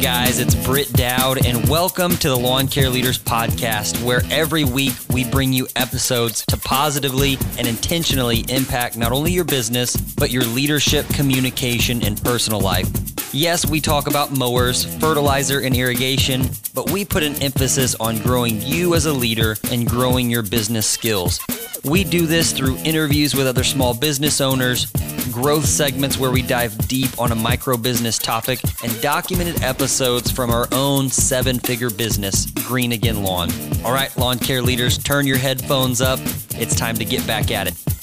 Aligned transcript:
guys, 0.00 0.38
it's 0.38 0.54
Britt 0.54 0.92
Dowd, 0.92 1.46
and 1.46 1.68
welcome 1.68 2.16
to 2.18 2.28
the 2.28 2.36
Lawn 2.36 2.68
Care 2.68 2.90
Leaders 2.90 3.18
Podcast, 3.18 4.02
where 4.04 4.22
every 4.30 4.64
week 4.64 4.92
we 5.10 5.24
bring 5.24 5.52
you 5.52 5.66
episodes 5.74 6.44
to 6.46 6.56
positively 6.58 7.38
and 7.58 7.66
intentionally 7.66 8.44
impact 8.48 8.96
not 8.96 9.12
only 9.12 9.32
your 9.32 9.44
business, 9.44 9.96
but 9.96 10.30
your 10.30 10.44
leadership, 10.44 11.08
communication, 11.08 12.04
and 12.04 12.22
personal 12.22 12.60
life. 12.60 13.15
Yes, 13.36 13.68
we 13.68 13.82
talk 13.82 14.06
about 14.06 14.30
mowers, 14.30 14.86
fertilizer, 14.96 15.60
and 15.60 15.76
irrigation, 15.76 16.48
but 16.72 16.90
we 16.90 17.04
put 17.04 17.22
an 17.22 17.34
emphasis 17.42 17.94
on 17.96 18.16
growing 18.20 18.62
you 18.62 18.94
as 18.94 19.04
a 19.04 19.12
leader 19.12 19.56
and 19.70 19.86
growing 19.86 20.30
your 20.30 20.42
business 20.42 20.86
skills. 20.86 21.38
We 21.84 22.02
do 22.02 22.24
this 22.24 22.52
through 22.52 22.78
interviews 22.78 23.34
with 23.34 23.46
other 23.46 23.62
small 23.62 23.92
business 23.92 24.40
owners, 24.40 24.86
growth 25.30 25.66
segments 25.66 26.16
where 26.16 26.30
we 26.30 26.40
dive 26.40 26.88
deep 26.88 27.10
on 27.20 27.30
a 27.30 27.34
micro 27.34 27.76
business 27.76 28.16
topic, 28.16 28.58
and 28.82 29.02
documented 29.02 29.62
episodes 29.62 30.30
from 30.30 30.48
our 30.48 30.66
own 30.72 31.10
seven 31.10 31.58
figure 31.58 31.90
business, 31.90 32.46
Green 32.66 32.92
Again 32.92 33.22
Lawn. 33.22 33.50
All 33.84 33.92
right, 33.92 34.16
lawn 34.16 34.38
care 34.38 34.62
leaders, 34.62 34.96
turn 34.96 35.26
your 35.26 35.36
headphones 35.36 36.00
up. 36.00 36.20
It's 36.52 36.74
time 36.74 36.96
to 36.96 37.04
get 37.04 37.26
back 37.26 37.50
at 37.50 37.66
it. 37.66 37.95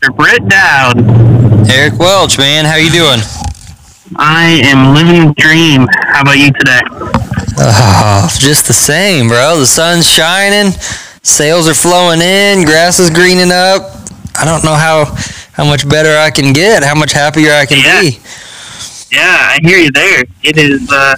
Mr. 0.00 0.14
Britt 0.16 0.48
Dowd. 0.48 1.70
Eric 1.70 1.98
Welch, 1.98 2.38
man, 2.38 2.64
how 2.64 2.76
you 2.76 2.90
doing? 2.90 3.20
I 4.16 4.60
am 4.64 4.94
living 4.94 5.28
the 5.28 5.34
dream. 5.36 5.86
How 6.06 6.22
about 6.22 6.38
you 6.38 6.50
today? 6.52 6.80
Oh, 7.60 8.28
just 8.38 8.66
the 8.66 8.72
same, 8.72 9.28
bro. 9.28 9.58
The 9.58 9.66
sun's 9.66 10.08
shining, 10.08 10.72
sales 11.22 11.68
are 11.68 11.74
flowing 11.74 12.20
in, 12.20 12.64
grass 12.64 12.98
is 13.00 13.10
greening 13.10 13.50
up. 13.50 13.82
I 14.38 14.44
don't 14.44 14.62
know 14.64 14.74
how 14.74 15.06
how 15.52 15.64
much 15.64 15.88
better 15.88 16.16
I 16.16 16.30
can 16.30 16.52
get, 16.52 16.84
how 16.84 16.94
much 16.94 17.12
happier 17.12 17.50
I 17.52 17.66
can 17.66 17.78
Yeah. 17.78 18.00
be. 18.00 18.20
Yeah, 19.10 19.20
I 19.26 19.58
hear 19.62 19.78
you 19.78 19.90
there. 19.90 20.22
It 20.44 20.56
is. 20.56 20.88
Uh, 20.90 21.14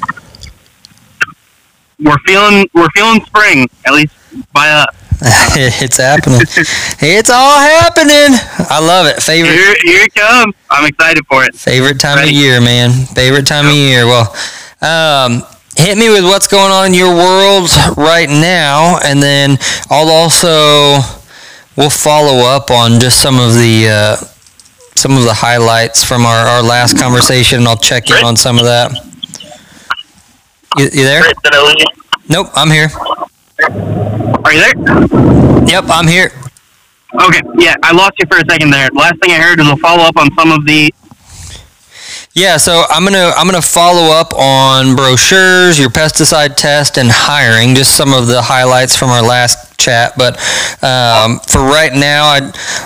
we're 1.99 2.17
feeling 2.27 2.67
we're 2.73 2.89
feeling 2.95 3.21
spring 3.27 3.69
at 3.85 3.93
least 3.93 4.15
by 4.53 4.71
us. 4.71 4.87
it's 5.83 5.99
happening. 5.99 6.41
It's 6.41 7.31
all 7.31 7.59
happening. 7.59 8.39
I 8.71 8.81
love 8.81 9.07
it. 9.07 9.23
Favorite 9.23 9.53
Here, 9.53 9.75
here 9.83 10.05
it 10.05 10.15
comes. 10.15 10.55
I'm 10.71 10.87
excited 10.87 11.27
for 11.27 11.45
it. 11.45 11.55
favorite 11.55 12.01
time 12.01 12.23
of 12.23 12.31
year, 12.31 12.61
man. 12.61 12.91
Favorite 13.07 13.47
time 13.47 13.67
of 13.67 13.75
year. 13.75 14.07
Well, 14.07 14.35
um, 14.81 15.43
hit 15.77 15.99
me 15.99 16.09
with 16.09 16.25
what's 16.25 16.47
going 16.47 16.73
on 16.73 16.87
in 16.87 16.95
your 16.95 17.15
world 17.15 17.69
right 17.99 18.29
now, 18.31 18.99
and 19.05 19.23
then 19.23 19.59
I'll 19.91 20.09
also 20.09 21.01
we'll 21.77 21.91
follow 21.91 22.47
up 22.47 22.71
on 22.71 22.99
just 22.99 23.21
some 23.21 23.39
of 23.39 23.53
the 23.53 23.89
uh, 23.91 24.17
some 24.97 25.17
of 25.19 25.25
the 25.25 25.35
highlights 25.35 26.03
from 26.03 26.25
our, 26.25 26.47
our 26.47 26.63
last 26.63 26.99
conversation, 26.99 27.59
and 27.59 27.69
I'll 27.69 27.77
check 27.77 28.11
in 28.11 28.25
on 28.25 28.37
some 28.37 28.59
of 28.59 28.65
that. 28.65 28.93
You, 30.79 30.85
you 30.85 31.05
there? 31.05 31.21
Britt, 31.21 31.37
did 31.43 31.55
I 31.55 31.63
lose? 31.63 31.85
Nope, 32.29 32.49
I'm 32.55 32.71
here. 32.71 32.89
Are 34.51 34.53
you 34.53 34.63
there? 34.63 35.65
Yep, 35.69 35.85
I'm 35.91 36.09
here. 36.09 36.33
Okay. 37.15 37.41
Yeah, 37.59 37.77
I 37.85 37.93
lost 37.93 38.15
you 38.19 38.27
for 38.29 38.39
a 38.39 38.45
second 38.51 38.71
there. 38.71 38.89
Last 38.93 39.15
thing 39.23 39.31
I 39.31 39.41
heard 39.41 39.61
was 39.61 39.69
a 39.69 39.77
follow 39.77 40.03
up 40.03 40.17
on 40.17 40.29
some 40.35 40.51
of 40.51 40.67
the. 40.67 40.93
Yeah, 42.35 42.57
so 42.57 42.83
I'm 42.91 43.05
gonna 43.05 43.31
I'm 43.37 43.47
gonna 43.47 43.63
follow 43.63 44.13
up 44.13 44.35
on 44.35 44.97
brochures, 44.97 45.79
your 45.79 45.89
pesticide 45.89 46.57
test, 46.57 46.99
and 46.99 47.09
hiring. 47.13 47.77
Just 47.77 47.97
some 47.97 48.13
of 48.13 48.27
the 48.27 48.43
highlights 48.43 48.97
from 48.97 49.11
our 49.11 49.23
last 49.23 49.79
chat. 49.79 50.15
But 50.19 50.35
um, 50.83 51.39
for 51.47 51.61
right 51.61 51.93
now, 51.95 52.25
I 52.25 52.41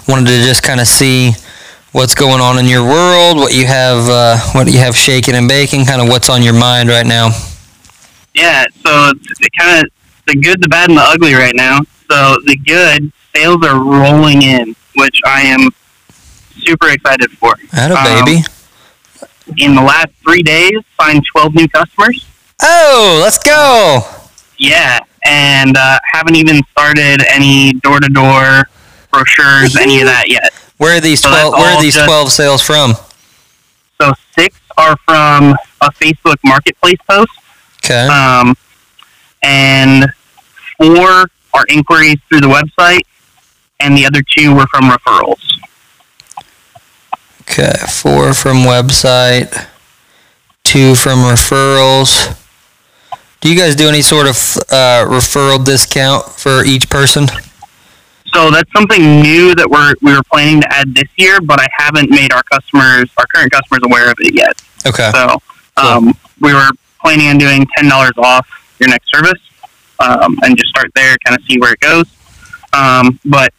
wanted 0.07 0.27
to 0.27 0.45
just 0.45 0.63
kind 0.63 0.81
of 0.81 0.87
see 0.87 1.33
what's 1.93 2.15
going 2.15 2.43
on 2.43 2.59
in 2.59 2.67
your 2.67 2.85
world, 2.85 3.39
what 3.39 3.55
you 3.55 3.65
have 3.65 4.07
uh, 4.07 4.39
what 4.53 4.71
you 4.71 4.81
have 4.81 4.95
shaking 4.95 5.35
and 5.35 5.49
baking, 5.49 5.87
kind 5.87 6.03
of 6.03 6.09
what's 6.09 6.29
on 6.29 6.43
your 6.43 6.53
mind 6.53 6.91
right 6.91 7.07
now. 7.07 7.31
Yeah, 8.35 8.67
so 8.85 9.13
it 9.41 9.51
kind 9.59 9.83
of 9.83 9.91
the 10.27 10.37
good, 10.37 10.62
the 10.62 10.69
bad, 10.69 10.89
and 10.89 10.99
the 10.99 11.03
ugly 11.03 11.35
right 11.35 11.55
now. 11.55 11.81
So 12.11 12.37
the 12.45 12.57
good 12.57 13.12
sales 13.35 13.65
are 13.67 13.79
rolling 13.83 14.43
in, 14.43 14.75
which 14.97 15.19
I 15.27 15.43
am 15.43 15.69
super 16.65 16.89
excited 16.91 17.31
for. 17.33 17.55
Atta 17.73 17.97
Um, 17.97 18.25
baby. 18.25 18.45
in 19.59 19.75
the 19.75 19.83
last 19.83 20.09
three 20.23 20.43
days 20.43 20.73
signed 20.99 21.23
12 21.31 21.55
new 21.55 21.69
customers 21.69 22.25
Oh, 22.62 23.21
let's 23.23 23.37
go. 23.39 24.01
yeah 24.59 25.01
and 25.27 25.77
uh, 25.77 25.99
haven't 26.15 26.37
even 26.37 26.62
started 26.71 27.23
any 27.29 27.75
door-to-door 27.83 28.69
brochures 29.12 29.77
any 29.77 30.01
of 30.01 30.06
that 30.06 30.25
yet 30.29 30.53
Where 30.79 30.97
are 30.97 31.01
these 31.01 31.21
So 31.21 31.29
twelve? 31.29 31.53
Where 31.55 31.75
are 31.77 31.81
these 31.83 31.95
just- 31.95 32.06
twelve 32.06 32.33
sales 32.33 32.62
from? 32.62 32.95
so 34.01 34.12
six 34.39 34.59
are 34.79 34.97
from 35.06 35.55
a 35.83 35.91
facebook 35.93 36.37
marketplace 36.45 36.99
post 37.09 37.31
Okay. 37.85 38.06
um, 38.06 38.55
and 39.44 40.06
four 40.78 41.27
are 41.53 41.65
inquiries 41.69 42.16
through 42.28 42.41
the 42.41 42.49
website 42.49 43.03
and 43.81 43.97
the 43.97 44.05
other 44.06 44.22
two 44.37 44.55
were 44.55 44.66
from 44.66 44.84
referrals 44.91 45.41
Okay, 47.43 47.72
four 47.88 48.32
from 48.32 48.59
website, 48.65 49.69
two 50.65 50.94
from 50.94 51.19
referrals. 51.19 52.41
Do 53.43 53.53
you 53.53 53.56
guys 53.60 53.77
do 53.77 53.87
any 53.87 54.00
sort 54.00 54.27
of 54.27 54.37
uh, 54.72 55.05
referral 55.06 55.62
discount 55.65 56.25
for 56.25 56.65
each 56.65 56.88
person? 56.88 57.26
so 58.32 58.50
that's 58.50 58.72
something 58.72 59.21
new 59.21 59.55
that 59.55 59.69
we're 59.71 59.94
we 60.03 60.12
were 60.12 60.22
planning 60.32 60.61
to 60.61 60.66
add 60.72 60.93
this 60.94 61.09
year 61.16 61.41
but 61.41 61.61
i 61.61 61.66
haven't 61.78 62.11
made 62.11 62.32
our 62.32 62.43
customers 62.44 63.05
our 63.16 63.26
current 63.32 63.53
customers 63.53 63.81
aware 63.84 64.11
of 64.11 64.16
it 64.19 64.34
yet 64.34 64.61
Okay. 64.87 65.11
So 65.12 65.38
um, 65.76 66.12
we 66.41 66.53
were 66.53 66.71
planning 67.00 67.28
on 67.28 67.38
doing 67.38 67.65
ten 67.76 67.88
dollars 67.88 68.12
off 68.19 68.49
your 68.81 68.89
next 68.89 69.11
service, 69.12 69.41
um, 70.01 70.39
and 70.43 70.57
just 70.57 70.71
start 70.71 70.91
there, 70.95 71.17
kind 71.25 71.39
of 71.39 71.45
see 71.47 71.59
where 71.59 71.73
it 71.73 71.81
goes. 71.81 72.07
Um, 72.73 73.19
but 73.25 73.53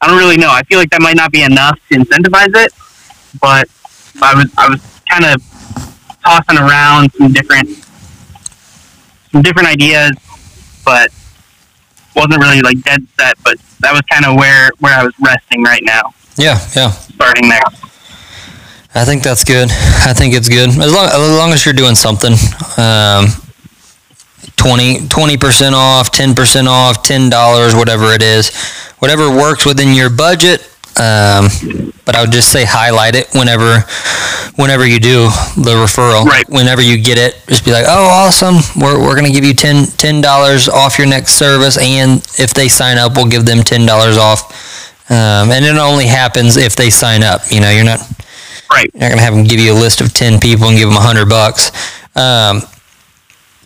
I 0.00 0.06
don't 0.08 0.18
really 0.18 0.36
know. 0.36 0.50
I 0.50 0.62
feel 0.64 0.78
like 0.78 0.90
that 0.90 1.00
might 1.00 1.16
not 1.16 1.32
be 1.32 1.42
enough 1.42 1.78
to 1.90 1.98
incentivize 1.98 2.54
it. 2.54 2.72
But 3.40 3.68
I 4.22 4.34
was 4.34 4.50
I 4.56 4.68
was 4.68 4.80
kind 5.10 5.24
of 5.24 5.42
tossing 6.24 6.58
around 6.58 7.12
some 7.14 7.32
different 7.32 7.68
some 9.32 9.42
different 9.42 9.68
ideas, 9.68 10.12
but 10.84 11.10
wasn't 12.14 12.38
really 12.38 12.62
like 12.62 12.80
dead 12.82 13.06
set. 13.18 13.34
But 13.44 13.56
that 13.80 13.92
was 13.92 14.02
kind 14.10 14.24
of 14.24 14.36
where 14.36 14.70
where 14.80 14.98
I 14.98 15.04
was 15.04 15.12
resting 15.20 15.62
right 15.62 15.82
now, 15.84 16.14
Yeah, 16.36 16.58
yeah. 16.74 16.90
starting 16.90 17.48
there. 17.48 17.62
I 18.94 19.04
think 19.04 19.22
that's 19.22 19.44
good. 19.44 19.68
I 19.70 20.14
think 20.14 20.34
it's 20.34 20.48
good 20.48 20.70
as 20.70 20.92
long 20.92 21.06
as, 21.06 21.38
long 21.38 21.52
as 21.52 21.64
you're 21.66 21.74
doing 21.74 21.94
something. 21.94 22.32
Um, 22.78 23.26
20 24.56 25.36
percent 25.36 25.74
off, 25.74 26.10
ten 26.10 26.34
percent 26.34 26.68
off, 26.68 27.02
ten 27.02 27.28
dollars, 27.30 27.74
whatever 27.74 28.12
it 28.12 28.22
is, 28.22 28.54
whatever 28.98 29.30
works 29.30 29.64
within 29.66 29.94
your 29.94 30.10
budget. 30.10 30.60
Um, 30.98 31.48
but 32.06 32.16
I 32.16 32.22
would 32.22 32.32
just 32.32 32.50
say 32.50 32.64
highlight 32.64 33.14
it 33.14 33.28
whenever, 33.34 33.80
whenever 34.56 34.86
you 34.86 34.98
do 34.98 35.24
the 35.60 35.74
referral. 35.76 36.24
Right. 36.24 36.48
Whenever 36.48 36.80
you 36.80 36.96
get 37.02 37.18
it, 37.18 37.34
just 37.48 37.66
be 37.66 37.70
like, 37.72 37.84
"Oh, 37.86 38.06
awesome! 38.06 38.56
We're, 38.80 38.98
we're 38.98 39.14
gonna 39.14 39.30
give 39.30 39.44
you 39.44 39.52
ten 39.52 39.84
ten 39.98 40.22
dollars 40.22 40.68
off 40.70 40.96
your 40.96 41.06
next 41.06 41.34
service, 41.34 41.76
and 41.76 42.20
if 42.38 42.54
they 42.54 42.68
sign 42.68 42.96
up, 42.96 43.14
we'll 43.16 43.26
give 43.26 43.44
them 43.44 43.58
ten 43.62 43.84
dollars 43.84 44.16
off." 44.16 44.50
Um, 45.10 45.50
and 45.52 45.64
it 45.66 45.76
only 45.76 46.06
happens 46.06 46.56
if 46.56 46.74
they 46.76 46.88
sign 46.88 47.22
up. 47.22 47.42
You 47.50 47.60
know, 47.60 47.70
you're 47.70 47.84
not 47.84 48.00
Right. 48.70 48.90
you're 48.94 49.02
not 49.02 49.10
gonna 49.10 49.20
have 49.22 49.34
them 49.34 49.44
give 49.44 49.60
you 49.60 49.72
a 49.74 49.78
list 49.78 50.00
of 50.00 50.14
ten 50.14 50.40
people 50.40 50.68
and 50.68 50.78
give 50.78 50.88
them 50.88 50.96
a 50.96 51.00
hundred 51.02 51.28
bucks. 51.28 51.70
Um, 52.16 52.62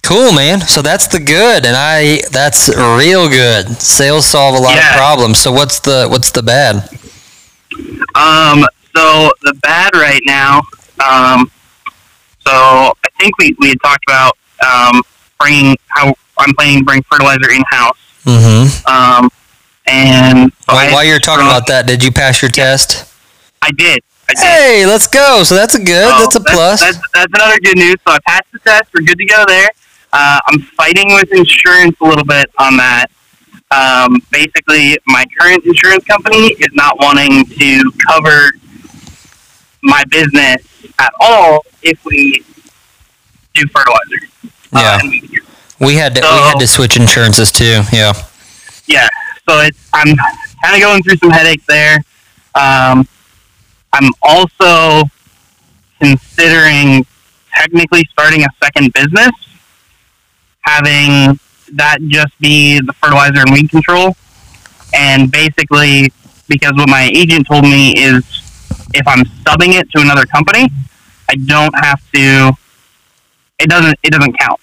cool, 0.02 0.32
man. 0.32 0.61
So 0.61 0.82
that's 0.82 1.06
the 1.06 1.20
good, 1.20 1.64
and 1.67 1.76
I 1.76 2.20
that's 2.31 2.69
real 2.69 3.29
good. 3.29 3.69
Sales 3.81 4.26
solve 4.26 4.55
a 4.58 4.62
lot 4.62 4.76
of 4.76 4.85
problems. 4.97 5.38
So 5.41 5.52
what's 5.52 5.81
the 5.81 6.06
what's 6.08 6.31
the 6.31 6.43
bad? 6.43 6.88
Um, 8.14 8.67
so 8.97 9.31
the 9.43 9.55
bad 9.62 9.94
right 9.94 10.20
now, 10.26 10.58
um, 11.06 11.50
so 12.41 12.50
I 12.52 13.08
think 13.20 13.38
we, 13.38 13.55
we 13.61 13.69
had 13.69 13.79
talked 13.82 14.05
about 14.08 14.37
um, 14.67 15.02
bringing 15.38 15.76
how 15.88 16.12
I'm 16.38 16.55
planning 16.55 16.79
to 16.81 16.85
bring 16.85 17.03
fertilizer 17.05 17.50
in 17.50 17.62
house. 17.70 17.99
Mm-hmm. 18.25 18.87
Um, 18.88 19.31
and 19.87 20.53
so 20.69 20.76
I- 20.76 20.93
While, 20.93 21.05
you're 21.05 21.19
talking 21.20 21.46
about 21.46 21.67
that, 21.69 21.87
did 21.87 22.03
you 22.03 22.11
pass 22.11 22.43
your 22.43 22.50
test? 22.50 23.06
I 23.62 23.70
did. 23.70 24.03
I 24.29 24.35
did. 24.35 24.43
Hey, 24.43 24.87
let's 24.87 25.06
go. 25.06 25.43
So 25.44 25.55
that's 25.55 25.75
a 25.75 25.79
good. 25.82 26.08
So 26.11 26.19
that's 26.19 26.35
a 26.37 26.41
plus. 26.41 26.81
That's, 26.81 26.99
that's 27.14 27.32
another 27.35 27.58
good 27.61 27.76
news. 27.76 27.96
So 28.06 28.14
I 28.14 28.19
passed 28.26 28.50
the 28.53 28.58
test. 28.61 28.91
We're 28.94 29.05
good 29.05 29.19
to 29.19 29.26
go 29.26 29.44
there. 29.46 29.69
Uh, 30.12 30.41
I'm 30.47 30.61
fighting 30.61 31.09
with 31.15 31.31
insurance 31.33 31.97
a 32.01 32.05
little 32.05 32.25
bit 32.25 32.51
on 32.59 32.77
that. 32.79 33.07
Um, 33.71 34.19
basically, 34.33 34.99
my 35.07 35.25
current 35.39 35.65
insurance 35.65 36.05
company 36.05 36.49
is 36.55 36.69
not 36.73 36.99
wanting 36.99 37.45
to 37.45 37.93
cover 38.09 38.51
my 39.83 40.03
business 40.11 40.67
at 40.99 41.12
all 41.21 41.65
if 41.83 42.05
we 42.05 42.45
do 43.55 43.62
fertilizer. 43.69 44.27
Uh, 44.73 44.81
Yeah. 44.81 44.99
and 45.01 45.11
we- 45.79 45.95
had 45.95 46.15
to 46.17 46.21
we 46.21 46.27
had 46.27 46.59
to 46.59 46.67
switch 46.67 46.97
insurances 46.97 47.51
too. 47.53 47.83
Yeah. 47.93 48.13
yeah. 48.87 49.09
So 49.49 49.61
it's 49.61 49.79
I'm 49.95 50.15
kind 50.63 50.75
of 50.75 50.81
going 50.81 51.03
through 51.03 51.17
some 51.17 51.31
headaches 51.31 51.65
there. 51.67 52.03
Um, 52.55 53.09
I'm 53.93 54.11
also 54.23 55.05
considering 56.01 57.06
technically 57.55 58.06
starting 58.13 58.45
a 58.45 58.49
second 58.63 58.93
business, 58.93 59.31
having 60.62 61.39
that 61.75 61.99
just 62.09 62.39
be 62.41 62.81
the 62.81 62.93
fertilizer 62.95 63.41
and 63.41 63.53
weed 63.53 63.71
control. 63.71 64.17
And 64.95 65.31
basically, 65.31 66.12
because 66.49 66.73
what 66.75 66.89
my 66.89 67.11
agent 67.15 67.47
told 67.47 67.65
me 67.65 67.93
is 67.97 68.25
if 68.95 69.07
I'm 69.07 69.25
subbing 69.45 69.79
it 69.79 69.91
to 69.93 70.03
another 70.03 70.27
company, 70.27 70.69
I 71.29 71.35
don't 71.35 71.75
have 71.85 72.01
to. 72.12 72.53
It 73.59 73.69
doesn't. 73.69 73.99
It 74.03 74.11
doesn't 74.11 74.39
count. 74.39 74.61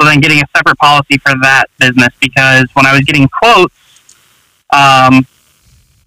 So 0.00 0.06
then, 0.06 0.20
getting 0.20 0.38
a 0.38 0.44
separate 0.54 0.78
policy 0.78 1.18
for 1.18 1.32
that 1.42 1.64
business 1.78 2.10
because 2.20 2.68
when 2.74 2.86
I 2.86 2.92
was 2.92 3.02
getting 3.02 3.28
quotes, 3.28 3.74
um, 4.70 5.26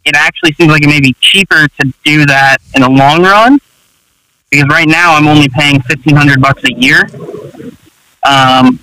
it 0.06 0.16
actually 0.16 0.54
seems 0.54 0.72
like 0.72 0.84
it 0.84 0.88
may 0.88 1.00
be 1.00 1.14
cheaper 1.20 1.68
to 1.68 1.94
do 2.04 2.26
that 2.28 2.58
in 2.76 2.82
the 2.82 2.90
long 2.90 3.24
run 3.24 3.60
because 4.50 4.68
right 4.70 4.88
now 4.88 5.16
I'm 5.16 5.28
only 5.28 5.50
paying 5.50 5.82
fifteen 5.82 6.16
hundred 6.16 6.42
bucks 6.42 6.64
a 6.64 6.74
year. 6.74 7.10
Um, 8.24 8.80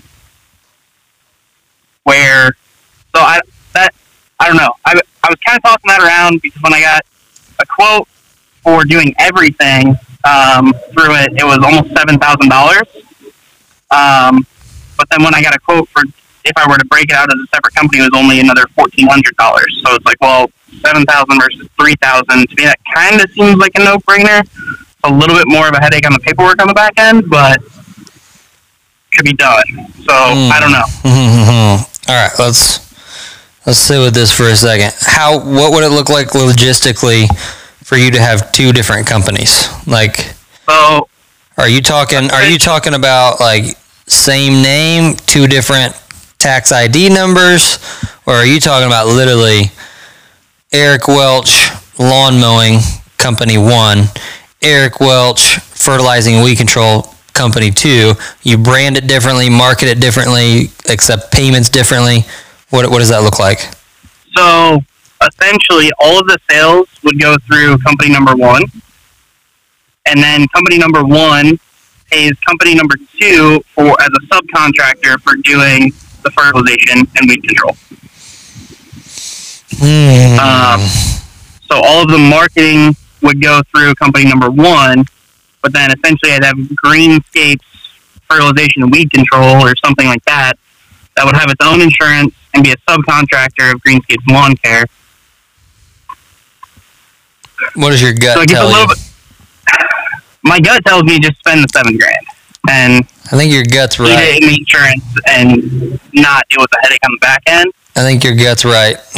where 2.08 2.56
so 3.14 3.20
I 3.20 3.40
that 3.74 3.94
I 4.40 4.48
don't 4.48 4.56
know. 4.56 4.72
I, 4.84 4.98
I 5.22 5.28
was 5.28 5.38
kind 5.44 5.58
of 5.58 5.62
tossing 5.62 5.88
that 5.88 6.00
around 6.00 6.40
because 6.40 6.62
when 6.62 6.72
I 6.72 6.80
got 6.80 7.02
a 7.60 7.66
quote 7.66 8.08
for 8.62 8.84
doing 8.84 9.14
everything 9.18 9.96
um, 10.24 10.72
through 10.92 11.14
it, 11.20 11.32
it 11.36 11.44
was 11.44 11.58
almost 11.58 11.94
seven 11.96 12.18
thousand 12.18 12.48
dollars. 12.48 12.88
Um, 13.90 14.46
but 14.96 15.08
then 15.10 15.22
when 15.22 15.34
I 15.34 15.42
got 15.42 15.54
a 15.54 15.60
quote 15.60 15.88
for 15.88 16.02
if 16.44 16.56
I 16.56 16.68
were 16.68 16.78
to 16.78 16.86
break 16.86 17.10
it 17.10 17.16
out 17.16 17.28
as 17.28 17.38
a 17.38 17.46
separate 17.54 17.74
company, 17.74 18.00
it 18.00 18.10
was 18.10 18.20
only 18.20 18.40
another 18.40 18.64
fourteen 18.74 19.06
hundred 19.08 19.36
dollars. 19.36 19.68
So 19.84 19.94
it's 19.94 20.06
like, 20.06 20.20
well, 20.20 20.50
seven 20.84 21.04
thousand 21.04 21.40
versus 21.40 21.68
three 21.78 21.94
thousand. 22.00 22.48
To 22.48 22.54
me, 22.56 22.64
that 22.64 22.78
kind 22.94 23.20
of 23.20 23.30
seems 23.32 23.56
like 23.56 23.72
a 23.76 23.84
no 23.84 23.98
brainer. 24.08 24.46
A 25.04 25.12
little 25.12 25.36
bit 25.36 25.46
more 25.46 25.68
of 25.68 25.74
a 25.74 25.80
headache 25.80 26.04
on 26.06 26.12
the 26.12 26.18
paperwork 26.18 26.60
on 26.60 26.66
the 26.66 26.74
back 26.74 26.98
end, 26.98 27.30
but 27.30 27.62
could 29.12 29.24
be 29.24 29.32
done. 29.32 29.62
So 30.02 30.12
mm. 30.12 30.50
I 30.50 30.58
don't 30.58 30.72
know. 30.72 31.84
All 32.08 32.14
right, 32.14 32.32
let's 32.38 32.78
let's 33.66 33.78
sit 33.78 33.98
with 33.98 34.14
this 34.14 34.34
for 34.34 34.44
a 34.44 34.56
second. 34.56 34.94
How 35.00 35.38
what 35.38 35.72
would 35.72 35.84
it 35.84 35.90
look 35.90 36.08
like 36.08 36.28
logistically 36.28 37.26
for 37.84 37.96
you 37.96 38.10
to 38.12 38.20
have 38.20 38.50
two 38.52 38.72
different 38.72 39.06
companies? 39.06 39.68
Like, 39.86 40.16
so 40.68 41.08
are 41.58 41.68
you 41.68 41.82
talking? 41.82 42.30
Are 42.30 42.44
you 42.44 42.58
talking 42.58 42.94
about 42.94 43.40
like 43.40 43.76
same 44.06 44.62
name, 44.62 45.16
two 45.26 45.46
different 45.46 45.94
tax 46.38 46.72
ID 46.72 47.10
numbers, 47.10 47.78
or 48.26 48.32
are 48.32 48.46
you 48.46 48.58
talking 48.58 48.86
about 48.86 49.06
literally 49.08 49.70
Eric 50.72 51.08
Welch 51.08 51.68
lawn 51.98 52.40
mowing 52.40 52.78
company 53.18 53.58
one, 53.58 54.04
Eric 54.62 55.00
Welch 55.00 55.56
fertilizing 55.58 56.36
and 56.36 56.44
weed 56.44 56.56
control 56.56 57.14
company 57.38 57.70
two? 57.70 58.12
You 58.42 58.58
brand 58.58 58.98
it 58.98 59.06
differently, 59.06 59.48
market 59.48 59.88
it 59.88 60.00
differently, 60.00 60.70
accept 60.90 61.32
payments 61.32 61.70
differently. 61.70 62.26
What 62.70 62.90
what 62.90 62.98
does 62.98 63.08
that 63.08 63.22
look 63.22 63.38
like? 63.38 63.60
So 64.36 64.80
essentially, 65.22 65.90
all 65.98 66.20
of 66.20 66.26
the 66.26 66.38
sales 66.50 66.88
would 67.02 67.18
go 67.20 67.36
through 67.46 67.78
company 67.78 68.10
number 68.10 68.34
one, 68.36 68.62
and 70.06 70.22
then 70.22 70.46
company 70.48 70.76
number 70.78 71.04
one 71.04 71.58
pays 72.10 72.32
company 72.46 72.74
number 72.74 72.96
two 73.20 73.62
for 73.74 73.96
as 74.00 74.08
a 74.08 74.26
subcontractor 74.34 75.20
for 75.20 75.36
doing 75.36 75.92
the 76.22 76.30
fertilization 76.30 77.06
and 77.16 77.28
weed 77.28 77.42
control. 77.42 77.76
Mm. 79.78 80.38
Um, 80.38 80.80
so 81.70 81.76
all 81.76 82.02
of 82.02 82.08
the 82.08 82.18
marketing 82.18 82.96
would 83.22 83.42
go 83.42 83.60
through 83.70 83.94
company 83.94 84.24
number 84.24 84.50
one, 84.50 85.04
but 85.62 85.72
then 85.72 85.90
essentially 85.90 86.32
I'd 86.32 86.44
have 86.44 86.56
Greenscapes 86.56 87.60
fertilization 88.28 88.82
and 88.82 88.92
weed 88.92 89.10
control 89.10 89.66
or 89.66 89.74
something 89.84 90.06
like 90.06 90.24
that 90.24 90.54
that 91.16 91.24
would 91.24 91.36
have 91.36 91.50
its 91.50 91.64
own 91.64 91.80
insurance 91.80 92.34
and 92.54 92.62
be 92.62 92.72
a 92.72 92.76
subcontractor 92.88 93.72
of 93.72 93.80
Greenscapes 93.82 94.26
Lawn 94.28 94.54
Care. 94.56 94.86
What 97.74 97.90
does 97.90 98.02
your 98.02 98.12
gut 98.12 98.36
so 98.36 98.44
tell 98.44 98.70
you? 98.70 98.86
Bit, 98.88 98.98
my 100.42 100.60
gut 100.60 100.84
tells 100.84 101.02
me 101.04 101.18
just 101.18 101.38
spend 101.38 101.64
the 101.64 101.68
seven 101.68 101.96
grand 101.96 102.26
and 102.70 103.04
I 103.30 103.36
think 103.36 103.52
your 103.52 103.64
gut's 103.64 103.98
right. 103.98 104.10
Eat 104.10 104.18
it 104.18 104.42
in 104.42 104.48
insurance 104.60 105.04
and 105.26 106.00
not 106.14 106.44
deal 106.48 106.60
with 106.60 106.70
the 106.70 106.78
headache 106.82 107.00
on 107.04 107.10
the 107.12 107.18
back 107.20 107.42
end. 107.46 107.72
I 107.94 108.00
think 108.02 108.24
your 108.24 108.34
gut's 108.34 108.64
right. 108.64 108.96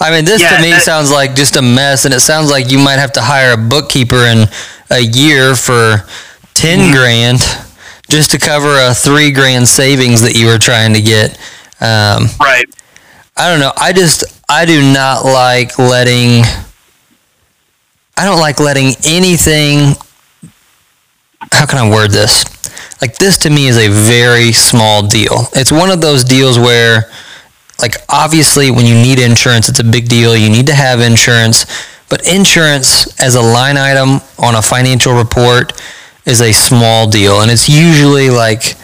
I 0.00 0.10
mean, 0.10 0.24
this 0.24 0.42
yeah, 0.42 0.56
to 0.56 0.62
me 0.62 0.70
that, 0.70 0.82
sounds 0.82 1.10
like 1.10 1.34
just 1.34 1.56
a 1.56 1.62
mess, 1.62 2.04
and 2.04 2.12
it 2.12 2.20
sounds 2.20 2.50
like 2.50 2.70
you 2.70 2.78
might 2.78 2.98
have 2.98 3.12
to 3.12 3.20
hire 3.22 3.52
a 3.52 3.56
bookkeeper 3.56 4.26
in 4.26 4.48
a 4.90 5.00
year 5.00 5.54
for 5.54 6.04
10 6.54 6.78
mm-hmm. 6.78 6.92
grand 6.92 7.38
just 8.08 8.30
to 8.32 8.38
cover 8.38 8.76
a 8.78 8.94
three 8.94 9.30
grand 9.30 9.68
savings 9.68 10.22
that 10.22 10.36
you 10.36 10.46
were 10.46 10.58
trying 10.58 10.94
to 10.94 11.00
get. 11.00 11.38
Um, 11.80 12.26
right. 12.40 12.66
I 13.36 13.48
don't 13.48 13.60
know. 13.60 13.72
I 13.76 13.92
just 13.92 14.24
I 14.48 14.64
do 14.66 14.92
not 14.92 15.24
like 15.24 15.78
letting. 15.78 16.42
I 18.16 18.24
don't 18.24 18.40
like 18.40 18.60
letting 18.60 18.94
anything 19.06 19.94
how 21.52 21.66
can 21.66 21.78
I 21.78 21.90
word 21.90 22.10
this? 22.10 22.44
Like 23.00 23.16
this 23.16 23.38
to 23.38 23.50
me 23.50 23.66
is 23.66 23.78
a 23.78 23.88
very 23.88 24.52
small 24.52 25.06
deal. 25.06 25.48
It's 25.54 25.72
one 25.72 25.90
of 25.90 26.00
those 26.00 26.24
deals 26.24 26.58
where 26.58 27.10
like 27.80 27.94
obviously 28.08 28.70
when 28.70 28.84
you 28.84 28.94
need 28.94 29.18
insurance 29.18 29.68
it's 29.68 29.80
a 29.80 29.84
big 29.84 30.08
deal. 30.08 30.36
You 30.36 30.50
need 30.50 30.66
to 30.66 30.74
have 30.74 31.00
insurance, 31.00 31.64
but 32.10 32.28
insurance 32.28 33.18
as 33.20 33.36
a 33.36 33.40
line 33.40 33.78
item 33.78 34.20
on 34.38 34.56
a 34.56 34.60
financial 34.60 35.14
report 35.14 35.80
is 36.26 36.42
a 36.42 36.52
small 36.52 37.08
deal 37.08 37.40
and 37.40 37.50
it's 37.50 37.68
usually 37.68 38.28
like 38.28 38.76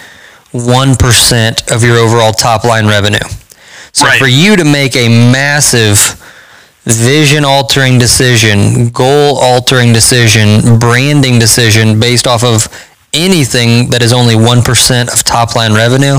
1% 0.52 1.74
of 1.74 1.84
your 1.84 1.96
overall 1.96 2.32
top 2.32 2.64
line 2.64 2.86
revenue. 2.86 3.18
So 3.92 4.06
right. 4.06 4.18
for 4.18 4.26
you 4.28 4.56
to 4.56 4.64
make 4.64 4.96
a 4.96 5.08
massive 5.08 5.98
vision 6.84 7.44
altering 7.44 7.98
decision, 7.98 8.88
goal 8.90 9.36
altering 9.38 9.92
decision, 9.92 10.78
branding 10.78 11.38
decision 11.38 11.98
based 11.98 12.26
off 12.26 12.44
of 12.44 12.68
anything 13.12 13.90
that 13.90 14.02
is 14.02 14.12
only 14.12 14.34
1% 14.34 15.12
of 15.12 15.24
top 15.24 15.56
line 15.56 15.74
revenue 15.74 16.18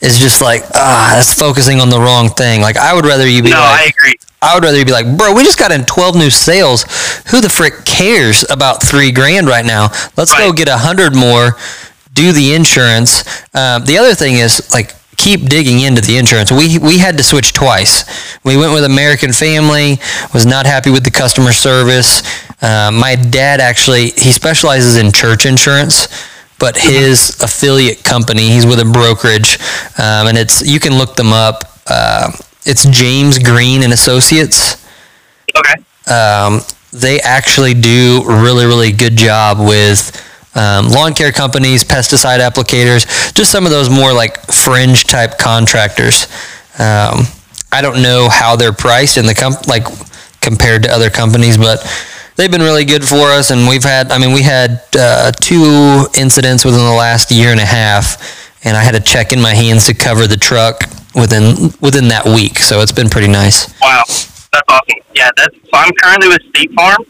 is 0.00 0.18
just 0.18 0.40
like, 0.40 0.62
ah, 0.74 1.12
that's 1.14 1.34
focusing 1.34 1.80
on 1.80 1.90
the 1.90 1.98
wrong 1.98 2.28
thing. 2.28 2.60
Like, 2.60 2.76
I 2.76 2.94
would 2.94 3.04
rather 3.04 3.28
you 3.28 3.42
be 3.42 3.50
no, 3.50 3.56
like, 3.56 3.80
I 3.80 3.84
agree. 3.84 4.14
I 4.40 4.54
would 4.54 4.62
rather 4.62 4.78
you 4.78 4.84
be 4.84 4.92
like, 4.92 5.16
bro, 5.16 5.34
we 5.34 5.42
just 5.42 5.58
got 5.58 5.72
in 5.72 5.84
12 5.84 6.16
new 6.16 6.30
sales. 6.30 6.84
Who 7.30 7.40
the 7.40 7.48
frick 7.48 7.84
cares 7.84 8.44
about 8.48 8.82
three 8.82 9.10
grand 9.10 9.48
right 9.48 9.64
now? 9.64 9.88
Let's 10.16 10.32
right. 10.32 10.46
go 10.46 10.52
get 10.52 10.68
a 10.68 10.78
hundred 10.78 11.16
more, 11.16 11.56
do 12.12 12.32
the 12.32 12.54
insurance. 12.54 13.24
Um, 13.54 13.84
the 13.84 13.98
other 13.98 14.14
thing 14.14 14.34
is, 14.34 14.72
like, 14.72 14.94
keep 15.18 15.48
digging 15.48 15.80
into 15.80 16.00
the 16.00 16.16
insurance. 16.16 16.50
We 16.50 16.78
we 16.78 16.98
had 16.98 17.18
to 17.18 17.22
switch 17.22 17.52
twice. 17.52 18.04
We 18.44 18.56
went 18.56 18.72
with 18.72 18.84
American 18.84 19.32
Family. 19.32 19.98
Was 20.32 20.46
not 20.46 20.64
happy 20.64 20.90
with 20.90 21.04
the 21.04 21.10
customer 21.10 21.52
service. 21.52 22.22
Uh, 22.62 22.90
my 22.92 23.16
dad 23.16 23.60
actually 23.60 24.10
he 24.16 24.32
specializes 24.32 24.96
in 24.96 25.12
church 25.12 25.44
insurance, 25.44 26.08
but 26.58 26.76
his 26.76 27.36
affiliate 27.40 28.04
company 28.04 28.48
he's 28.48 28.66
with 28.66 28.80
a 28.80 28.84
brokerage, 28.84 29.58
um, 29.98 30.26
and 30.28 30.36
it's 30.36 30.62
you 30.66 30.80
can 30.80 30.98
look 30.98 31.16
them 31.16 31.32
up. 31.32 31.64
Uh, 31.86 32.32
it's 32.64 32.84
James 32.86 33.38
Green 33.38 33.82
and 33.82 33.92
Associates. 33.92 34.84
Okay. 35.56 35.74
Um, 36.12 36.60
they 36.92 37.20
actually 37.20 37.74
do 37.74 38.22
really 38.26 38.66
really 38.66 38.92
good 38.92 39.16
job 39.16 39.58
with 39.58 40.24
um, 40.54 40.88
lawn 40.88 41.14
care 41.14 41.32
companies, 41.32 41.84
pesticide 41.84 42.40
applicators, 42.40 43.34
just 43.34 43.52
some 43.52 43.64
of 43.64 43.70
those 43.70 43.88
more 43.88 44.12
like 44.12 44.40
fringe 44.46 45.04
type 45.04 45.38
contractors. 45.38 46.26
Um, 46.78 47.26
I 47.70 47.80
don't 47.82 48.02
know 48.02 48.28
how 48.30 48.56
they're 48.56 48.72
priced 48.72 49.18
in 49.18 49.26
the 49.26 49.34
comp 49.34 49.66
like 49.66 49.86
compared 50.40 50.82
to 50.84 50.90
other 50.90 51.10
companies, 51.10 51.56
but 51.56 51.80
they've 52.38 52.50
been 52.50 52.62
really 52.62 52.86
good 52.86 53.04
for 53.04 53.26
us. 53.26 53.50
And 53.50 53.68
we've 53.68 53.84
had, 53.84 54.10
I 54.10 54.16
mean, 54.16 54.32
we 54.32 54.42
had 54.42 54.80
uh, 54.98 55.32
two 55.32 56.06
incidents 56.16 56.64
within 56.64 56.80
the 56.80 56.94
last 56.94 57.30
year 57.30 57.50
and 57.50 57.60
a 57.60 57.66
half, 57.66 58.64
and 58.64 58.76
I 58.76 58.82
had 58.82 58.94
a 58.94 59.00
check 59.00 59.32
in 59.32 59.40
my 59.42 59.54
hands 59.54 59.86
to 59.86 59.94
cover 59.94 60.26
the 60.26 60.38
truck 60.38 60.80
within 61.14 61.74
within 61.82 62.08
that 62.08 62.24
week. 62.24 62.58
So 62.58 62.80
it's 62.80 62.92
been 62.92 63.10
pretty 63.10 63.28
nice. 63.28 63.68
Wow, 63.82 64.04
that's 64.06 64.68
awesome. 64.68 65.02
Yeah, 65.14 65.28
that's. 65.36 65.54
So 65.54 65.70
I'm 65.74 65.92
currently 66.00 66.28
with 66.28 66.42
State 66.54 66.72
Farm, 66.72 67.04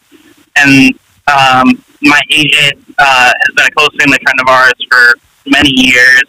and 0.56 0.99
um, 1.28 1.85
my 2.02 2.20
agent 2.30 2.82
uh, 2.99 3.32
has 3.38 3.54
been 3.54 3.66
a 3.66 3.70
close 3.70 3.94
family 4.00 4.18
friend 4.23 4.40
of 4.40 4.49
ours 4.49 4.75
for 4.88 5.14
many 5.47 5.70
years 5.70 6.25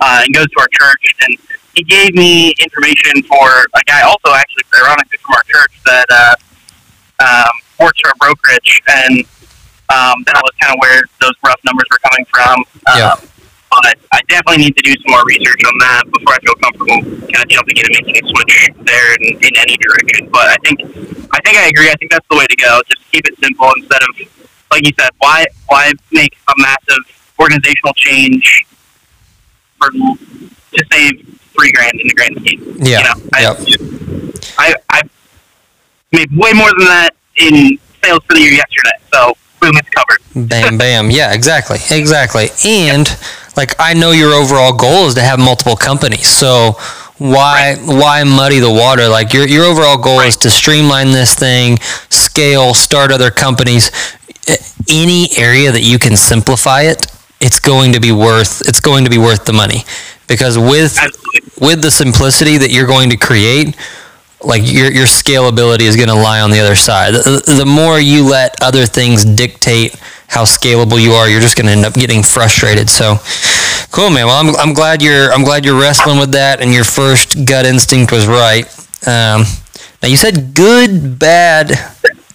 uh, 0.00 0.22
and 0.24 0.34
goes 0.34 0.46
to 0.46 0.60
our 0.60 0.68
church. 0.72 1.14
And 1.22 1.38
he 1.74 1.84
gave 1.84 2.14
me 2.14 2.54
information 2.60 3.22
for 3.22 3.66
a 3.74 3.82
guy, 3.86 4.02
also 4.02 4.32
actually, 4.34 4.64
ironically, 4.80 5.18
from 5.18 5.34
our 5.34 5.42
church 5.44 5.72
that 5.84 6.06
uh, 6.10 6.34
um, 7.20 7.52
works 7.78 8.00
for 8.00 8.10
a 8.10 8.16
brokerage. 8.16 8.82
And 8.88 9.20
um, 9.88 10.22
that 10.26 10.40
was 10.42 10.52
kind 10.60 10.74
of 10.74 10.78
where 10.80 11.02
those 11.20 11.34
rough 11.44 11.60
numbers 11.64 11.86
were 11.90 12.02
coming 12.10 12.26
from. 12.26 12.58
Um, 12.90 12.98
yeah. 12.98 13.14
But 13.70 13.98
I 14.12 14.20
definitely 14.28 14.64
need 14.64 14.76
to 14.76 14.82
do 14.82 14.92
some 14.92 15.10
more 15.10 15.24
research 15.26 15.60
on 15.66 15.74
that 15.80 16.04
before 16.06 16.34
I 16.34 16.38
feel 16.38 16.54
comfortable 16.62 17.02
kind 17.28 17.42
of 17.44 17.48
jumping 17.48 17.76
in 17.76 17.84
and 17.84 17.94
making 18.06 18.16
a 18.16 18.28
switch 18.28 18.54
there 18.86 19.14
in, 19.20 19.36
in 19.42 19.52
any 19.58 19.76
direction. 19.76 20.30
But 20.30 20.48
I 20.48 20.56
think 20.64 20.80
I 21.34 21.38
think 21.44 21.58
I 21.58 21.66
agree. 21.68 21.90
I 21.90 21.94
think 21.98 22.10
that's 22.10 22.26
the 22.30 22.36
way 22.36 22.46
to 22.46 22.56
go. 22.56 22.80
Just 22.88 23.02
keep 23.10 23.26
it 23.26 23.36
simple 23.42 23.70
instead 23.76 24.00
of 24.02 24.10
like 24.70 24.86
you 24.86 24.92
said. 24.98 25.10
Why 25.18 25.44
why 25.66 25.92
make 26.12 26.36
a 26.48 26.54
massive 26.58 27.04
organizational 27.38 27.92
change 27.94 28.64
for 29.78 29.90
to 29.90 30.84
save 30.92 31.38
three 31.58 31.72
grand 31.72 32.00
in 32.00 32.08
the 32.08 32.14
grand 32.14 32.36
scheme? 32.40 32.76
Yeah. 32.80 32.98
You 32.98 33.04
know, 33.04 33.30
I, 33.34 33.40
Yep. 33.42 34.34
I 34.58 34.74
I 34.88 35.02
made 36.12 36.30
way 36.36 36.52
more 36.54 36.70
than 36.78 36.86
that 36.86 37.10
in 37.36 37.78
sales 38.02 38.20
for 38.26 38.34
the 38.34 38.40
year 38.40 38.52
yesterday. 38.52 38.96
So 39.12 39.34
boom, 39.60 39.76
it's 39.76 39.88
covered. 39.90 40.48
Bam, 40.48 40.78
bam. 40.78 41.10
Yeah, 41.10 41.32
exactly, 41.32 41.78
exactly. 41.90 42.48
And 42.64 43.08
like, 43.56 43.74
I 43.78 43.94
know 43.94 44.10
your 44.10 44.32
overall 44.32 44.72
goal 44.72 45.06
is 45.06 45.14
to 45.14 45.22
have 45.22 45.38
multiple 45.38 45.76
companies. 45.76 46.28
So 46.28 46.76
why 47.18 47.76
why 47.84 48.24
muddy 48.24 48.58
the 48.58 48.70
water? 48.70 49.08
Like 49.08 49.32
your 49.32 49.46
your 49.48 49.64
overall 49.64 49.96
goal 49.96 50.20
is 50.20 50.36
to 50.38 50.50
streamline 50.50 51.12
this 51.12 51.34
thing, 51.34 51.78
scale, 52.10 52.74
start 52.74 53.10
other 53.10 53.30
companies. 53.30 53.90
Any 54.88 55.28
area 55.36 55.72
that 55.72 55.82
you 55.82 55.98
can 55.98 56.16
simplify 56.16 56.82
it, 56.82 57.06
it's 57.40 57.58
going 57.58 57.92
to 57.92 58.00
be 58.00 58.12
worth 58.12 58.60
it's 58.68 58.80
going 58.80 59.04
to 59.04 59.10
be 59.10 59.18
worth 59.18 59.44
the 59.46 59.52
money 59.52 59.84
because 60.28 60.58
with 60.58 60.98
Absolutely. 60.98 61.66
with 61.66 61.82
the 61.82 61.90
simplicity 61.90 62.58
that 62.58 62.70
you're 62.70 62.86
going 62.86 63.10
to 63.10 63.16
create, 63.16 63.74
like 64.42 64.62
your 64.64 64.90
your 64.92 65.06
scalability 65.06 65.82
is 65.82 65.96
going 65.96 66.08
to 66.08 66.14
lie 66.14 66.40
on 66.40 66.50
the 66.50 66.60
other 66.60 66.74
side. 66.76 67.14
The, 67.14 67.42
the 67.58 67.66
more 67.66 67.98
you 67.98 68.28
let 68.28 68.62
other 68.62 68.86
things 68.86 69.24
dictate 69.24 69.94
how 70.28 70.44
scalable 70.44 71.00
you 71.00 71.12
are, 71.12 71.28
you're 71.28 71.40
just 71.40 71.56
going 71.56 71.66
to 71.66 71.72
end 71.72 71.84
up 71.86 71.94
getting 71.94 72.22
frustrated. 72.22 72.90
So, 72.90 73.16
cool, 73.92 74.10
man. 74.10 74.26
Well, 74.26 74.36
I'm, 74.44 74.56
I'm 74.56 74.74
glad 74.74 75.00
you're 75.02 75.32
I'm 75.32 75.44
glad 75.44 75.64
you're 75.64 75.80
wrestling 75.80 76.18
with 76.18 76.32
that, 76.32 76.60
and 76.60 76.72
your 76.72 76.84
first 76.84 77.46
gut 77.46 77.64
instinct 77.66 78.12
was 78.12 78.26
right. 78.26 78.66
Um, 79.06 79.44
now 80.02 80.08
you 80.08 80.16
said 80.16 80.54
good, 80.54 81.18
bad, 81.18 81.70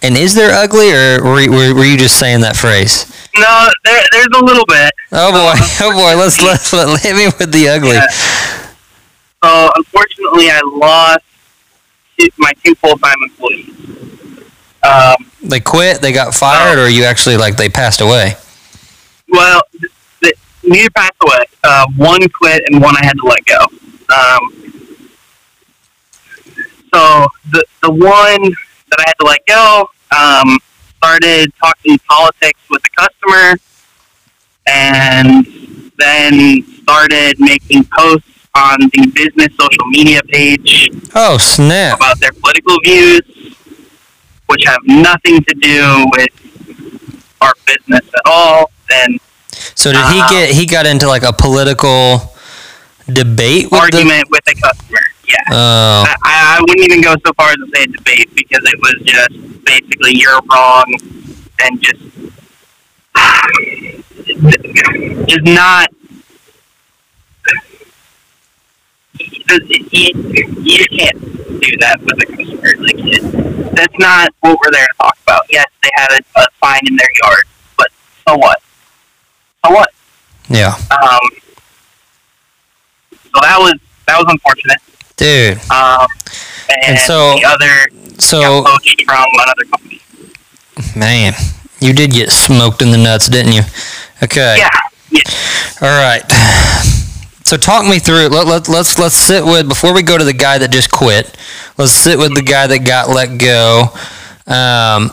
and 0.02 0.16
is 0.16 0.34
there 0.34 0.52
ugly, 0.52 0.90
or 0.92 1.22
were, 1.22 1.40
you- 1.40 1.50
were, 1.52 1.74
were 1.74 1.84
you 1.84 1.96
just 1.96 2.18
saying 2.18 2.40
that 2.40 2.56
phrase? 2.56 3.06
No, 3.36 3.68
there, 3.84 4.02
there's 4.12 4.26
a 4.34 4.44
little 4.44 4.64
bit. 4.66 4.90
Oh 5.12 5.30
boy, 5.32 5.54
oh 5.86 5.92
boy, 5.92 6.18
let's 6.20 6.42
let, 6.42 6.60
let 6.72 7.00
hit 7.00 7.14
me 7.16 7.26
with 7.38 7.52
the 7.52 7.68
ugly. 7.68 7.92
Yeah. 7.92 8.08
So 9.44 9.70
unfortunately, 9.76 10.50
I 10.50 10.60
lost 10.64 11.24
two, 12.26 12.32
my 12.38 12.52
two 12.64 12.74
full 12.76 12.96
time 12.98 13.14
employees. 13.24 13.74
Um, 14.82 15.14
They 15.42 15.60
quit, 15.60 16.00
they 16.00 16.12
got 16.12 16.34
fired, 16.34 16.78
or 16.78 16.88
you 16.88 17.04
actually 17.04 17.36
like 17.36 17.56
they 17.56 17.68
passed 17.68 18.00
away. 18.00 18.36
well, 19.28 19.62
th- 19.80 19.92
th- 20.22 20.38
neither 20.64 20.90
passed 20.90 21.12
away. 21.24 21.44
Uh, 21.62 21.86
one 21.96 22.20
quit 22.30 22.62
and 22.66 22.82
one 22.82 22.96
I 22.96 23.04
had 23.04 23.16
to 23.18 23.26
let 23.26 23.44
go. 23.46 23.58
Um, 24.14 24.92
so 26.92 27.26
the 27.50 27.64
the 27.82 27.90
one 27.90 28.42
that 28.90 28.98
I 28.98 29.04
had 29.06 29.14
to 29.20 29.24
let 29.26 29.46
go 29.46 29.88
um, 30.16 30.58
started 30.96 31.52
talking 31.62 31.98
politics 32.08 32.60
with 32.68 32.82
the 32.82 32.90
customer, 32.90 33.58
and 34.66 35.46
then 35.98 36.62
started 36.82 37.38
making 37.38 37.84
posts 37.96 38.28
on 38.54 38.78
the 38.80 39.10
business 39.14 39.48
social 39.58 39.86
media 39.88 40.20
page 40.28 40.88
Oh 41.14 41.38
snap! 41.38 41.96
about 41.96 42.18
their 42.20 42.32
political 42.32 42.76
views, 42.84 43.22
which 44.46 44.64
have 44.66 44.80
nothing 44.84 45.42
to 45.42 45.54
do 45.60 46.06
with 46.12 46.28
our 47.40 47.52
business 47.66 48.06
at 48.14 48.22
all. 48.26 48.70
And 48.92 49.18
So 49.74 49.90
did 49.92 50.04
he 50.12 50.20
Uh, 50.20 50.28
get? 50.28 50.50
He 50.54 50.66
got 50.66 50.86
into 50.86 51.08
like 51.08 51.22
a 51.22 51.32
political 51.32 52.30
debate 53.10 53.70
with 53.70 53.80
argument 53.80 54.28
with 54.30 54.42
a 54.48 54.54
customer. 54.54 55.00
Yeah. 55.26 55.36
Oh, 55.50 56.04
I, 56.24 56.56
I 56.56 56.58
wouldn't 56.60 56.80
even 56.80 57.00
go 57.00 57.14
so 57.24 57.32
far 57.34 57.50
as 57.50 57.56
to 57.56 57.66
say 57.74 57.84
a 57.84 57.86
debate 57.86 58.34
because 58.34 58.64
it 58.64 58.78
was 58.80 58.94
just 59.04 59.64
basically 59.64 60.12
you're 60.14 60.40
wrong 60.52 60.84
and 61.62 61.80
just 61.80 62.02
is 64.26 65.42
not. 65.42 65.88
You, 69.60 70.54
you 70.62 70.84
can't 70.96 71.20
do 71.60 71.76
that 71.80 71.96
with 72.00 72.22
a 72.22 72.26
customer. 72.26 72.72
Like 72.78 72.94
it, 72.98 73.74
that's 73.76 73.98
not 73.98 74.32
what 74.40 74.58
we're 74.62 74.70
there 74.72 74.86
to 74.86 74.94
talk 74.98 75.16
about. 75.24 75.42
Yes, 75.50 75.66
they 75.82 75.90
had 75.94 76.10
a, 76.12 76.40
a 76.40 76.46
sign 76.64 76.80
in 76.86 76.96
their 76.96 77.08
yard, 77.24 77.44
but 77.76 77.88
so 78.26 78.36
what? 78.36 78.60
So 79.64 79.72
what? 79.72 79.90
yeah, 80.48 80.74
Um, 80.90 81.20
so 83.10 83.40
that 83.40 83.56
was 83.58 83.74
that 84.06 84.18
was 84.18 84.26
unfortunate. 84.28 84.78
dude. 85.16 85.58
Um, 85.70 86.06
and, 86.68 86.84
And 86.84 86.98
so- 86.98 87.34
the 87.36 87.44
other 87.44 87.88
So 88.18 88.64
from 88.64 89.24
another 89.34 89.64
company. 89.70 90.00
man, 90.96 91.32
you 91.80 91.92
did 91.92 92.10
get 92.12 92.30
smoked 92.30 92.82
in 92.82 92.90
the 92.90 92.98
nuts, 92.98 93.28
didn't 93.28 93.52
you? 93.52 93.62
Okay. 94.22 94.56
Yeah, 94.58 94.68
yeah. 95.10 95.22
All 95.82 95.88
right. 95.88 96.22
So 97.52 97.58
talk 97.58 97.84
me 97.84 97.98
through. 97.98 98.28
Let, 98.28 98.46
let, 98.46 98.66
let's 98.66 98.98
let's 98.98 99.14
sit 99.14 99.44
with 99.44 99.68
before 99.68 99.92
we 99.92 100.02
go 100.02 100.16
to 100.16 100.24
the 100.24 100.32
guy 100.32 100.56
that 100.56 100.70
just 100.70 100.90
quit. 100.90 101.36
Let's 101.76 101.92
sit 101.92 102.16
with 102.16 102.34
the 102.34 102.40
guy 102.40 102.66
that 102.66 102.78
got 102.78 103.10
let 103.10 103.36
go. 103.36 103.88
Um, 104.46 105.10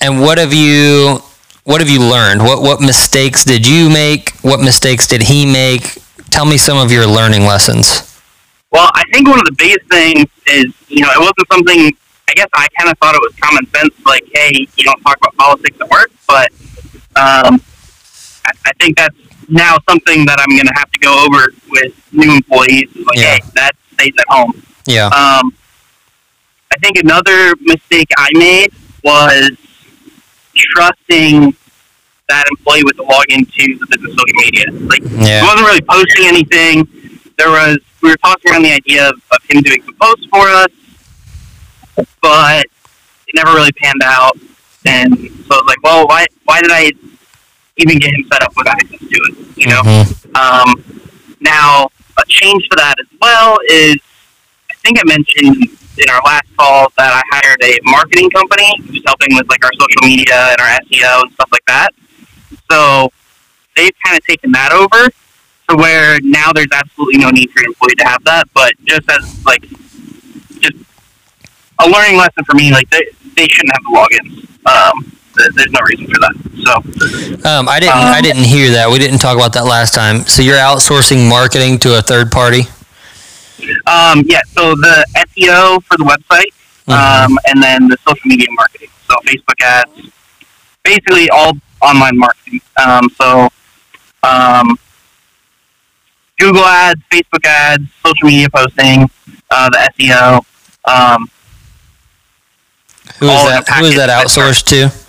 and 0.00 0.20
what 0.20 0.38
have 0.38 0.54
you 0.54 1.18
what 1.64 1.80
have 1.80 1.90
you 1.90 1.98
learned? 1.98 2.42
What 2.42 2.62
what 2.62 2.80
mistakes 2.80 3.42
did 3.42 3.66
you 3.66 3.90
make? 3.90 4.38
What 4.42 4.60
mistakes 4.60 5.08
did 5.08 5.24
he 5.24 5.44
make? 5.44 5.98
Tell 6.30 6.46
me 6.46 6.56
some 6.56 6.78
of 6.78 6.92
your 6.92 7.08
learning 7.08 7.42
lessons. 7.42 8.20
Well, 8.70 8.88
I 8.94 9.02
think 9.12 9.26
one 9.26 9.40
of 9.40 9.46
the 9.46 9.56
biggest 9.58 9.88
things 9.90 10.26
is, 10.46 10.72
you 10.86 11.00
know, 11.00 11.10
it 11.10 11.18
wasn't 11.18 11.48
something. 11.50 11.90
I 12.28 12.34
guess 12.34 12.48
I 12.54 12.68
kind 12.78 12.88
of 12.88 12.96
thought 12.98 13.16
it 13.16 13.20
was 13.20 13.34
common 13.40 13.66
sense, 13.74 13.94
like, 14.06 14.22
hey, 14.32 14.68
you 14.76 14.84
don't 14.84 15.00
talk 15.00 15.16
about 15.16 15.34
politics 15.34 15.76
at 15.80 15.90
work. 15.90 16.12
But 16.28 16.52
um, 17.16 17.60
I, 18.46 18.52
I 18.64 18.72
think 18.78 18.96
that's 18.96 19.25
now 19.48 19.76
something 19.88 20.26
that 20.26 20.38
I'm 20.40 20.56
going 20.56 20.66
to 20.66 20.74
have 20.74 20.90
to 20.90 20.98
go 20.98 21.24
over 21.24 21.52
with 21.70 21.92
new 22.12 22.32
employees. 22.34 22.88
Is 22.94 23.06
like, 23.06 23.16
Yeah. 23.18 23.34
hey, 23.34 23.40
that 23.54 23.72
stays 23.94 24.12
at 24.18 24.24
home. 24.28 24.62
Yeah. 24.86 25.06
Um, 25.06 25.52
I 26.72 26.78
think 26.82 26.96
another 26.98 27.54
mistake 27.60 28.08
I 28.16 28.28
made 28.34 28.72
was 29.04 29.50
trusting 30.54 31.54
that 32.28 32.44
employee 32.50 32.82
with 32.84 32.96
the 32.96 33.04
login 33.04 33.50
to 33.50 33.78
the 33.78 33.86
business 33.86 34.12
social 34.12 34.36
media. 34.44 34.64
Like, 34.88 35.02
he 35.02 35.46
wasn't 35.46 35.66
really 35.66 35.80
posting 35.82 36.26
anything. 36.26 36.88
There 37.38 37.50
was 37.50 37.78
we 38.02 38.10
were 38.10 38.16
tossing 38.16 38.50
around 38.52 38.62
the 38.62 38.72
idea 38.72 39.08
of, 39.08 39.14
of 39.32 39.38
him 39.50 39.62
doing 39.62 39.82
some 39.82 39.94
posts 40.00 40.26
for 40.26 40.46
us, 40.48 40.68
but 42.20 42.64
it 43.26 43.34
never 43.34 43.50
really 43.54 43.72
panned 43.72 44.02
out. 44.04 44.36
And 44.86 45.16
so 45.18 45.54
I 45.54 45.56
was 45.56 45.64
like, 45.66 45.82
well, 45.82 46.06
why 46.06 46.26
why 46.44 46.60
did 46.62 46.70
I 46.72 46.92
even 47.76 47.98
get 47.98 48.12
him 48.14 48.24
set 48.32 48.42
up 48.42 48.52
with 48.56 48.66
access 48.68 49.00
to 49.00 49.06
it? 49.06 49.56
You 49.56 49.66
know. 49.66 49.82
Mhm. 49.82 50.36
Um, 50.36 51.02
now, 51.40 51.90
a 52.18 52.24
change 52.28 52.68
to 52.70 52.76
that 52.76 52.94
as 53.00 53.06
well 53.20 53.58
is, 53.68 53.96
I 54.70 54.74
think 54.82 54.98
I 54.98 55.02
mentioned 55.04 55.68
in 55.98 56.10
our 56.10 56.20
last 56.24 56.46
call 56.56 56.92
that 56.96 57.12
I 57.12 57.22
hired 57.32 57.62
a 57.62 57.78
marketing 57.84 58.30
company 58.30 58.70
who's 58.86 59.02
helping 59.06 59.34
with 59.36 59.48
like 59.48 59.64
our 59.64 59.72
social 59.74 60.02
media 60.02 60.50
and 60.52 60.60
our 60.60 60.78
SEO 60.84 61.22
and 61.22 61.32
stuff 61.32 61.48
like 61.52 61.64
that. 61.66 61.90
So 62.70 63.10
they've 63.76 63.92
kind 64.04 64.16
of 64.16 64.24
taken 64.26 64.52
that 64.52 64.72
over 64.72 65.08
to 65.68 65.76
where 65.76 66.18
now 66.22 66.52
there's 66.52 66.72
absolutely 66.72 67.18
no 67.18 67.30
need 67.30 67.50
for 67.50 67.60
your 67.60 67.68
employee 67.68 67.94
to 67.96 68.04
have 68.04 68.22
that. 68.24 68.48
But 68.54 68.72
just 68.84 69.10
as 69.10 69.44
like, 69.44 69.62
just 70.60 70.76
a 71.78 71.88
learning 71.88 72.16
lesson 72.16 72.44
for 72.44 72.54
me, 72.54 72.72
like 72.72 72.88
they, 72.90 73.06
they 73.36 73.46
shouldn't 73.48 73.72
have 73.72 73.84
the 73.84 73.92
logins. 73.96 74.48
Um, 74.66 75.12
there's 75.54 75.70
no 75.72 75.80
reason 75.88 76.06
for 76.06 76.18
that. 76.20 76.34
So 76.64 77.48
Um, 77.48 77.68
I 77.68 77.78
didn't. 77.80 77.94
I 77.94 78.16
Um, 78.18 78.22
didn't 78.22 78.44
hear 78.44 78.70
that. 78.72 78.90
We 78.90 78.98
didn't 78.98 79.18
talk 79.18 79.36
about 79.36 79.52
that 79.54 79.64
last 79.66 79.94
time. 79.94 80.26
So 80.26 80.42
you're 80.42 80.56
outsourcing 80.58 81.28
marketing 81.28 81.78
to 81.80 81.98
a 81.98 82.02
third 82.02 82.30
party. 82.32 82.68
Um, 83.86 84.22
yeah, 84.26 84.40
so 84.56 84.74
the 84.74 85.04
SEO 85.14 85.80
for 85.84 85.96
the 85.96 86.04
website, 86.04 86.52
Mhm. 86.88 86.94
um, 87.26 87.38
and 87.46 87.62
then 87.62 87.88
the 87.88 87.96
social 88.06 88.22
media 88.26 88.46
marketing. 88.52 88.88
So 89.08 89.16
Facebook 89.26 89.62
ads, 89.64 89.90
basically 90.84 91.28
all 91.30 91.52
online 91.80 92.16
marketing. 92.18 92.60
Um, 92.84 93.08
so 93.20 93.48
um, 94.22 94.78
Google 96.38 96.64
ads, 96.64 97.00
Facebook 97.10 97.46
ads, 97.46 97.84
social 98.04 98.26
media 98.28 98.48
posting, 98.50 99.08
uh, 99.50 99.68
the 99.70 99.78
SEO. 99.98 100.44
Um, 100.84 101.30
Who 103.18 103.26
is 103.26 103.32
all 103.32 103.46
in 103.48 103.52
a 103.56 103.60
that? 103.62 103.68
Who 103.78 103.84
is 103.86 103.94
that 103.96 104.10
outsourced 104.10 104.64
to? 104.66 105.05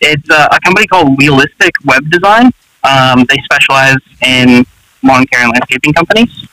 It's 0.00 0.28
uh, 0.30 0.48
a 0.50 0.60
company 0.60 0.86
called 0.86 1.18
Realistic 1.18 1.72
Web 1.84 2.10
Design. 2.10 2.50
Um, 2.84 3.24
they 3.28 3.36
specialize 3.44 3.96
in 4.24 4.64
lawn 5.02 5.26
care 5.26 5.42
and 5.42 5.52
landscaping 5.52 5.92
companies. 5.92 6.48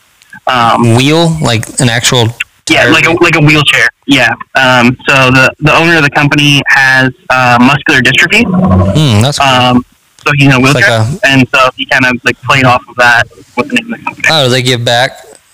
Um, 0.46 0.96
Wheel, 0.96 1.38
like 1.42 1.68
an 1.80 1.90
actual. 1.90 2.28
Yeah, 2.70 2.90
like 2.90 3.06
a 3.06 3.12
like 3.12 3.36
a 3.36 3.40
wheelchair. 3.40 3.88
Yeah. 4.08 4.30
Um, 4.56 4.98
so 5.08 5.32
the 5.32 5.54
the 5.60 5.74
owner 5.74 5.98
of 5.98 6.04
the 6.04 6.10
company 6.10 6.62
has 6.68 7.12
uh, 7.30 7.58
muscular 7.62 8.02
dystrophy. 8.02 8.44
Hmm, 8.44 9.22
that's 9.22 9.40
cool. 9.40 9.48
Um, 9.48 9.86
so 10.26 10.32
he's 10.36 10.48
in 10.48 10.52
a 10.54 10.60
wheelchair, 10.60 11.00
like 11.00 11.20
and 11.26 11.48
so 11.48 11.70
he 11.78 11.86
kind 11.86 12.06
of 12.06 12.24
like 12.26 12.38
played 12.42 12.66
off 12.66 12.84
of 12.90 12.96
that 12.98 13.24
with 13.56 13.70
the 13.70 13.76
name 13.76 13.94
of 13.94 14.00
the 14.00 14.04
company. 14.04 14.28
Oh, 14.30 14.46
do 14.46 14.52
they 14.52 14.62
give 14.62 14.84
back? 14.84 15.12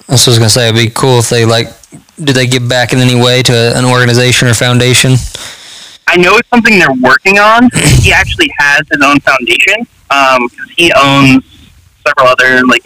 I 0.09 0.13
was 0.13 0.25
gonna 0.25 0.49
say 0.49 0.69
it'd 0.69 0.79
be 0.79 0.89
cool 0.89 1.19
if 1.19 1.29
they 1.29 1.45
like. 1.45 1.67
Do 2.23 2.33
they 2.33 2.47
give 2.47 2.67
back 2.67 2.93
in 2.93 2.99
any 2.99 3.15
way 3.15 3.43
to 3.43 3.77
an 3.77 3.85
organization 3.85 4.47
or 4.47 4.53
foundation? 4.55 5.15
I 6.13 6.17
know 6.17 6.37
it's 6.37 6.47
something 6.49 6.77
they're 6.77 6.93
working 7.01 7.39
on. 7.39 7.69
he 8.01 8.13
actually 8.13 8.49
has 8.59 8.81
his 8.91 9.01
own 9.01 9.19
foundation 9.21 9.87
because 10.07 10.69
he 10.77 10.91
owns 10.93 11.43
several 12.05 12.27
other 12.27 12.63
like 12.67 12.85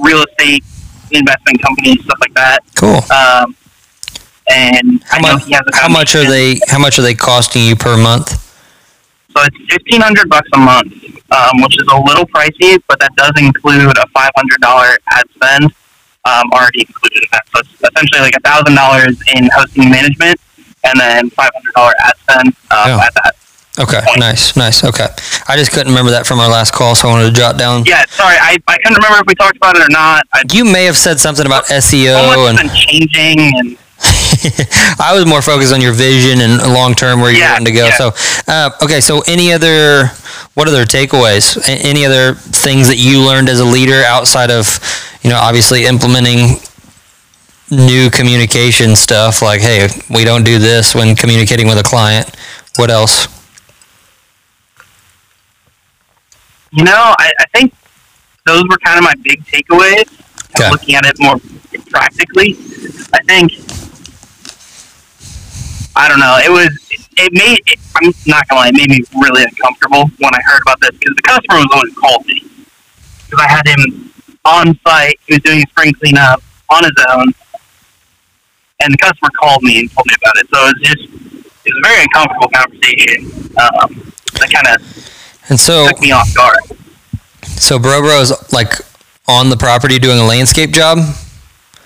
real 0.00 0.24
estate 0.24 0.64
investment 1.10 1.60
companies, 1.60 2.02
stuff 2.04 2.18
like 2.20 2.32
that. 2.32 2.60
Cool. 2.74 3.00
Um, 3.12 3.54
and 4.50 5.02
How 5.04 5.18
I 5.18 5.20
know 5.20 5.34
much? 5.34 5.44
he 5.44 5.52
has 5.52 5.62
a 5.70 5.76
How 5.76 5.88
much 5.88 6.16
are 6.16 6.24
they? 6.24 6.58
How 6.68 6.78
much 6.78 6.98
are 6.98 7.02
they 7.02 7.14
costing 7.14 7.64
you 7.66 7.76
per 7.76 7.98
month? 7.98 8.30
So 9.36 9.42
it's 9.44 9.56
fifteen 9.70 10.00
hundred 10.00 10.30
bucks 10.30 10.48
a 10.54 10.58
month, 10.58 10.92
um, 11.30 11.62
which 11.62 11.76
is 11.76 11.86
a 11.92 12.00
little 12.00 12.26
pricey, 12.26 12.82
but 12.88 12.98
that 13.00 13.14
does 13.16 13.32
include 13.38 13.96
a 13.98 14.06
five 14.08 14.30
hundred 14.36 14.60
dollar 14.62 14.96
ad 15.10 15.24
spend 15.34 15.64
um, 16.24 16.50
already 16.52 16.80
included 16.80 17.18
in 17.24 17.28
that. 17.32 17.42
So 17.54 17.60
it's 17.60 17.72
essentially 17.74 18.20
like 18.20 18.36
a 18.36 18.40
thousand 18.40 18.74
dollars 18.74 19.20
in 19.36 19.48
hosting 19.54 19.90
management, 19.90 20.40
and 20.84 20.98
then 21.00 21.30
five 21.30 21.50
hundred 21.54 21.72
dollar 21.74 21.92
ad 22.04 22.12
spend 22.18 22.48
um, 22.70 23.00
at 23.00 23.14
that. 23.14 23.36
Okay, 23.78 24.00
Point. 24.04 24.20
nice, 24.20 24.54
nice. 24.54 24.84
Okay, 24.84 25.06
I 25.48 25.56
just 25.56 25.72
couldn't 25.72 25.88
remember 25.88 26.10
that 26.12 26.26
from 26.26 26.38
our 26.40 26.48
last 26.50 26.74
call, 26.74 26.94
so 26.94 27.08
I 27.08 27.12
wanted 27.12 27.28
to 27.28 27.32
jot 27.40 27.56
down. 27.56 27.84
Yeah, 27.86 28.04
sorry, 28.10 28.36
I, 28.38 28.58
I 28.68 28.76
couldn't 28.78 28.96
remember 28.96 29.20
if 29.20 29.26
we 29.26 29.34
talked 29.34 29.56
about 29.56 29.76
it 29.76 29.82
or 29.82 29.88
not. 29.88 30.24
I, 30.34 30.42
You 30.52 30.64
may 30.66 30.84
have 30.84 30.96
said 30.96 31.18
something 31.18 31.46
about 31.46 31.64
so 31.66 31.74
SEO, 31.76 32.52
much 32.52 32.60
and 32.60 32.70
changing, 32.74 33.38
and 33.58 33.78
I 35.00 35.12
was 35.14 35.24
more 35.26 35.40
focused 35.40 35.72
on 35.72 35.80
your 35.80 35.92
vision 35.94 36.40
and 36.42 36.60
long 36.74 36.94
term 36.94 37.20
where 37.20 37.30
you're 37.30 37.40
Yeah, 37.40 37.52
wanting 37.52 37.66
to 37.66 37.72
go. 37.72 37.86
yeah. 37.86 37.96
So, 37.96 38.10
uh, 38.46 38.70
okay, 38.82 39.00
so 39.00 39.22
any 39.26 39.52
other, 39.54 40.08
what 40.54 40.68
other 40.68 40.84
takeaways? 40.84 41.56
A- 41.66 41.70
Any 41.86 42.04
other 42.04 42.34
things 42.34 42.88
that 42.88 42.98
you 42.98 43.20
learned 43.24 43.48
as 43.48 43.60
a 43.60 43.64
leader 43.64 44.02
outside 44.04 44.50
of, 44.50 44.66
you 45.22 45.30
know, 45.30 45.38
obviously 45.38 45.86
implementing 45.86 46.56
new 47.72 48.10
communication 48.10 48.94
stuff 48.94 49.42
like, 49.42 49.60
hey, 49.60 49.88
we 50.08 50.24
don't 50.24 50.44
do 50.44 50.58
this 50.58 50.94
when 50.94 51.16
communicating 51.16 51.66
with 51.66 51.78
a 51.78 51.82
client. 51.82 52.30
What 52.76 52.90
else? 52.90 53.26
you 56.72 56.84
know, 56.84 57.14
I, 57.18 57.30
I 57.38 57.44
think 57.54 57.74
those 58.46 58.62
were 58.68 58.78
kind 58.78 58.98
of 58.98 59.04
my 59.04 59.14
big 59.22 59.44
takeaways. 59.44 60.08
Okay. 60.54 60.70
Looking 60.70 60.94
at 60.96 61.06
it 61.06 61.16
more 61.20 61.36
practically, 61.90 62.56
I 63.12 63.22
think 63.24 63.52
I 65.94 66.08
don't 66.08 66.20
know. 66.20 66.38
It 66.42 66.50
was 66.50 66.70
it 66.90 67.32
made 67.32 67.60
it, 67.66 67.78
I'm 67.96 68.12
not 68.26 68.48
gonna 68.48 68.62
lie, 68.62 68.68
it 68.68 68.74
made 68.74 68.90
me 68.90 69.04
really 69.20 69.44
uncomfortable 69.44 70.08
when 70.18 70.34
I 70.34 70.40
heard 70.44 70.60
about 70.66 70.80
this 70.80 70.90
because 70.92 71.14
the 71.16 71.22
customer 71.22 71.58
was 71.58 71.66
the 71.70 71.76
one 71.76 71.88
who 71.88 71.94
called 72.00 72.26
me 72.26 72.40
because 73.28 73.44
I 73.44 73.48
had 73.48 73.66
him 73.66 74.12
on 74.44 74.78
site. 74.86 75.18
He 75.26 75.34
was 75.34 75.42
doing 75.42 75.60
spring 75.68 75.92
cleanup 75.92 76.42
on 76.70 76.84
his 76.84 76.92
own, 77.10 77.32
and 78.82 78.92
the 78.92 78.98
customer 78.98 79.30
called 79.40 79.62
me 79.62 79.80
and 79.80 79.90
told 79.92 80.06
me 80.06 80.14
about 80.20 80.36
it. 80.36 80.46
So 80.52 80.58
it 80.66 80.74
was 80.74 80.80
just 80.82 81.02
it 81.64 81.72
was 81.72 81.78
a 81.78 81.88
very 81.88 82.02
uncomfortable 82.02 82.48
conversation. 82.54 83.18
Um, 83.56 84.12
that 84.40 84.50
kind 84.52 84.66
of 84.76 85.50
And 85.50 85.58
so, 85.60 85.86
took 85.88 86.00
me 86.00 86.10
off 86.12 86.32
guard. 86.34 86.58
so 87.56 87.78
Bro 87.78 88.02
is 88.20 88.32
like 88.52 88.72
on 89.28 89.50
the 89.50 89.56
property 89.56 89.98
doing 89.98 90.18
a 90.18 90.24
landscape 90.24 90.72
job, 90.72 90.98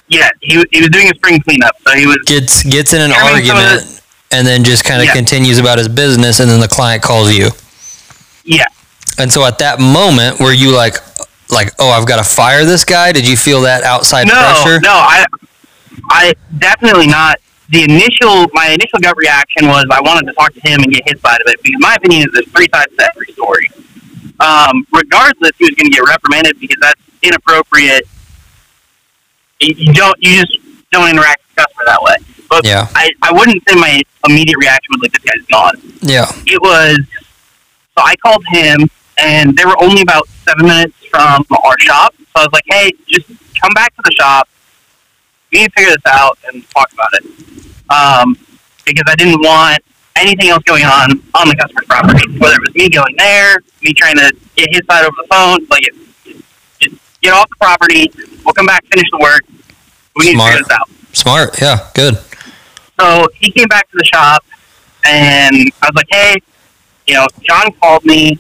Yeah, 0.09 0.29
he, 0.41 0.65
he 0.73 0.81
was 0.81 0.89
doing 0.91 1.11
a 1.11 1.15
spring 1.15 1.41
cleanup, 1.41 1.75
so 1.87 1.95
he 1.95 2.07
was 2.07 2.19
gets 2.27 2.63
gets 2.63 2.95
in 2.95 3.01
an 3.03 3.13
I 3.13 3.35
mean, 3.35 3.45
some 3.47 3.57
of 3.59 3.63
argument, 3.65 4.01
and 4.33 4.47
then 4.47 4.65
just 4.65 4.85
kind 4.85 5.01
of 5.01 5.07
Yeah. 5.07 5.13
continues 5.13 5.59
about 5.59 5.79
his 5.79 5.89
business, 5.89 6.41
and 6.41 6.49
then 6.51 6.61
the 6.61 6.69
client 6.69 7.03
calls 7.03 7.33
you. 7.33 7.51
yeah. 8.45 8.65
And 9.19 9.31
so 9.33 9.45
at 9.47 9.59
that 9.61 9.81
moment, 9.81 10.41
were 10.41 10.53
you 10.53 10.75
like, 10.77 10.97
like, 11.51 11.73
oh, 11.79 11.89
I've 11.91 12.07
got 12.07 12.17
to 12.19 12.25
fire 12.25 12.65
this 12.67 12.85
guy? 12.85 13.13
Did 13.13 13.27
you 13.27 13.35
feel 13.37 13.63
that 13.63 13.83
outside 13.83 14.27
No, 14.27 14.33
pressure? 14.35 14.81
no, 14.81 14.91
I 14.93 15.25
I 16.11 16.35
definitely 16.59 17.07
not. 17.07 17.39
The 17.69 17.83
initial 17.83 18.47
my 18.53 18.69
initial 18.69 18.99
gut 19.01 19.17
reaction 19.17 19.67
was 19.67 19.85
I 19.91 20.01
wanted 20.01 20.27
to 20.29 20.33
talk 20.35 20.53
to 20.55 20.61
him 20.61 20.81
and 20.83 20.93
get 20.93 21.03
his 21.09 21.21
side 21.21 21.41
of 21.41 21.49
it 21.53 21.61
because 21.63 21.81
my 21.81 21.95
opinion 21.95 22.29
is 22.29 22.33
there's 22.33 22.49
three 22.51 22.69
sides 22.73 22.95
to 22.97 23.11
every 23.11 23.27
story. 23.33 23.71
Um, 24.39 24.87
regardless, 24.93 25.53
he 25.59 25.65
was 25.65 25.71
going 25.75 25.91
to 25.91 25.97
get 25.97 26.05
reprimanded 26.07 26.61
because 26.61 26.77
that's 26.81 27.01
inappropriate. 27.23 28.05
You 29.61 29.93
don't 29.95 30.17
you 30.21 30.43
just 30.43 30.59
don't 30.93 31.09
interact 31.11 31.43
with 31.43 31.57
the 31.57 31.63
customer 31.63 31.85
that 31.87 32.03
way. 32.03 32.17
But 32.49 32.65
Yeah. 32.65 32.87
I, 32.95 33.11
I 33.23 33.33
wouldn't 33.33 33.63
say 33.69 33.75
my 33.75 34.01
immediate 34.29 34.57
reaction 34.59 34.91
was 34.93 35.03
like 35.03 35.13
this 35.13 35.25
guy's 35.25 35.47
gone. 35.47 35.75
Yeah. 36.03 36.27
it 36.47 36.61
was 36.61 36.99
so 37.99 38.05
I 38.05 38.15
called 38.17 38.45
him 38.49 38.89
and 39.19 39.57
they 39.57 39.65
were 39.65 39.83
only 39.83 40.03
about 40.03 40.29
seven 40.47 40.67
minutes 40.67 40.95
from 41.11 41.45
our 41.65 41.79
shop. 41.81 42.15
So 42.19 42.25
I 42.37 42.41
was 42.45 42.53
like, 42.53 42.65
Hey, 42.67 42.93
just 43.09 43.27
come 43.61 43.73
back 43.75 43.95
to 43.97 44.03
the 44.05 44.13
shop. 44.13 44.49
We 45.53 45.61
need 45.61 45.67
to 45.67 45.73
figure 45.73 45.91
this 45.93 46.13
out 46.13 46.39
and 46.47 46.69
talk 46.71 46.93
about 46.93 47.09
it. 47.15 47.25
Um, 47.89 48.37
because 48.85 49.05
I 49.07 49.15
didn't 49.17 49.41
want 49.41 49.79
anything 50.17 50.49
else 50.49 50.63
going 50.65 50.85
on 50.85 51.11
on 51.35 51.49
the 51.49 51.57
customer's 51.57 51.87
property. 51.87 52.39
Whether 52.39 52.55
it 52.55 52.61
was 52.61 52.75
me 52.75 52.89
going 52.89 53.15
there, 53.19 53.59
me 53.83 53.93
trying 53.93 54.17
to 54.17 54.33
get 54.57 54.69
his 54.73 54.83
side 54.91 55.05
over 55.05 55.15
the 55.23 55.29
phone, 55.31 55.67
like 55.71 55.83
it, 55.87 55.95
just 56.81 56.97
get 57.21 57.33
off 57.33 57.49
the 57.49 57.57
property, 57.57 58.11
we'll 58.45 58.55
come 58.55 58.67
back, 58.67 58.85
finish 58.87 59.09
the 59.11 59.19
work. 59.19 59.43
We 60.17 60.27
need 60.27 60.35
Smart. 60.35 60.53
to 60.53 60.59
figure 60.59 60.69
this 60.69 60.79
out. 60.79 60.89
Smart. 61.13 61.61
Yeah. 61.61 61.91
Good. 61.95 62.19
So 62.99 63.29
he 63.35 63.53
came 63.53 63.69
back 63.69 63.91
to 63.91 63.99
the 63.99 64.05
shop, 64.05 64.45
and 65.05 65.71
I 65.83 65.87
was 65.87 65.95
like, 65.95 66.07
"Hey, 66.11 66.37
you 67.07 67.15
know, 67.15 67.27
John 67.43 67.73
called 67.81 68.05
me. 68.05 68.39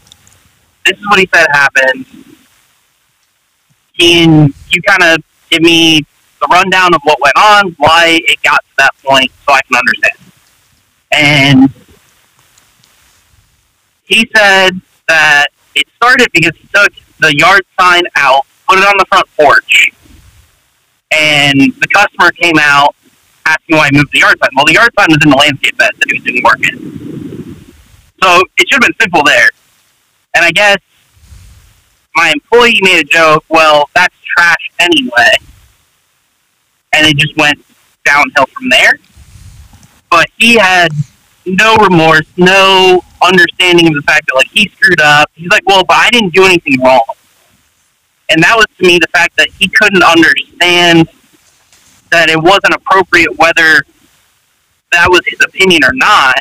This 0.86 0.98
is 0.98 1.06
what 1.08 1.18
he 1.18 1.28
said 1.32 1.46
happened. 1.52 2.06
Can 3.98 4.54
you 4.70 4.82
kind 4.82 5.02
of 5.02 5.24
give 5.50 5.62
me 5.62 6.06
the 6.48 6.54
rundown 6.54 6.94
of 6.94 7.00
what 7.04 7.18
went 7.20 7.36
on, 7.36 7.74
why 7.78 8.20
it 8.22 8.42
got 8.42 8.64
to 8.64 8.76
that 8.78 8.94
point, 9.04 9.30
so 9.46 9.54
I 9.54 9.60
can 9.62 9.76
understand?" 9.76 10.32
And 11.12 11.72
he 14.04 14.28
said 14.34 14.80
that 15.08 15.46
it 15.74 15.86
started 15.96 16.28
because 16.32 16.56
he 16.56 16.68
took 16.74 16.92
the 17.18 17.34
yard 17.36 17.62
sign 17.78 18.02
out, 18.16 18.46
put 18.68 18.78
it 18.78 18.84
on 18.84 18.94
the 18.98 19.06
front 19.06 19.26
porch, 19.36 19.90
and 21.12 21.60
the 21.60 21.88
customer 21.88 22.30
came 22.30 22.58
out 22.60 22.94
asking 23.46 23.76
why 23.76 23.86
I 23.86 23.90
moved 23.92 24.12
the 24.12 24.20
yard 24.20 24.38
sign. 24.40 24.50
Well, 24.56 24.66
the 24.66 24.74
yard 24.74 24.90
sign 24.98 25.06
was 25.08 25.18
in 25.22 25.30
the 25.30 25.36
landscape 25.36 25.76
bed 25.76 25.90
that 25.98 26.06
he 26.08 26.14
was 26.14 26.24
doing 26.24 26.42
work 26.42 26.60
in. 26.66 27.56
So 28.22 28.42
it 28.56 28.68
should 28.68 28.82
have 28.82 28.88
been 28.88 28.94
simple 29.00 29.22
there. 29.24 29.48
And 30.34 30.44
I 30.44 30.50
guess 30.50 30.78
my 32.14 32.32
employee 32.32 32.78
made 32.82 33.00
a 33.00 33.04
joke, 33.04 33.44
well, 33.48 33.88
that's 33.94 34.14
trash 34.24 34.70
anyway. 34.78 35.32
And 36.96 37.06
it 37.06 37.16
just 37.16 37.36
went 37.36 37.64
downhill 38.04 38.46
from 38.46 38.68
there. 38.70 38.98
But 40.10 40.28
he 40.38 40.56
had 40.56 40.88
no 41.44 41.76
remorse, 41.76 42.26
no 42.36 43.02
understanding 43.22 43.86
of 43.88 43.94
the 43.94 44.02
fact 44.02 44.26
that, 44.26 44.34
like, 44.34 44.48
he 44.48 44.68
screwed 44.70 45.00
up. 45.00 45.30
He's 45.34 45.50
like, 45.50 45.62
well, 45.66 45.84
but 45.84 45.96
I 45.96 46.10
didn't 46.10 46.34
do 46.34 46.44
anything 46.44 46.80
wrong. 46.80 47.04
And 48.28 48.42
that 48.42 48.56
was 48.56 48.66
to 48.78 48.86
me 48.86 48.98
the 48.98 49.08
fact 49.08 49.36
that 49.36 49.48
he 49.58 49.68
couldn't 49.68 50.02
understand 50.02 51.08
that 52.10 52.28
it 52.28 52.40
wasn't 52.40 52.74
appropriate 52.74 53.36
whether 53.36 53.84
that 54.92 55.08
was 55.08 55.20
his 55.26 55.38
opinion 55.44 55.84
or 55.84 55.92
not. 55.92 56.34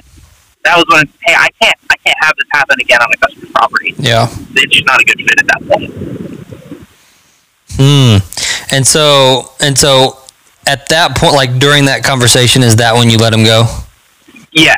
That 0.64 0.78
was 0.78 0.86
when, 0.90 1.08
hey, 1.22 1.36
I 1.38 1.50
can't, 1.62 1.76
I 1.92 1.96
can't 1.98 2.18
have 2.22 2.34
this 2.38 2.48
happen 2.52 2.78
again 2.80 3.00
on 3.02 3.12
a 3.14 3.18
customer's 3.18 3.52
property. 3.52 3.94
Yeah. 3.98 4.28
It's 4.54 4.74
just 4.74 4.86
not 4.86 5.02
a 5.02 5.06
good 5.06 5.18
fit 5.18 5.40
at 5.40 5.48
that 5.48 5.68
point. 5.68 5.94
Hmm. 7.78 8.18
And 8.74 8.88
so, 8.88 9.52
and 9.62 9.78
so, 9.78 10.20
at 10.68 10.90
that 10.90 11.16
point, 11.18 11.34
like 11.34 11.60
during 11.60 11.86
that 11.86 12.04
conversation, 12.04 12.64
is 12.64 12.76
that 12.78 12.96
when 12.96 13.10
you 13.10 13.18
let 13.18 13.34
him 13.34 13.44
go? 13.44 13.66
Yeah, 14.52 14.76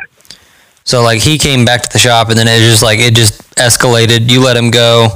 So 0.84 1.02
like 1.02 1.20
he 1.22 1.38
came 1.38 1.64
back 1.64 1.82
to 1.82 1.88
the 1.92 1.98
shop, 1.98 2.28
and 2.30 2.38
then 2.38 2.48
it 2.48 2.58
just 2.68 2.82
like 2.82 2.98
it 2.98 3.14
just 3.14 3.40
escalated. 3.56 4.28
You 4.30 4.42
let 4.42 4.56
him 4.56 4.70
go, 4.70 5.08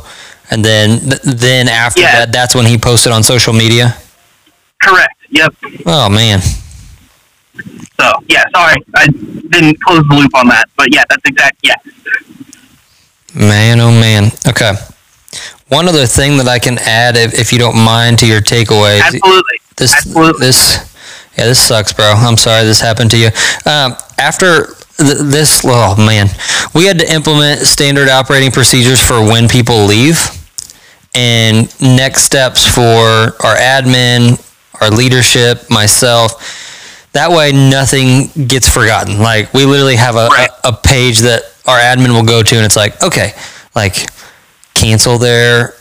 and 0.51 0.65
then 0.65 1.01
th- 1.01 1.23
then 1.23 1.69
after 1.69 2.01
Yeah. 2.03 2.13
that, 2.21 2.33
that's 2.33 2.55
when 2.55 2.67
he 2.67 2.79
posted 2.79 3.13
on 3.13 3.23
social 3.23 3.53
media. 3.53 3.97
correct. 4.83 5.15
Yep. 5.31 5.55
Oh 5.87 6.09
man. 6.09 6.41
So 8.01 8.13
yeah, 8.29 8.45
sorry, 8.55 8.77
I 8.95 9.07
didn't 9.07 9.81
close 9.83 10.05
the 10.09 10.15
loop 10.15 10.35
on 10.35 10.49
that, 10.49 10.67
but 10.77 10.93
yeah, 10.95 11.05
that's 11.09 11.23
exact. 11.25 11.57
Yeah, 11.63 11.75
Man, 13.35 13.81
oh 13.81 13.91
man. 13.91 14.31
Okay. 14.47 14.73
One 15.69 15.89
other 15.89 16.07
thing 16.07 16.37
that 16.37 16.49
I 16.49 16.59
can 16.59 16.79
add, 16.79 17.17
if, 17.17 17.33
if 17.39 17.53
you 17.53 17.59
don't 17.59 17.77
mind, 17.83 18.19
to 18.21 18.27
your 18.27 18.43
takeaways. 18.43 19.01
absolutely. 19.01 19.59
This, 19.77 19.93
absolutely. 19.95 20.47
this, 20.47 20.95
yeah, 21.37 21.47
this 21.47 21.61
sucks, 21.61 21.93
bro. 21.93 22.07
I'm 22.15 22.37
sorry 22.37 22.65
this 22.65 22.81
happened 22.81 23.11
to 23.13 23.19
you. 23.19 23.27
Um, 23.67 23.97
after 24.19 24.67
th- 24.99 25.19
this, 25.19 25.63
oh 25.65 25.97
man, 25.97 26.29
we 26.75 26.87
had 26.87 26.99
to 26.99 27.13
implement 27.13 27.61
standard 27.61 28.09
operating 28.09 28.51
procedures 28.51 29.01
for 29.01 29.21
when 29.21 29.49
people 29.49 29.85
leave, 29.87 30.19
and 31.15 31.69
next 31.81 32.23
steps 32.25 32.67
for 32.67 32.85
our 33.45 33.57
admin, 33.57 34.39
our 34.81 34.91
leadership, 34.91 35.69
myself. 35.71 36.59
That 37.13 37.31
way, 37.31 37.53
nothing 37.53 38.47
gets 38.47 38.69
forgotten. 38.73 39.19
Like 39.19 39.53
we 39.53 39.65
literally 39.67 39.97
have 39.97 40.17
a, 40.17 40.29
Right. 40.29 40.49
a, 40.65 40.69
a 40.69 40.73
page 40.73 41.19
that 41.21 41.43
our 41.67 41.79
admin 41.79 42.09
will 42.15 42.25
go 42.25 42.43
to, 42.43 42.57
and 42.57 42.65
it's 42.65 42.77
like, 42.77 43.03
okay, 43.03 43.33
like 43.75 43.97
cancel 44.75 45.19
their 45.19 45.75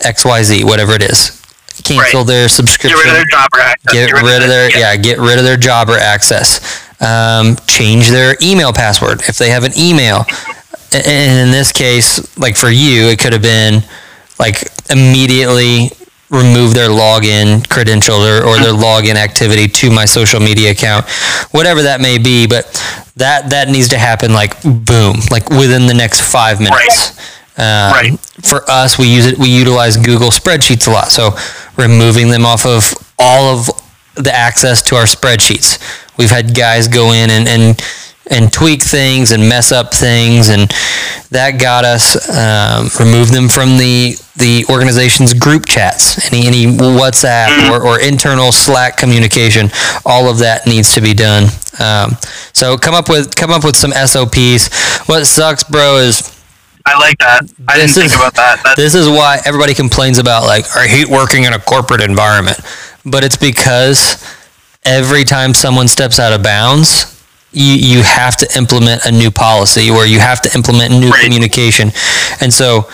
XYZ, 0.00 0.64
whatever 0.64 0.92
it 0.92 1.02
is. 1.02 1.41
Cancel 1.84 2.20
Right. 2.20 2.26
their 2.26 2.44
Get 2.44 2.50
subscription. 2.50 2.98
rid 2.98 3.08
of 3.08 3.14
their 3.14 3.24
jobber 3.24 3.60
access. 3.60 3.92
Get 3.92 4.12
rid 4.12 4.42
of 4.42 4.48
their 4.48 4.78
yeah. 4.78 4.96
Get 4.96 5.18
rid 5.18 5.38
of 5.38 5.44
their 5.44 5.56
jobber 5.56 5.96
access. 5.98 6.60
Um, 7.00 7.56
change 7.66 8.10
their 8.10 8.36
email 8.42 8.72
password 8.72 9.22
if 9.28 9.36
they 9.38 9.50
have 9.50 9.64
an 9.64 9.72
email. 9.76 10.24
And 10.92 11.46
in 11.46 11.50
this 11.50 11.72
case, 11.72 12.20
like 12.38 12.56
for 12.56 12.68
you, 12.70 13.08
it 13.08 13.18
could 13.18 13.32
have 13.32 13.42
been 13.42 13.82
like 14.38 14.62
immediately 14.90 15.90
remove 16.30 16.72
their 16.74 16.88
login 16.88 17.68
credentials 17.68 18.24
or, 18.26 18.42
or 18.44 18.56
their 18.58 18.72
login 18.72 19.16
activity 19.16 19.68
to 19.68 19.90
my 19.90 20.04
social 20.06 20.40
media 20.40 20.70
account, 20.70 21.06
whatever 21.50 21.82
that 21.82 22.00
may 22.00 22.18
be. 22.18 22.46
But 22.46 22.64
that 23.16 23.50
that 23.50 23.68
needs 23.68 23.88
to 23.88 23.98
happen 23.98 24.32
like 24.32 24.60
boom, 24.62 25.16
like 25.30 25.48
within 25.50 25.86
the 25.86 25.94
next 25.94 26.20
five 26.20 26.60
minutes. 26.60 27.18
Um, 27.58 27.92
Right. 27.92 28.12
For 28.42 28.68
us, 28.68 28.98
we 28.98 29.06
use 29.06 29.26
it. 29.26 29.38
We 29.38 29.48
utilize 29.48 29.96
Google 29.96 30.30
spreadsheets 30.30 30.88
a 30.88 30.90
lot. 30.90 31.08
So 31.08 31.30
removing 31.76 32.28
them 32.28 32.44
off 32.44 32.66
of 32.66 32.92
all 33.18 33.56
of 33.56 33.68
the 34.14 34.34
access 34.34 34.82
to 34.82 34.96
our 34.96 35.04
spreadsheets. 35.04 35.78
We've 36.18 36.30
had 36.30 36.54
guys 36.54 36.88
go 36.88 37.12
in 37.12 37.30
and 37.30 37.48
and, 37.48 37.82
and 38.30 38.52
tweak 38.52 38.82
things 38.82 39.32
and 39.32 39.48
mess 39.48 39.72
up 39.72 39.94
things, 39.94 40.48
and 40.48 40.70
that 41.30 41.58
got 41.60 41.84
us 41.84 42.16
um, 42.28 42.90
remove 42.98 43.30
them 43.32 43.48
from 43.48 43.78
the 43.78 44.16
the 44.36 44.64
organization's 44.70 45.34
group 45.34 45.66
chats, 45.66 46.32
any 46.32 46.46
any 46.46 46.64
WhatsApp 46.66 47.70
or, 47.70 47.82
or 47.82 48.00
internal 48.00 48.52
Slack 48.52 48.96
communication. 48.96 49.70
All 50.04 50.28
of 50.28 50.38
that 50.38 50.66
needs 50.66 50.94
to 50.94 51.00
be 51.00 51.14
done. 51.14 51.44
Um, 51.80 52.16
so 52.52 52.76
come 52.76 52.94
up 52.94 53.08
with 53.08 53.34
come 53.34 53.50
up 53.50 53.64
with 53.64 53.76
some 53.76 53.92
SOPs. 53.92 54.68
What 55.08 55.24
sucks, 55.26 55.64
bro, 55.64 55.96
is 55.96 56.28
I 56.86 56.98
like 56.98 57.18
that. 57.18 57.42
I 57.68 57.76
didn't 57.76 57.88
This 57.88 57.94
think 57.94 58.06
is- 58.06 58.14
about 58.14 58.34
that. 58.34 58.60
That's, 58.64 58.76
this 58.76 58.94
is 58.94 59.08
why 59.08 59.40
everybody 59.44 59.74
complains 59.74 60.18
about 60.18 60.44
like 60.44 60.64
I 60.76 60.86
hate 60.86 61.08
working 61.08 61.44
in 61.44 61.52
a 61.52 61.58
corporate 61.58 62.00
environment, 62.00 62.58
but 63.04 63.24
it's 63.24 63.36
because 63.36 64.16
every 64.84 65.24
time 65.24 65.54
someone 65.54 65.88
steps 65.88 66.18
out 66.18 66.32
of 66.32 66.42
bounds, 66.42 67.06
you 67.52 67.74
you 67.74 68.02
have 68.02 68.36
to 68.36 68.48
implement 68.56 69.04
a 69.04 69.12
new 69.12 69.30
policy 69.30 69.90
or 69.90 70.06
you 70.06 70.18
have 70.20 70.40
to 70.42 70.54
implement 70.54 70.92
new 70.98 71.10
Right. 71.10 71.24
communication, 71.24 71.92
and 72.40 72.52
so 72.52 72.88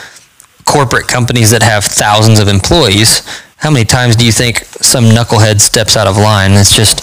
corporate 0.65 1.09
companies 1.09 1.51
that 1.51 1.63
have 1.63 1.85
thousands 1.85 2.39
of 2.39 2.49
employees. 2.49 3.23
How 3.57 3.71
many 3.71 3.85
times 3.85 4.15
do 4.17 4.25
you 4.27 4.31
think 4.33 4.65
some 4.83 5.05
knucklehead 5.07 5.61
steps 5.61 5.97
out 5.97 6.07
of 6.07 6.17
line? 6.17 6.53
It's 6.53 6.77
just, 6.77 7.01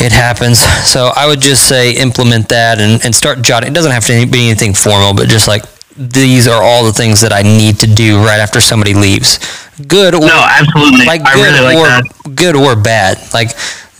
it 0.00 0.12
happens. 0.12 0.58
So 0.84 1.10
I 1.16 1.26
would 1.26 1.40
just 1.40 1.66
say 1.68 1.92
implement 1.92 2.48
that 2.50 2.80
and, 2.80 3.02
and 3.04 3.14
start 3.14 3.40
jotting. 3.42 3.70
It 3.70 3.74
doesn't 3.74 3.92
have 3.92 4.04
to 4.06 4.26
be 4.26 4.48
anything 4.50 4.74
formal, 4.74 5.14
but 5.14 5.28
just 5.28 5.48
like 5.48 5.62
these 6.00 6.48
are 6.48 6.62
all 6.62 6.84
the 6.84 6.92
things 6.92 7.20
that 7.20 7.32
I 7.32 7.42
need 7.42 7.78
to 7.80 7.86
do 7.86 8.18
right 8.24 8.40
after 8.40 8.60
somebody 8.60 8.94
leaves. 8.94 9.38
Good 9.86 10.14
or 10.14 10.20
no, 10.20 10.46
absolutely. 10.48 11.04
like 11.04 11.20
I 11.20 11.34
good 11.34 11.42
really 11.42 11.60
like 11.60 11.76
or 11.76 11.86
that. 11.86 12.34
good 12.34 12.56
or 12.56 12.74
bad. 12.74 13.18
Like 13.34 13.50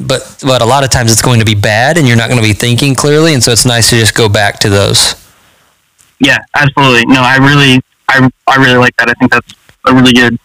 but 0.00 0.42
but 0.42 0.62
a 0.62 0.64
lot 0.64 0.82
of 0.82 0.90
times 0.90 1.12
it's 1.12 1.20
going 1.20 1.40
to 1.40 1.44
be 1.44 1.54
bad 1.54 1.98
and 1.98 2.08
you're 2.08 2.16
not 2.16 2.28
going 2.28 2.40
to 2.40 2.46
be 2.46 2.54
thinking 2.54 2.94
clearly 2.94 3.34
and 3.34 3.42
so 3.42 3.52
it's 3.52 3.66
nice 3.66 3.90
to 3.90 3.96
just 3.96 4.14
go 4.14 4.28
back 4.28 4.58
to 4.60 4.70
those. 4.70 5.14
Yeah, 6.20 6.38
absolutely. 6.54 7.06
No, 7.06 7.22
I 7.22 7.36
really, 7.36 7.82
I, 8.08 8.28
I 8.46 8.56
really 8.56 8.76
like 8.76 8.96
that. 8.96 9.08
I 9.08 9.14
think 9.14 9.30
that's 9.32 9.54
a 9.86 9.94
really 9.94 10.12
good 10.12 10.38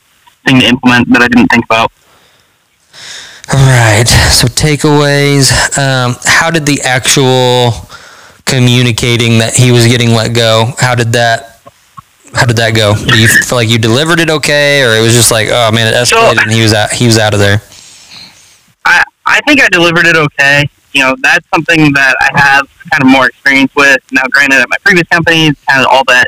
thing 0.46 0.60
to 0.60 0.68
implement 0.68 1.12
that 1.12 1.22
I 1.22 1.28
didn't 1.28 1.48
think 1.48 1.66
about. 1.66 1.92
All 3.54 3.60
right. 3.60 4.08
So 4.08 4.48
takeaways. 4.48 5.52
Um, 5.78 6.16
how 6.24 6.50
did 6.50 6.66
the 6.66 6.82
actual 6.82 7.74
communicating 8.46 9.40
that 9.40 9.56
he 9.56 9.72
was 9.72 9.88
getting 9.88 10.12
let 10.12 10.34
go? 10.34 10.74
How 10.78 10.96
did 10.96 11.14
that? 11.14 11.62
How 12.34 12.46
did 12.46 12.58
that 12.58 12.76
go? 12.76 12.94
Do 12.96 13.20
you 13.20 13.28
feel 13.46 13.58
like 13.58 13.70
you 13.70 13.78
delivered 13.78 14.20
it 14.20 14.30
okay, 14.30 14.84
or 14.84 14.96
it 14.96 15.02
was 15.02 15.14
just 15.14 15.32
like, 15.32 15.48
oh 15.50 15.72
man, 15.72 15.94
it 15.94 15.98
escalated 15.98 16.44
and 16.44 16.52
he 16.52 16.62
was 16.62 16.74
out. 16.74 16.92
He 16.92 17.06
was 17.06 17.18
out 17.18 17.34
of 17.34 17.40
there. 17.40 17.62
I, 18.86 19.04
I 19.26 19.42
think 19.42 19.62
I 19.62 19.68
delivered 19.70 20.06
it 20.06 20.16
okay. 20.16 20.70
You 20.94 21.02
know, 21.02 21.16
that's 21.22 21.46
something 21.54 21.92
that 21.94 22.16
I 22.22 22.40
have 22.40 22.70
kind 22.92 23.04
of 23.04 23.10
more 23.10 23.28
experience 23.28 23.74
with. 23.76 23.98
Now, 24.12 24.22
granted, 24.32 24.62
at 24.62 24.70
my 24.70 24.78
previous 24.84 25.08
company, 25.08 25.52
kind 25.68 25.82
of 25.82 25.88
all 25.92 26.04
that 26.08 26.28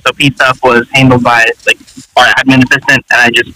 SOP 0.00 0.20
stuff 0.34 0.62
was 0.62 0.88
handled 0.90 1.22
by 1.22 1.50
like 1.66 1.78
our 2.16 2.26
admin 2.34 2.64
assistant, 2.64 3.04
and 3.10 3.20
I 3.20 3.30
just, 3.30 3.52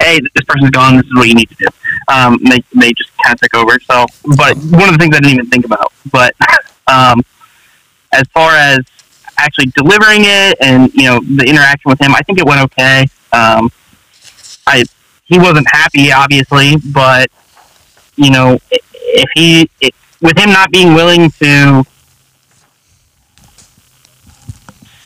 hey, 0.00 0.20
this 0.20 0.44
person's 0.46 0.70
gone. 0.70 0.96
This 0.96 1.06
is 1.06 1.14
what 1.14 1.28
you 1.28 1.34
need 1.34 1.48
to 1.50 1.54
do. 1.54 1.66
Um, 2.08 2.38
they 2.44 2.62
they 2.74 2.92
just 2.92 3.10
kind 3.22 3.34
of 3.34 3.40
took 3.40 3.54
over. 3.54 3.78
So, 3.80 4.06
but 4.36 4.56
one 4.56 4.88
of 4.88 4.92
the 4.92 4.98
things 4.98 5.16
I 5.16 5.20
didn't 5.20 5.32
even 5.32 5.46
think 5.46 5.64
about. 5.64 5.92
But 6.12 6.34
um, 6.86 7.22
as 8.14 8.26
far 8.28 8.52
as 8.52 8.78
actually 9.38 9.66
delivering 9.76 10.22
it 10.24 10.56
and 10.60 10.92
you 10.94 11.04
know 11.04 11.20
the 11.20 11.44
interaction 11.44 11.90
with 11.90 12.00
him, 12.00 12.14
I 12.14 12.20
think 12.22 12.38
it 12.38 12.46
went 12.46 12.60
okay. 12.62 13.06
Um, 13.32 13.70
I 14.66 14.84
he 15.24 15.38
wasn't 15.38 15.66
happy, 15.70 16.12
obviously, 16.12 16.76
but 16.92 17.30
you 18.16 18.30
know, 18.30 18.58
if 18.70 19.28
he, 19.34 19.68
it, 19.80 19.94
with 20.20 20.38
him 20.38 20.50
not 20.50 20.70
being 20.70 20.94
willing 20.94 21.30
to 21.42 21.84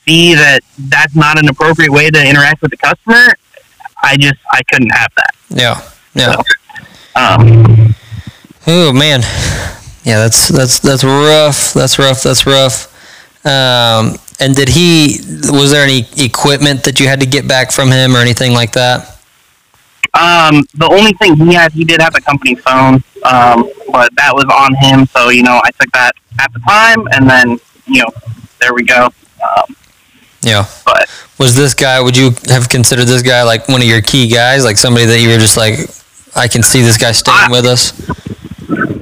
see 0.07 0.35
that 0.35 0.61
that's 0.79 1.15
not 1.15 1.39
an 1.39 1.49
appropriate 1.49 1.91
way 1.91 2.11
to 2.11 2.29
interact 2.29 2.63
with 2.63 2.71
the 2.71 2.77
customer, 2.77 3.33
I 4.03 4.17
just, 4.17 4.39
I 4.51 4.63
couldn't 4.65 4.91
have 4.91 5.13
that. 5.17 5.35
Yeah. 5.51 5.91
Yeah. 6.15 6.43
Um, 7.15 7.95
Oh 8.71 8.93
man, 8.93 9.23
yeah, 10.05 10.19
that's 10.19 10.49
that's 10.49 10.79
that's 10.81 11.03
rough. 11.03 11.73
That's 11.73 11.99
rough. 11.99 12.23
That's 12.23 12.45
rough. 12.45 12.95
Um, 13.45 14.17
and 14.41 14.55
did 14.55 14.69
he? 14.69 15.19
Was 15.51 15.71
there 15.71 15.85
any 15.85 16.07
equipment 16.19 16.85
that 16.85 17.01
you 17.01 17.07
had 17.09 17.21
to 17.21 17.27
get 17.27 17.47
back 17.49 17.71
from 17.73 17.91
him 17.91 18.15
or 18.15 18.19
anything 18.21 18.53
like 18.53 18.73
that? 18.73 19.15
um, 20.15 20.65
the 20.75 20.89
only 20.91 21.13
thing 21.13 21.37
he 21.37 21.53
had, 21.55 21.71
he 21.73 21.85
did 21.85 22.01
have 22.01 22.15
a 22.17 22.21
company 22.21 22.55
phone, 22.55 22.95
um, 23.25 23.71
but 23.93 24.11
that 24.17 24.33
was 24.35 24.45
on 24.47 24.75
him. 24.77 25.07
So, 25.07 25.29
you 25.29 25.43
know, 25.43 25.61
I 25.63 25.71
took 25.79 25.93
that 25.93 26.13
at 26.41 26.53
the 26.53 26.61
time 26.61 27.07
and 27.13 27.29
then, 27.29 27.59
you 27.87 28.01
know, 28.03 28.09
there 28.61 28.73
we 28.75 28.85
go. 28.85 29.07
Um, 29.43 29.77
Yeah. 30.43 30.65
but 30.85 31.09
Was 31.39 31.55
this 31.55 31.75
guy? 31.75 32.01
Would 32.01 32.17
you 32.17 32.31
have 32.49 32.69
considered 32.69 33.05
this 33.05 33.23
guy 33.23 33.43
like 33.45 33.69
one 33.69 33.81
of 33.83 33.87
your 33.87 34.01
key 34.01 34.29
guys, 34.29 34.65
like 34.65 34.77
somebody 34.79 35.05
that 35.07 35.21
you 35.21 35.29
were 35.29 35.39
just 35.39 35.57
like, 35.59 35.79
I 36.35 36.49
can 36.49 36.63
see 36.63 36.81
this 36.81 36.97
guy 36.97 37.13
staying 37.13 37.37
I- 37.39 37.49
with 37.51 37.67
us? 37.67 37.93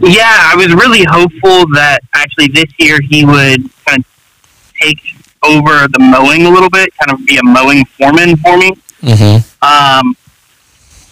Yeah, 0.03 0.51
I 0.53 0.55
was 0.57 0.75
really 0.75 1.05
hopeful 1.05 1.67
that 1.75 2.01
actually 2.15 2.49
this 2.49 2.71
year 2.79 2.99
he 3.01 3.25
would 3.25 3.71
kind 3.87 4.01
of 4.01 4.07
take 4.81 5.01
over 5.43 5.87
the 5.89 5.99
mowing 5.99 6.47
a 6.47 6.51
little 6.51 6.71
bit, 6.71 6.91
kind 6.97 7.19
of 7.19 7.27
be 7.27 7.37
a 7.37 7.43
mowing 7.43 7.85
foreman 7.85 8.37
for 8.37 8.57
me. 8.57 8.73
Mm-hmm. 9.03 9.65
Um, 9.65 10.17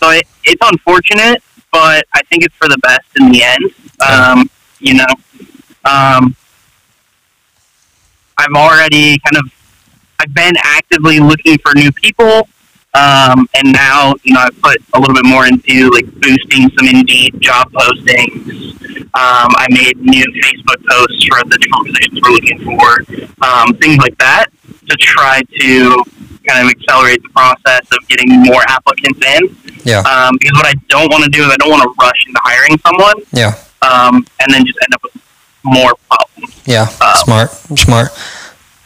so 0.00 0.10
it, 0.10 0.26
it's 0.44 0.60
unfortunate, 0.64 1.42
but 1.72 2.04
I 2.14 2.22
think 2.30 2.44
it's 2.44 2.54
for 2.56 2.68
the 2.68 2.78
best 2.78 3.06
in 3.18 3.32
the 3.32 3.42
end. 3.42 3.70
Um, 4.08 4.50
you 4.80 4.94
know, 4.94 5.06
um, 5.84 6.36
I've 8.36 8.54
already 8.54 9.18
kind 9.18 9.36
of 9.36 9.52
I've 10.20 10.34
been 10.34 10.54
actively 10.62 11.20
looking 11.20 11.58
for 11.58 11.74
new 11.74 11.92
people, 11.92 12.48
um, 12.94 13.46
and 13.54 13.72
now 13.72 14.14
you 14.22 14.34
know 14.34 14.40
I've 14.40 14.60
put 14.62 14.76
a 14.94 15.00
little 15.00 15.14
bit 15.14 15.24
more 15.26 15.46
into 15.46 15.90
like 15.90 16.06
boosting 16.20 16.70
some 16.78 16.86
Indeed 16.88 17.40
job 17.40 17.70
postings. 17.72 18.72
Um, 19.16 19.48
I 19.56 19.66
made 19.70 19.96
new 19.98 20.24
Facebook 20.42 20.84
posts 20.88 21.24
for 21.26 21.38
the 21.48 21.56
different 21.58 21.86
positions 21.86 22.20
we're 22.22 22.32
looking 22.32 22.58
for, 22.64 23.46
um, 23.46 23.74
things 23.76 23.98
like 23.98 24.16
that, 24.18 24.46
to 24.88 24.96
try 24.98 25.40
to 25.60 26.02
kind 26.48 26.66
of 26.66 26.70
accelerate 26.70 27.22
the 27.22 27.28
process 27.30 27.82
of 27.92 28.08
getting 28.08 28.42
more 28.42 28.62
applicants 28.68 29.20
in. 29.24 29.56
Yeah. 29.84 30.00
Um, 30.00 30.36
because 30.38 30.52
what 30.56 30.66
I 30.66 30.74
don't 30.88 31.10
want 31.12 31.22
to 31.24 31.30
do 31.30 31.42
is 31.44 31.50
I 31.52 31.56
don't 31.58 31.70
want 31.70 31.82
to 31.82 31.94
rush 32.00 32.26
into 32.26 32.40
hiring 32.42 32.76
someone 32.78 33.14
Yeah. 33.32 33.54
um, 33.82 34.26
and 34.40 34.52
then 34.52 34.64
just 34.66 34.78
end 34.82 34.94
up 34.94 35.02
with 35.04 35.22
more 35.62 35.92
problems. 36.10 36.60
Yeah. 36.66 36.86
Uh, 37.00 37.14
smart. 37.24 37.50
Smart. 37.78 38.08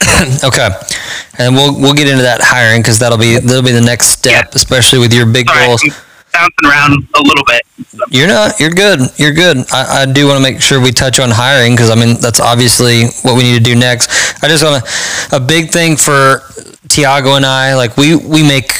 okay. 0.45 0.69
And 1.39 1.55
we'll 1.55 1.75
we'll 1.79 1.95
get 1.95 2.09
into 2.09 2.23
that 2.23 2.41
hiring 2.43 2.83
because 2.83 2.99
that'll 2.99 3.19
be 3.19 3.39
that'll 3.39 3.63
be 3.63 3.73
the 3.73 3.81
next 3.81 4.09
step, 4.09 4.45
Yeah. 4.47 4.51
especially 4.55 4.99
with 4.99 5.13
your 5.13 5.27
big 5.27 5.47
goals. 5.47 5.83
I'm 5.85 5.91
bouncing 6.33 6.71
around 6.71 7.09
a 7.15 7.23
little 7.23 7.45
bit. 7.47 7.63
You're 8.11 8.29
not. 8.29 8.61
You're 8.61 8.71
good. 8.71 9.01
You're 9.17 9.33
good. 9.33 9.59
I, 9.73 10.03
I 10.03 10.07
do 10.07 10.27
want 10.27 10.37
to 10.37 10.43
make 10.43 10.61
sure 10.61 10.81
we 10.81 10.93
touch 10.93 11.19
on 11.21 11.31
hiring 11.31 11.73
because 11.75 11.91
I 11.91 11.95
mean 11.95 12.17
that's 12.21 12.41
obviously 12.41 13.07
what 13.23 13.37
we 13.37 13.43
need 13.45 13.59
to 13.59 13.65
do 13.65 13.75
next. 13.75 14.43
I 14.43 14.49
just 14.49 14.63
want 14.65 14.85
to 14.85 15.37
a 15.37 15.41
big 15.41 15.71
thing 15.71 15.97
for 15.97 16.43
Tiago 16.89 17.35
and 17.35 17.47
I. 17.47 17.75
Like 17.75 17.97
we 17.97 18.15
we 18.17 18.43
make 18.47 18.71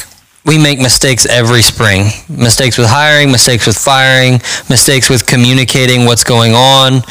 we 0.45 0.57
make 0.57 0.79
mistakes 0.79 1.25
every 1.25 1.61
spring. 1.61 2.11
Mistakes 2.29 2.77
with 2.77 2.87
hiring, 2.87 3.31
mistakes 3.31 3.67
with 3.67 3.77
firing, 3.77 4.33
mistakes 4.69 5.09
with 5.09 5.25
communicating 5.27 6.05
what's 6.05 6.23
going 6.23 6.53
on. 6.55 7.01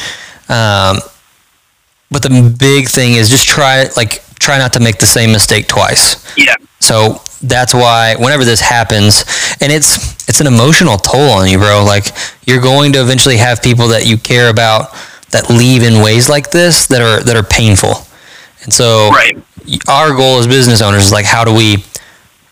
Um, 0.49 0.99
but 2.11 2.21
the 2.23 2.55
big 2.57 2.89
thing 2.89 3.13
is 3.13 3.29
just 3.29 3.47
try 3.47 3.85
like 3.95 4.23
try 4.39 4.57
not 4.57 4.73
to 4.73 4.79
make 4.79 4.97
the 4.97 5.05
same 5.05 5.31
mistake 5.31 5.67
twice. 5.67 6.25
Yeah, 6.37 6.55
So 6.79 7.21
that's 7.41 7.73
why 7.73 8.15
whenever 8.17 8.45
this 8.45 8.61
happens, 8.61 9.23
and 9.61 9.71
it's 9.71 10.13
it's 10.27 10.41
an 10.41 10.47
emotional 10.47 10.97
toll 10.97 11.31
on 11.31 11.49
you, 11.49 11.57
bro. 11.57 11.83
Like 11.85 12.07
you're 12.45 12.61
going 12.61 12.93
to 12.93 13.01
eventually 13.01 13.37
have 13.37 13.61
people 13.61 13.89
that 13.89 14.05
you 14.05 14.17
care 14.17 14.49
about 14.49 14.93
that 15.31 15.49
leave 15.49 15.83
in 15.83 16.01
ways 16.03 16.29
like 16.29 16.51
this 16.51 16.87
that 16.87 17.01
are 17.01 17.23
that 17.23 17.35
are 17.35 17.43
painful. 17.43 17.93
And 18.63 18.73
so 18.73 19.09
right. 19.09 19.37
our 19.87 20.15
goal 20.15 20.39
as 20.39 20.47
business 20.47 20.81
owners 20.81 21.05
is 21.05 21.11
like 21.11 21.25
how 21.25 21.43
do 21.43 21.53
we 21.53 21.83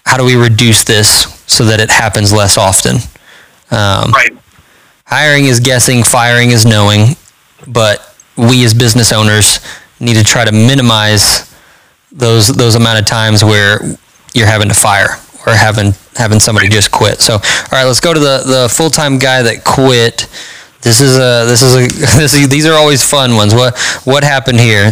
how 0.06 0.18
do 0.18 0.24
we 0.24 0.36
reduce 0.36 0.84
this 0.84 1.42
so 1.48 1.66
that 1.66 1.80
it 1.80 1.90
happens 1.90 2.32
less 2.32 2.58
often? 2.58 2.98
Um, 3.72 4.12
right. 4.12 4.32
Hiring 5.06 5.46
is 5.46 5.60
guessing, 5.60 6.04
firing 6.04 6.52
is 6.52 6.66
knowing, 6.66 7.16
but 7.66 8.16
we 8.38 8.64
as 8.64 8.74
business 8.74 9.12
owners 9.12 9.60
need 10.00 10.16
to 10.16 10.24
try 10.24 10.46
to 10.46 10.52
minimize 10.52 11.54
those 12.12 12.48
those 12.48 12.76
amount 12.76 13.00
of 13.00 13.06
times 13.06 13.44
where 13.44 13.80
you're 14.34 14.48
having 14.48 14.68
to 14.70 14.74
fire 14.74 15.18
or 15.46 15.54
having 15.54 15.94
having 16.16 16.40
somebody 16.40 16.70
just 16.70 16.92
quit. 16.92 17.20
So, 17.20 17.34
all 17.34 17.72
right, 17.72 17.86
let's 17.86 18.00
go 18.00 18.14
to 18.14 18.20
the 18.20 18.44
the 18.46 18.70
full 18.70 18.90
time 18.90 19.18
guy 19.18 19.42
that 19.42 19.64
quit. 19.64 20.28
This 20.82 21.02
is 21.02 21.18
a 21.18 21.46
this 21.46 21.62
is 21.62 21.76
a 21.76 21.80
this 22.18 22.34
is, 22.34 22.50
these 22.50 22.66
are 22.66 22.74
always 22.74 23.04
fun 23.04 23.36
ones. 23.36 23.54
What 23.54 23.78
what 24.04 24.24
happened 24.24 24.60
here? 24.60 24.92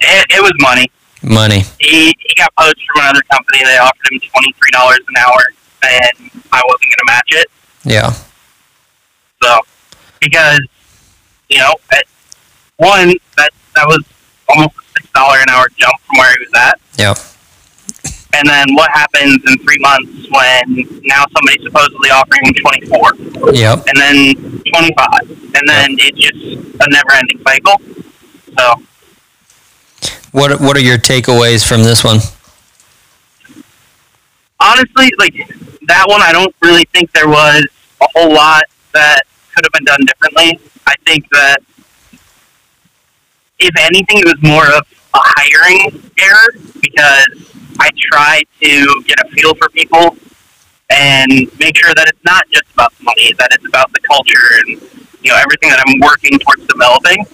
It, 0.00 0.26
it 0.30 0.42
was 0.42 0.52
money. 0.60 0.86
Money. 1.22 1.62
He 1.80 2.14
he 2.18 2.34
got 2.36 2.54
poached 2.58 2.82
from 2.92 3.02
another 3.02 3.22
company. 3.30 3.64
They 3.64 3.78
offered 3.78 4.12
him 4.12 4.20
twenty 4.20 4.52
three 4.52 4.70
dollars 4.72 5.00
an 5.08 5.16
hour, 5.18 5.40
and 5.82 6.30
I 6.52 6.62
wasn't 6.66 6.90
going 6.90 6.98
to 6.98 7.06
match 7.06 7.28
it. 7.28 7.46
Yeah. 7.84 8.12
So, 9.42 9.58
because 10.20 10.60
you 11.48 11.58
know, 11.58 11.74
one 12.76 13.14
that 13.36 13.50
that 13.74 13.86
was 13.86 14.04
almost 14.48 14.76
a 14.78 14.82
six 14.98 15.10
dollar 15.12 15.38
an 15.38 15.50
hour 15.50 15.66
jump 15.76 15.94
from 16.06 16.18
where 16.18 16.30
he 16.32 16.44
was 16.44 16.52
at. 16.56 16.80
Yeah. 16.98 17.14
And 18.34 18.48
then 18.48 18.66
what 18.74 18.90
happens 18.90 19.38
in 19.46 19.58
three 19.58 19.78
months 19.78 20.28
when 20.28 21.02
now 21.04 21.24
somebody's 21.36 21.62
supposedly 21.62 22.10
offering 22.10 22.46
him 22.46 22.54
twenty 22.54 22.86
four? 22.86 23.14
Yep. 23.54 23.86
And 23.86 23.96
then 23.96 24.34
twenty 24.72 24.92
five, 24.94 25.30
and 25.30 25.68
then 25.68 25.96
it's 26.00 26.18
just 26.18 26.36
a 26.80 26.90
never 26.90 27.12
ending 27.12 27.40
cycle. 27.46 27.80
So. 28.58 28.82
What 30.32 30.60
What 30.60 30.76
are 30.76 30.80
your 30.80 30.98
takeaways 30.98 31.66
from 31.66 31.84
this 31.84 32.02
one? 32.02 32.18
Honestly, 34.58 35.12
like 35.18 35.34
that 35.86 36.04
one, 36.08 36.22
I 36.22 36.32
don't 36.32 36.54
really 36.60 36.84
think 36.92 37.12
there 37.12 37.28
was 37.28 37.64
a 38.00 38.06
whole 38.14 38.34
lot 38.34 38.64
that 38.94 39.22
could 39.54 39.64
have 39.64 39.72
been 39.72 39.84
done 39.84 40.00
differently. 40.06 40.58
I 40.86 40.94
think 41.06 41.28
that 41.30 41.58
if 43.64 43.74
anything, 43.80 44.18
it 44.18 44.26
was 44.26 44.40
more 44.42 44.66
of 44.66 44.82
a 45.14 45.20
hiring 45.20 46.02
error 46.20 46.48
because 46.80 47.26
I 47.80 47.90
try 48.12 48.42
to 48.62 49.02
get 49.06 49.18
a 49.20 49.28
feel 49.30 49.54
for 49.54 49.68
people 49.70 50.16
and 50.90 51.30
make 51.58 51.76
sure 51.76 51.94
that 51.94 52.06
it's 52.08 52.24
not 52.24 52.44
just 52.50 52.64
about 52.74 52.92
the 52.98 53.04
money, 53.04 53.32
that 53.38 53.48
it's 53.52 53.66
about 53.66 53.90
the 53.92 54.00
culture 54.06 54.46
and 54.60 54.68
you 55.22 55.30
know 55.32 55.36
everything 55.38 55.70
that 55.70 55.82
I'm 55.86 55.98
working 56.00 56.38
towards 56.38 56.66
developing, 56.66 57.24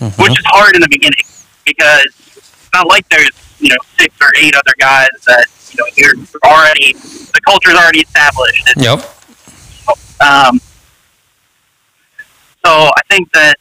Mm-hmm. 0.00 0.22
which 0.22 0.32
is 0.32 0.44
hard 0.46 0.74
in 0.76 0.80
the 0.80 0.88
beginning 0.88 1.20
because 1.66 2.06
it's 2.34 2.70
not 2.72 2.86
like 2.88 3.06
there's 3.10 3.28
you 3.58 3.68
know 3.68 3.76
six 3.98 4.14
or 4.22 4.28
eight 4.40 4.54
other 4.54 4.72
guys 4.78 5.08
that 5.26 5.44
you 5.72 5.76
know 5.76 5.84
you're 5.94 6.14
already 6.42 6.94
the 6.94 7.40
culture's 7.44 7.74
already 7.74 8.00
established. 8.00 8.64
It's, 8.68 8.82
Yep. 8.82 8.98
um, 10.24 10.58
so 12.64 12.70
I 12.96 13.00
think 13.10 13.30
that 13.32 13.56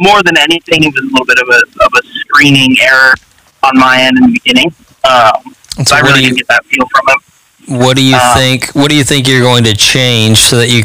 more 0.00 0.22
than 0.22 0.36
anything, 0.38 0.82
it 0.84 0.92
was 0.94 1.02
a 1.04 1.06
little 1.06 1.26
bit 1.26 1.38
of 1.38 1.48
a 1.48 1.84
of 1.84 1.92
a 1.94 2.02
screening 2.20 2.76
error 2.80 3.14
on 3.62 3.78
my 3.78 4.00
end 4.02 4.16
in 4.18 4.24
the 4.32 4.32
beginning. 4.42 4.74
Um, 5.04 5.54
So 5.76 5.84
so 5.84 5.96
I 5.96 6.00
really 6.00 6.20
you 6.22 6.26
didn't 6.28 6.38
get 6.38 6.48
that 6.48 6.64
feel 6.64 6.86
from 6.88 7.04
him. 7.08 7.78
What 7.80 7.96
do 7.96 8.02
you 8.02 8.16
Um, 8.16 8.36
think? 8.36 8.70
What 8.74 8.90
do 8.90 8.96
you 8.96 9.04
think 9.04 9.28
you're 9.28 9.42
going 9.42 9.64
to 9.64 9.74
change 9.76 10.38
so 10.38 10.56
that 10.56 10.68
you 10.68 10.82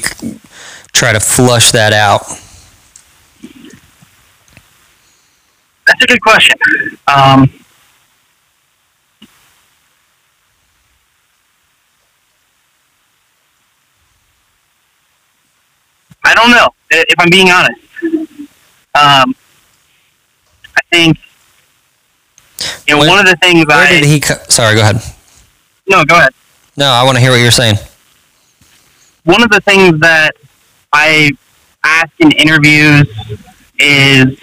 try 0.93 1.13
to 1.13 1.19
flush 1.19 1.71
that 1.71 1.93
out? 1.93 2.21
That's 5.87 6.01
a 6.03 6.07
good 6.07 6.21
question. 6.21 6.57
Um, 7.07 7.49
I 16.23 16.33
don't 16.33 16.51
know. 16.51 16.69
If 16.89 17.19
I'm 17.19 17.29
being 17.29 17.49
honest, 17.51 17.79
um, 18.95 19.35
I 20.77 20.81
think 20.91 21.17
you 22.87 22.93
know 22.95 22.99
Where- 22.99 23.09
one 23.09 23.19
of 23.19 23.25
the 23.25 23.35
things 23.37 23.65
Where 23.65 23.77
I 23.77 23.89
did 23.91 24.05
he? 24.05 24.19
Co- 24.19 24.41
Sorry, 24.49 24.75
go 24.75 24.81
ahead. 24.81 25.01
no 25.87 26.03
go 26.05 26.15
ahead. 26.17 26.33
No, 26.77 26.87
I 26.87 27.03
want 27.03 27.15
to 27.15 27.21
hear 27.21 27.31
what 27.31 27.39
you're 27.41 27.51
saying. 27.51 27.75
one 29.23 29.41
of 29.43 29.49
the 29.49 29.61
things 29.61 29.99
that 30.01 30.31
I 30.93 31.31
ask 31.83 32.11
in 32.19 32.31
interviews 32.33 33.07
is 33.79 34.37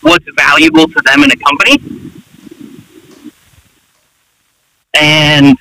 what's 0.00 0.24
valuable 0.36 0.86
to 0.86 1.00
them 1.04 1.22
in 1.24 1.30
a 1.30 1.36
company. 1.36 2.10
And 4.96 5.56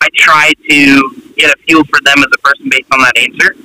I 0.00 0.08
try 0.14 0.52
to 0.68 1.10
get 1.36 1.50
a 1.50 1.56
feel 1.62 1.82
for 1.84 1.98
them 2.04 2.18
as 2.18 2.26
a 2.34 2.38
person 2.38 2.68
based 2.68 2.86
on 2.92 3.00
that 3.00 3.16
answer. 3.18 3.56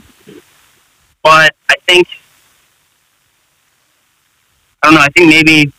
But 1.22 1.56
I 1.70 1.76
think, 1.86 2.08
I 4.82 4.88
don't 4.88 4.96
know, 4.96 5.02
I 5.02 5.08
think 5.10 5.30
maybe 5.30 5.72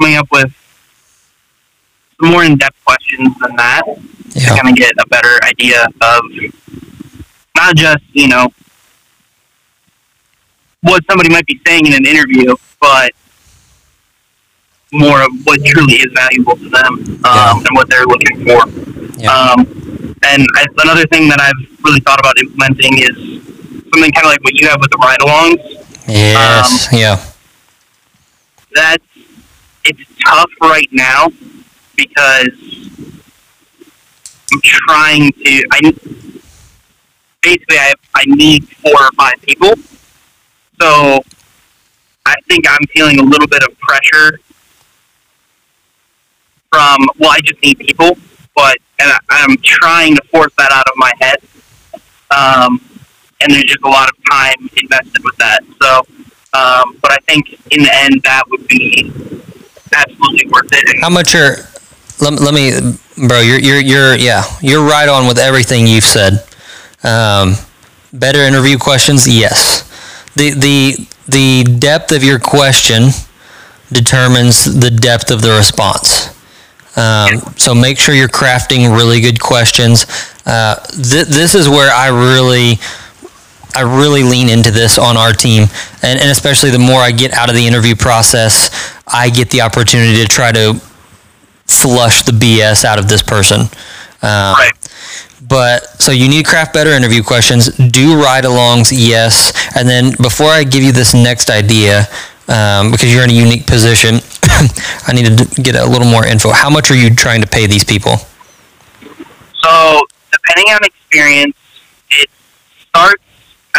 coming 0.00 0.16
up 0.16 0.28
with 0.30 0.52
more 2.20 2.44
in 2.44 2.56
depth 2.56 2.82
questions 2.84 3.28
than 3.40 3.56
that 3.56 3.82
Yeah. 4.34 4.50
to 4.54 4.54
kind 4.62 4.68
of 4.68 4.76
get 4.76 4.92
a 4.98 5.08
better 5.08 5.38
idea 5.44 5.86
of 6.02 6.20
not 7.56 7.74
just 7.76 8.02
you 8.12 8.28
know 8.28 8.48
what 10.82 11.02
somebody 11.08 11.30
might 11.30 11.46
be 11.46 11.60
saying 11.66 11.86
in 11.86 11.92
an 11.94 12.06
interview, 12.06 12.54
but 12.80 13.12
more 14.92 15.20
of 15.22 15.30
what 15.44 15.62
truly 15.64 15.94
is 15.94 16.06
valuable 16.14 16.56
to 16.56 16.68
them 16.68 16.94
um, 16.98 17.18
Yeah. 17.24 17.52
and 17.52 17.68
what 17.72 17.88
they're 17.90 18.06
looking 18.06 18.44
for. 18.46 18.66
Yeah. 19.20 19.30
Um, 19.30 20.16
and 20.24 20.46
I, 20.56 20.64
another 20.82 21.06
thing 21.06 21.28
that 21.28 21.40
I've 21.40 21.84
really 21.84 22.00
thought 22.00 22.18
about 22.18 22.38
implementing 22.38 22.98
is 22.98 23.14
something 23.92 24.10
kind 24.12 24.24
of 24.26 24.32
like 24.32 24.42
what 24.42 24.54
you 24.58 24.68
have 24.68 24.80
with 24.80 24.90
the 24.90 24.98
ride-alongs. 24.98 25.60
Yes. 26.10 26.92
um, 26.92 26.98
yeah. 26.98 27.24
That's 28.72 29.04
it's 29.84 30.00
tough 30.24 30.50
right 30.60 30.88
now 30.92 31.28
because 31.96 32.90
I'm 34.52 34.60
trying 34.62 35.32
to. 35.32 35.64
I 35.72 35.92
basically 37.42 37.78
I 37.78 37.92
I 38.14 38.24
need 38.26 38.68
four 38.68 39.00
or 39.00 39.12
five 39.12 39.34
people, 39.42 39.74
so 40.80 41.20
I 42.26 42.34
think 42.48 42.66
I'm 42.68 42.86
feeling 42.92 43.20
a 43.20 43.24
little 43.24 43.46
bit 43.48 43.62
of 43.62 43.78
pressure 43.78 44.40
from. 46.72 47.06
Well, 47.18 47.30
I 47.30 47.40
just 47.44 47.62
need 47.62 47.78
people, 47.78 48.16
but 48.54 48.76
and 48.98 49.10
I, 49.10 49.18
I'm 49.30 49.56
trying 49.62 50.16
to 50.16 50.22
force 50.30 50.52
that 50.58 50.72
out 50.72 50.86
of 50.88 50.94
my 50.96 51.12
head. 51.20 51.36
Um, 52.30 52.89
and 53.40 53.52
there's 53.52 53.64
just 53.64 53.82
a 53.84 53.88
lot 53.88 54.08
of 54.08 54.16
time 54.30 54.68
invested 54.76 55.22
with 55.24 55.36
that. 55.36 55.60
So, 55.80 55.98
um, 56.52 56.98
but 57.00 57.12
I 57.12 57.18
think 57.26 57.52
in 57.70 57.82
the 57.82 57.94
end 57.94 58.22
that 58.22 58.44
would 58.48 58.66
be 58.68 59.12
absolutely 59.94 60.48
worth 60.50 60.68
it. 60.72 61.00
How 61.00 61.10
much 61.10 61.34
are? 61.34 61.56
Let, 62.20 62.40
let 62.40 62.54
me, 62.54 62.98
bro. 63.28 63.40
You're 63.40 63.58
you're 63.58 63.80
you're 63.80 64.14
yeah. 64.14 64.42
You're 64.60 64.84
right 64.84 65.08
on 65.08 65.26
with 65.26 65.38
everything 65.38 65.86
you've 65.86 66.04
said. 66.04 66.44
Um, 67.02 67.54
better 68.12 68.40
interview 68.40 68.78
questions, 68.78 69.26
yes. 69.26 69.82
The 70.34 70.50
the 70.50 71.06
the 71.28 71.78
depth 71.78 72.12
of 72.12 72.22
your 72.22 72.38
question 72.38 73.10
determines 73.92 74.80
the 74.80 74.90
depth 74.90 75.30
of 75.30 75.42
the 75.42 75.50
response. 75.50 76.28
Um, 76.96 77.40
so 77.56 77.74
make 77.74 77.98
sure 77.98 78.14
you're 78.14 78.28
crafting 78.28 78.94
really 78.96 79.20
good 79.20 79.40
questions. 79.40 80.06
Uh, 80.44 80.74
th- 80.90 81.26
this 81.26 81.54
is 81.54 81.68
where 81.68 81.92
I 81.92 82.08
really, 82.08 82.78
I 83.74 83.82
really 83.82 84.22
lean 84.22 84.48
into 84.48 84.70
this 84.70 84.98
on 84.98 85.16
our 85.16 85.32
team, 85.32 85.64
and, 86.02 86.18
and 86.20 86.30
especially 86.30 86.70
the 86.70 86.78
more 86.78 87.00
I 87.00 87.12
get 87.12 87.32
out 87.32 87.48
of 87.48 87.54
the 87.54 87.66
interview 87.66 87.94
process, 87.94 88.70
I 89.06 89.30
get 89.30 89.50
the 89.50 89.62
opportunity 89.62 90.16
to 90.22 90.26
try 90.26 90.52
to 90.52 90.74
flush 91.66 92.22
the 92.22 92.32
BS 92.32 92.84
out 92.84 92.98
of 92.98 93.08
this 93.08 93.22
person. 93.22 93.60
Um, 94.22 94.54
Right. 94.54 94.72
But 95.50 96.00
so 96.00 96.12
you 96.12 96.28
need 96.28 96.44
to 96.44 96.48
craft 96.48 96.72
better 96.72 96.90
interview 96.90 97.24
questions. 97.24 97.76
Do 97.76 98.22
ride-alongs, 98.22 98.92
yes. 98.94 99.52
And 99.76 99.88
then 99.88 100.12
before 100.22 100.46
I 100.46 100.62
give 100.62 100.84
you 100.84 100.92
this 100.92 101.12
next 101.12 101.50
idea, 101.50 102.06
um, 102.46 102.92
because 102.92 103.12
you're 103.12 103.24
in 103.24 103.30
a 103.30 103.32
unique 103.32 103.66
position, 103.66 104.20
I 105.08 105.12
need 105.12 105.26
to 105.26 105.62
get 105.62 105.74
a 105.74 105.84
little 105.84 106.06
more 106.06 106.24
info. 106.24 106.50
How 106.50 106.70
much 106.70 106.92
are 106.92 106.96
you 106.96 107.12
trying 107.14 107.40
to 107.40 107.48
pay 107.48 107.66
these 107.66 107.82
people? 107.82 108.16
So, 109.60 110.02
depending 110.30 110.72
on 110.72 110.84
experience, 110.84 111.56
it 112.10 112.30
starts 112.88 113.22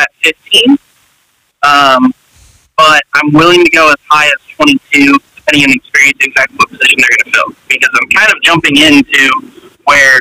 at 0.02 0.10
15. 0.24 0.78
Um, 1.64 2.14
but 2.78 3.04
I'm 3.14 3.32
willing 3.32 3.64
to 3.64 3.70
go 3.70 3.90
as 3.90 3.96
high 4.10 4.26
as 4.26 4.56
22, 4.56 5.20
depending 5.36 5.70
on 5.70 5.76
experience, 5.76 6.18
exactly 6.22 6.58
what 6.58 6.70
position 6.70 6.98
they're 6.98 7.18
going 7.18 7.32
to 7.32 7.38
fill. 7.38 7.56
Because 7.68 7.90
I'm 8.02 8.10
kind 8.10 8.32
of 8.34 8.42
jumping 8.42 8.78
into 8.78 9.30
where 9.86 10.20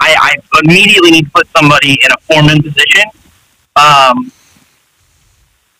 I, 0.00 0.14
I 0.20 0.60
immediately 0.64 1.10
need 1.10 1.24
to 1.24 1.30
put 1.30 1.48
somebody 1.48 1.92
in 1.92 2.10
a 2.12 2.20
foreman 2.22 2.62
position. 2.62 3.04
Um, 3.76 4.32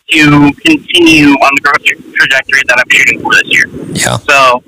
to 0.09 0.51
continue 0.65 1.27
on 1.27 1.51
the 1.55 1.61
growth 1.61 2.13
trajectory 2.13 2.61
that 2.67 2.79
I'm 2.79 2.89
shooting 2.89 3.19
for 3.21 3.33
this 3.33 3.43
year. 3.45 3.67
Yeah. 3.91 4.17
So 4.17 4.63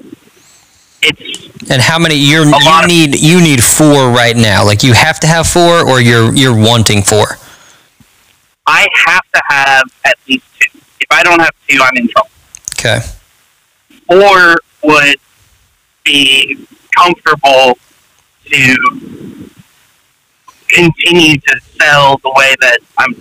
it's 1.02 1.70
And 1.72 1.82
how 1.82 1.98
many 2.00 2.16
you're, 2.16 2.46
you 2.46 2.54
of- 2.56 2.88
need 2.88 3.20
you 3.20 3.42
need 3.42 3.64
four 3.64 4.10
right 4.12 4.36
now. 4.36 4.66
Like 4.66 4.84
you 4.84 4.94
have 4.94 5.20
to 5.22 5.28
have 5.28 5.48
four 5.48 5.88
or 5.88 6.02
you're 6.02 6.34
you're 6.36 6.56
wanting 6.58 7.02
four. 7.04 7.38
I 8.68 8.88
have 9.08 9.24
to 9.34 9.42
have 9.50 9.84
at 10.06 10.16
least 10.28 10.46
two. 10.60 10.80
If 11.00 11.08
I 11.12 11.24
don't 11.24 11.40
have 11.40 11.52
two, 11.68 11.80
I'm 11.82 11.96
in 11.98 12.08
trouble. 12.08 12.30
Okay. 12.78 13.00
Four 14.08 14.58
would 14.84 15.16
be 16.04 16.66
comfortable 16.96 17.78
to 18.46 18.76
continue 20.68 21.38
to 21.38 21.60
sell 21.80 22.18
the 22.18 22.32
way 22.36 22.56
that 22.62 22.80
I'm 22.98 23.16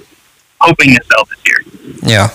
hoping 0.60 0.94
to 0.94 1.00
sell 1.04 1.24
this 1.24 1.38
year. 1.46 1.98
Yeah. 2.02 2.28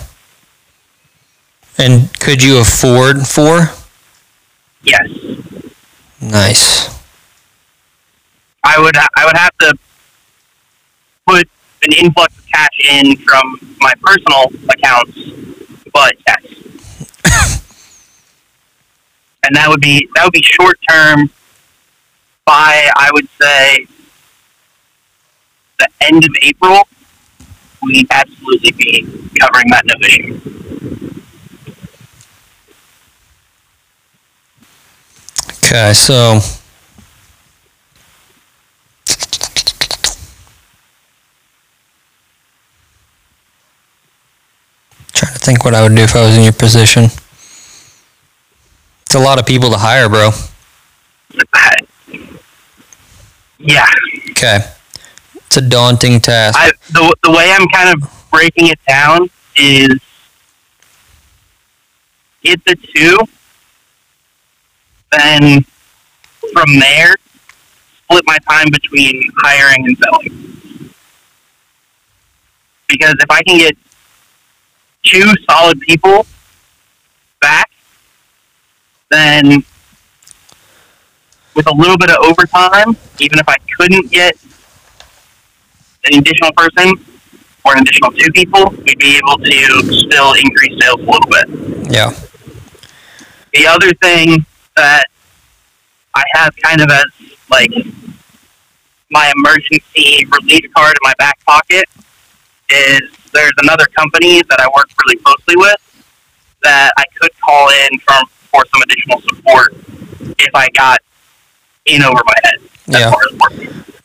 And 1.78 2.12
could 2.20 2.42
you 2.42 2.58
afford 2.58 3.26
four? 3.26 3.70
Yes, 4.84 5.08
Nice. 6.20 6.88
I 8.62 8.78
would. 8.80 8.96
I 8.96 9.24
would 9.26 9.36
have 9.36 9.56
to 9.58 9.74
put 11.26 11.48
an 11.82 11.92
influx 11.92 12.36
of 12.38 12.46
cash 12.46 12.68
in 12.90 13.16
from 13.16 13.76
my 13.80 13.92
personal 14.02 14.46
accounts, 14.70 15.18
but 15.92 16.14
yes, 16.26 16.44
and 19.44 19.54
that 19.56 19.68
would 19.68 19.80
be 19.80 20.08
that 20.14 20.24
would 20.24 20.32
be 20.32 20.42
short 20.42 20.78
term. 20.88 21.30
By 22.46 22.90
I 22.96 23.10
would 23.12 23.28
say 23.40 23.86
the 25.78 25.88
end 26.00 26.24
of 26.24 26.30
April, 26.42 26.82
we'd 27.82 28.06
absolutely 28.10 28.72
be 28.72 29.02
covering 29.38 29.68
that 29.70 29.84
no 29.84 29.94
issue. 30.06 30.40
Okay, 35.74 35.92
so 35.92 36.38
trying 45.12 45.32
to 45.32 45.38
think 45.40 45.64
what 45.64 45.74
I 45.74 45.82
would 45.82 45.96
do 45.96 46.02
if 46.02 46.14
I 46.14 46.20
was 46.24 46.36
in 46.36 46.44
your 46.44 46.52
position. 46.52 47.06
It's 49.02 49.16
a 49.16 49.18
lot 49.18 49.40
of 49.40 49.46
people 49.46 49.68
to 49.70 49.76
hire, 49.76 50.08
bro. 50.08 50.30
Yeah, 53.58 53.84
Okay. 54.30 54.60
It's 55.34 55.56
a 55.56 55.60
daunting 55.60 56.20
task. 56.20 56.56
I 56.56 56.70
the 56.90 57.16
the 57.24 57.32
way 57.32 57.50
I'm 57.50 57.66
kind 57.66 58.00
of 58.00 58.28
breaking 58.30 58.68
it 58.68 58.78
down 58.86 59.28
is 59.56 59.98
get 62.44 62.64
the 62.64 62.76
two, 62.76 63.18
then 65.18 65.64
from 66.52 66.78
there 66.78 67.14
split 68.04 68.24
my 68.26 68.38
time 68.48 68.68
between 68.70 69.30
hiring 69.42 69.86
and 69.86 69.98
selling. 69.98 70.92
Because 72.88 73.14
if 73.18 73.30
I 73.30 73.42
can 73.42 73.58
get 73.58 73.76
two 75.02 75.32
solid 75.48 75.80
people 75.80 76.26
back, 77.40 77.70
then 79.10 79.64
with 81.54 81.66
a 81.66 81.74
little 81.74 81.96
bit 81.96 82.10
of 82.10 82.16
overtime, 82.24 82.96
even 83.20 83.38
if 83.38 83.48
I 83.48 83.56
couldn't 83.78 84.10
get 84.10 84.36
an 86.10 86.18
additional 86.18 86.52
person 86.52 86.92
or 87.64 87.76
an 87.76 87.82
additional 87.82 88.12
two 88.12 88.30
people, 88.32 88.70
we'd 88.84 88.98
be 88.98 89.16
able 89.16 89.38
to 89.38 89.94
still 89.94 90.34
increase 90.34 90.78
sales 90.82 91.00
a 91.00 91.04
little 91.04 91.30
bit. 91.30 91.90
yeah. 91.90 92.12
The 93.54 93.66
other 93.68 93.92
thing 94.02 94.44
that 94.76 95.04
I 96.14 96.24
have 96.34 96.54
kind 96.62 96.80
of 96.80 96.90
as 96.90 97.04
like 97.50 97.70
my 99.10 99.32
emergency 99.36 100.26
relief 100.26 100.72
card 100.74 100.92
in 100.92 101.00
my 101.02 101.12
back 101.18 101.38
pocket 101.44 101.84
is 102.70 103.00
there's 103.32 103.52
another 103.58 103.86
company 103.96 104.42
that 104.42 104.60
I 104.60 104.66
work 104.76 104.88
really 105.04 105.20
closely 105.22 105.56
with 105.56 105.76
that 106.62 106.92
I 106.96 107.04
could 107.20 107.30
call 107.40 107.68
in 107.68 107.98
from 108.00 108.26
for 108.26 108.64
some 108.72 108.82
additional 108.82 109.20
support 109.20 109.74
if 110.38 110.54
I 110.54 110.68
got 110.74 110.98
in 111.86 112.02
over 112.02 112.20
my 112.24 112.34
head. 112.44 112.60
Yeah. 112.86 113.12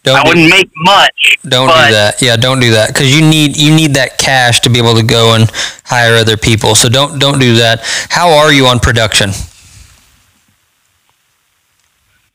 Don't 0.04 0.16
I 0.16 0.24
do, 0.24 0.30
wouldn't 0.30 0.50
make 0.50 0.72
much. 0.78 1.38
don't 1.44 1.68
do 1.68 1.92
that. 1.94 2.22
Yeah, 2.22 2.38
don't 2.38 2.60
do 2.60 2.72
that 2.72 2.90
because 2.90 3.14
you 3.14 3.22
need 3.28 3.58
you 3.58 3.76
need 3.76 3.96
that 3.96 4.18
cash 4.18 4.62
to 4.62 4.70
be 4.70 4.80
able 4.80 4.96
to 4.96 5.04
go 5.04 5.36
and 5.36 5.50
hire 5.86 6.16
other 6.16 6.38
people. 6.38 6.74
So 6.76 6.88
don't 6.90 7.20
don't 7.20 7.40
do 7.40 7.56
that. 7.56 7.82
How 8.10 8.30
are 8.38 8.52
you 8.54 8.68
on 8.68 8.80
production? 8.80 9.32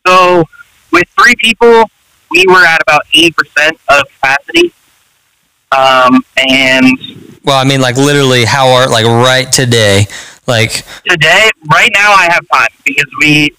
So 0.06 0.44
with 0.92 1.08
three 1.18 1.34
people, 1.36 1.84
we 2.30 2.44
were 2.46 2.64
at 2.64 2.82
about 2.82 3.02
eighty 3.14 3.32
percent 3.32 3.78
of 3.88 4.02
capacity. 4.14 4.72
Um, 5.72 6.24
and 6.36 6.98
Well, 7.44 7.58
I 7.58 7.64
mean, 7.64 7.80
like 7.80 7.96
literally, 7.96 8.44
how 8.44 8.68
are 8.68 8.88
like 8.88 9.06
right 9.06 9.50
today? 9.50 10.06
Like, 10.46 10.84
today, 11.08 11.50
right 11.72 11.90
now, 11.94 12.12
I 12.12 12.28
have 12.30 12.46
time 12.52 12.68
because 12.84 13.10
we 13.20 13.56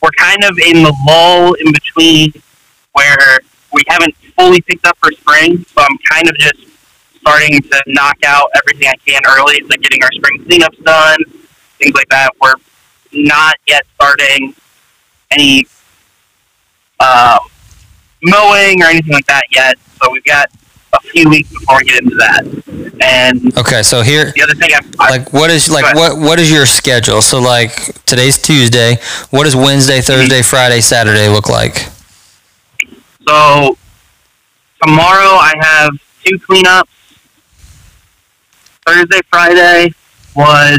we're 0.00 0.10
kind 0.16 0.44
of 0.44 0.56
in 0.58 0.84
the 0.84 0.94
lull 1.06 1.54
in 1.54 1.72
between 1.72 2.32
where 2.92 3.40
we 3.72 3.82
haven't 3.88 4.14
fully 4.36 4.60
picked 4.60 4.86
up 4.86 4.96
for 4.98 5.10
spring. 5.12 5.64
So 5.64 5.82
I'm 5.82 5.98
kind 6.08 6.28
of 6.28 6.38
just 6.38 6.60
starting 7.20 7.60
to 7.60 7.82
knock 7.88 8.18
out 8.24 8.48
everything 8.56 8.88
I 8.88 8.94
can 9.04 9.20
early, 9.26 9.60
like 9.68 9.80
getting 9.80 10.02
our 10.02 10.12
spring 10.12 10.44
cleanups 10.44 10.82
done, 10.84 11.18
things 11.78 11.94
like 11.94 12.08
that. 12.10 12.30
We're 12.40 12.54
not 13.12 13.56
yet 13.66 13.84
starting 13.96 14.54
any 15.32 15.64
um, 17.00 17.38
mowing 18.22 18.82
or 18.82 18.86
anything 18.86 19.12
like 19.12 19.26
that 19.26 19.44
yet. 19.50 19.76
So 20.02 20.10
we've 20.10 20.24
got 20.24 20.50
a 20.92 21.00
few 21.00 21.28
weeks 21.28 21.50
before 21.52 21.78
we 21.78 21.84
get 21.84 22.02
into 22.02 22.16
that. 22.16 22.44
And 23.00 23.56
okay, 23.58 23.82
so 23.82 24.02
here, 24.02 24.32
the 24.32 24.42
other 24.42 24.54
thing 24.54 24.70
I've 24.74 24.94
like, 24.98 25.32
what 25.32 25.50
is 25.50 25.70
like 25.70 25.94
what 25.94 26.18
what 26.18 26.38
is 26.40 26.50
your 26.50 26.66
schedule? 26.66 27.22
So 27.22 27.40
like 27.40 27.74
today's 28.04 28.40
Tuesday. 28.40 28.96
What 29.30 29.44
does 29.44 29.54
Wednesday, 29.54 30.00
Thursday, 30.00 30.42
Friday, 30.42 30.80
Saturday 30.80 31.28
look 31.28 31.48
like? 31.48 31.88
So 33.26 33.76
tomorrow 34.82 35.36
I 35.36 35.52
have 35.60 35.90
two 36.24 36.38
cleanups. 36.38 36.88
Thursday, 38.86 39.20
Friday 39.30 39.92
was 40.34 40.78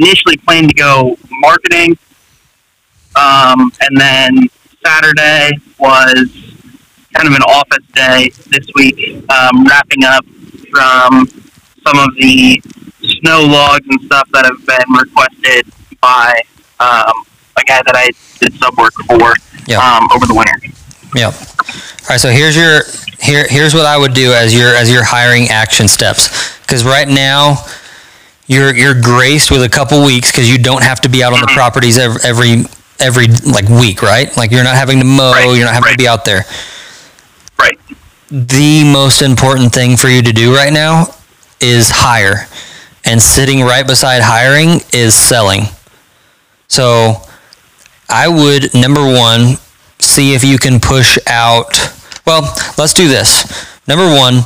initially 0.00 0.36
planned 0.38 0.68
to 0.68 0.74
go 0.74 1.16
marketing, 1.30 1.96
um, 3.14 3.70
and 3.80 3.96
then 3.96 4.48
Saturday 4.84 5.50
was 5.78 6.28
kind 7.14 7.28
of 7.28 7.34
an 7.34 7.42
office 7.42 7.84
day 7.94 8.30
this 8.50 8.66
week, 8.74 9.24
um, 9.30 9.64
wrapping 9.64 10.04
up 10.04 10.24
from 10.70 11.26
some 11.86 11.98
of 11.98 12.14
the 12.16 12.60
snow 13.20 13.42
logs 13.44 13.86
and 13.88 14.00
stuff 14.02 14.28
that 14.32 14.44
have 14.44 14.64
been 14.66 14.98
requested 14.98 15.66
by 16.00 16.40
um, 16.80 17.24
a 17.56 17.62
guy 17.66 17.80
that 17.84 17.94
I 17.94 18.10
did 18.40 18.54
sub 18.58 18.76
work 18.76 18.92
for 19.06 19.32
Yeah. 19.66 19.78
um, 19.78 20.08
over 20.14 20.26
the 20.26 20.34
winter. 20.34 20.52
Yeah. 21.14 21.26
All 21.26 21.32
right. 22.10 22.20
So 22.20 22.30
here's 22.30 22.56
your 22.56 22.82
here 23.20 23.46
here's 23.48 23.72
what 23.74 23.86
I 23.86 23.96
would 23.96 24.12
do 24.14 24.32
as 24.32 24.52
your 24.54 24.74
as 24.74 24.90
your 24.90 25.04
hiring 25.04 25.48
action 25.48 25.86
steps. 25.88 26.58
Because 26.60 26.84
right 26.84 27.08
now 27.08 27.64
you're 28.46 28.74
you're 28.74 29.00
graced 29.00 29.50
with 29.50 29.62
a 29.62 29.68
couple 29.68 30.04
weeks 30.04 30.30
because 30.32 30.50
you 30.50 30.58
don't 30.58 30.82
have 30.82 31.00
to 31.02 31.08
be 31.08 31.22
out 31.22 31.32
on 31.32 31.40
the 31.40 31.46
Mhm. 31.46 31.54
properties 31.54 31.96
every, 31.98 32.20
every 32.24 32.64
every 33.04 33.26
like 33.44 33.68
week, 33.68 34.02
right? 34.02 34.34
Like 34.36 34.50
you're 34.50 34.64
not 34.64 34.76
having 34.76 34.98
to 34.98 35.04
mow, 35.04 35.32
Right, 35.32 35.54
you're 35.54 35.64
not 35.64 35.74
having 35.74 35.84
right. 35.84 35.98
to 35.98 36.02
be 36.02 36.08
out 36.08 36.24
there. 36.24 36.44
Right. 37.58 37.78
The 38.30 38.90
most 38.90 39.22
important 39.22 39.72
thing 39.72 39.96
for 39.96 40.08
you 40.08 40.22
to 40.22 40.32
do 40.32 40.54
right 40.54 40.72
now 40.72 41.14
is 41.60 41.90
hire, 41.90 42.48
and 43.04 43.20
sitting 43.22 43.60
right 43.60 43.86
beside 43.86 44.22
hiring 44.22 44.80
is 44.92 45.14
selling. 45.14 45.64
So 46.68 47.22
I 48.08 48.26
would 48.28 48.74
number 48.74 49.04
one 49.04 49.56
see 50.00 50.34
if 50.34 50.42
you 50.44 50.58
can 50.58 50.80
push 50.80 51.18
out. 51.26 51.76
Well, 52.26 52.42
let's 52.78 52.94
do 52.94 53.06
this. 53.08 53.44
Number 53.86 54.06
one, 54.06 54.42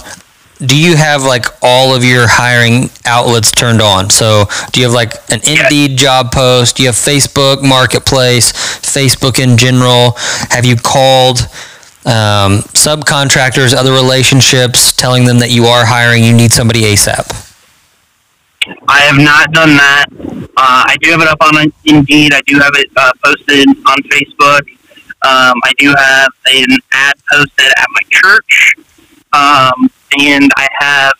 do 0.64 0.76
you 0.76 0.96
have 0.96 1.22
like 1.22 1.46
all 1.62 1.94
of 1.94 2.04
your 2.04 2.26
hiring 2.28 2.90
outlets 3.04 3.50
turned 3.50 3.80
on? 3.80 4.10
So, 4.10 4.44
do 4.72 4.80
you 4.80 4.86
have 4.86 4.94
like 4.94 5.14
an 5.30 5.40
Yes. 5.44 5.70
Indeed 5.70 5.96
job 5.98 6.32
post? 6.32 6.76
Do 6.76 6.82
you 6.82 6.88
have 6.88 6.96
Facebook 6.96 7.62
Marketplace, 7.62 8.52
Facebook 8.52 9.38
in 9.38 9.56
general? 9.56 10.12
Have 10.50 10.64
you 10.66 10.76
called 10.76 11.40
um, 12.04 12.62
subcontractors, 12.74 13.74
other 13.74 13.92
relationships, 13.92 14.92
telling 14.92 15.24
them 15.26 15.38
that 15.40 15.50
you 15.50 15.64
are 15.66 15.84
hiring, 15.86 16.24
you 16.24 16.32
need 16.32 16.52
somebody 16.52 16.82
ASAP? 16.82 17.44
I 18.88 19.00
have 19.00 19.16
not 19.16 19.52
done 19.52 19.76
that. 19.76 20.06
Uh, 20.56 20.84
I 20.86 20.96
do 21.00 21.10
have 21.10 21.20
it 21.20 21.28
up 21.28 21.38
on 21.40 21.72
Indeed. 21.84 22.34
I 22.34 22.40
do 22.46 22.58
have 22.58 22.72
it 22.74 22.90
uh, 22.96 23.12
posted 23.24 23.68
on 23.68 23.96
Facebook. 24.10 24.60
Um, 25.22 25.58
I 25.64 25.72
do 25.78 25.88
have 25.96 26.28
an 26.52 26.76
ad 26.92 27.14
posted 27.30 27.66
at 27.76 27.86
my 27.90 28.02
church, 28.10 28.74
um, 29.32 29.90
and 30.16 30.50
I 30.56 30.68
have 30.80 31.12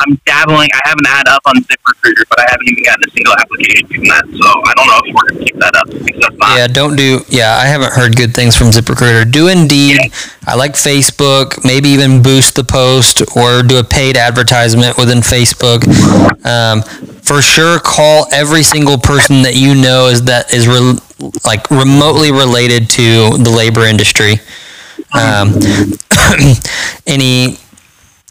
I'm 0.00 0.14
dabbling. 0.24 0.68
I 0.72 0.88
have 0.88 0.98
an 0.98 1.04
ad 1.08 1.28
up 1.28 1.42
on 1.44 1.56
ZipRecruiter, 1.56 2.24
but 2.30 2.40
I 2.40 2.46
haven't 2.50 2.68
even 2.70 2.84
gotten 2.84 3.04
a 3.06 3.10
single 3.10 3.34
application 3.34 3.86
from 3.86 4.04
that. 4.04 4.24
So 4.32 4.62
I 4.64 4.72
don't 4.74 4.86
know 4.86 5.00
if 5.04 5.14
we're 5.14 5.28
gonna 5.28 5.44
keep 5.44 5.58
that 5.58 5.76
up. 5.76 6.56
Yeah, 6.56 6.66
don't 6.68 6.96
do. 6.96 7.20
Yeah, 7.28 7.58
I 7.60 7.66
haven't 7.66 7.92
heard 7.92 8.16
good 8.16 8.34
things 8.34 8.56
from 8.56 8.68
ZipRecruiter. 8.68 9.30
Do 9.30 9.48
Indeed. 9.48 9.98
I 10.46 10.54
like 10.54 10.72
Facebook. 10.72 11.64
Maybe 11.64 11.90
even 11.90 12.22
boost 12.22 12.56
the 12.56 12.64
post 12.64 13.22
or 13.36 13.62
do 13.62 13.78
a 13.78 13.84
paid 13.84 14.16
advertisement 14.16 14.96
within 14.96 15.18
Facebook. 15.18 15.84
Um, 16.46 16.82
for 17.20 17.42
sure, 17.42 17.78
call 17.78 18.26
every 18.32 18.62
single 18.62 18.96
person 18.96 19.42
that 19.42 19.54
you 19.54 19.74
know 19.74 20.06
is 20.06 20.24
that 20.24 20.52
is 20.54 20.66
re- 20.66 20.98
like 21.44 21.70
remotely 21.70 22.32
related 22.32 22.88
to 22.90 23.36
the 23.36 23.50
labor 23.54 23.84
industry. 23.84 24.40
Um, 25.12 25.58
any 27.06 27.58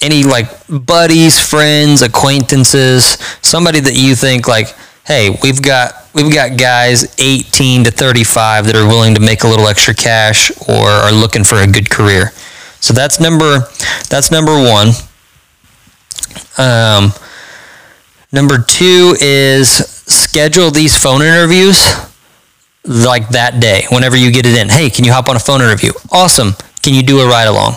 any 0.02 0.24
like 0.24 0.48
buddies, 0.68 1.40
friends, 1.40 2.02
acquaintances, 2.02 3.18
somebody 3.42 3.80
that 3.80 3.96
you 3.96 4.16
think 4.16 4.48
like, 4.48 4.76
hey, 5.06 5.38
we've 5.44 5.62
got 5.62 5.94
we've 6.14 6.34
got 6.34 6.58
guys 6.58 7.16
18 7.20 7.86
to 7.86 7.92
35 7.92 8.66
that 8.66 8.76
are 8.76 8.88
willing 8.88 9.16
to 9.16 9.22
make 9.22 9.44
a 9.44 9.48
little 9.48 9.68
extra 9.68 9.94
cash 9.94 10.52
or 10.68 10.88
are 10.88 11.12
looking 11.12 11.44
for 11.44 11.58
a 11.58 11.68
good 11.68 11.90
career. 11.90 12.32
So 12.80 12.94
that's 12.94 13.20
number 13.20 13.68
that's 14.10 14.32
number 14.32 14.54
one. 14.54 14.90
Um, 16.58 17.14
number 18.32 18.58
two 18.62 19.16
is 19.20 19.70
schedule 19.70 20.72
these 20.72 20.98
phone 20.98 21.22
interviews 21.22 21.96
like 22.86 23.30
that 23.30 23.60
day 23.60 23.86
whenever 23.92 24.16
you 24.16 24.32
get 24.32 24.46
it 24.46 24.58
in. 24.58 24.70
Hey, 24.70 24.90
can 24.90 25.06
you 25.06 25.12
hop 25.12 25.30
on 25.30 25.36
a 25.36 25.40
phone 25.40 25.62
interview? 25.62 25.92
Awesome. 26.12 26.56
Can 26.82 26.94
you 26.94 27.04
do 27.04 27.20
a 27.20 27.28
ride 27.28 27.48
along? 27.48 27.76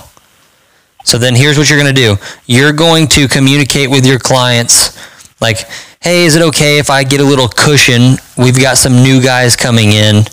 So 1.04 1.18
then 1.18 1.34
here's 1.34 1.58
what 1.58 1.68
you're 1.68 1.78
going 1.80 1.94
to 1.94 2.00
do. 2.00 2.16
You're 2.46 2.72
going 2.72 3.08
to 3.08 3.28
communicate 3.28 3.90
with 3.90 4.06
your 4.06 4.18
clients 4.18 4.98
like, 5.40 5.58
hey, 6.00 6.24
is 6.24 6.36
it 6.36 6.42
okay 6.42 6.78
if 6.78 6.90
I 6.90 7.04
get 7.04 7.20
a 7.20 7.24
little 7.24 7.48
cushion? 7.48 8.16
We've 8.38 8.60
got 8.60 8.76
some 8.76 9.02
new 9.02 9.22
guys 9.22 9.56
coming 9.56 9.92
in 9.92 10.24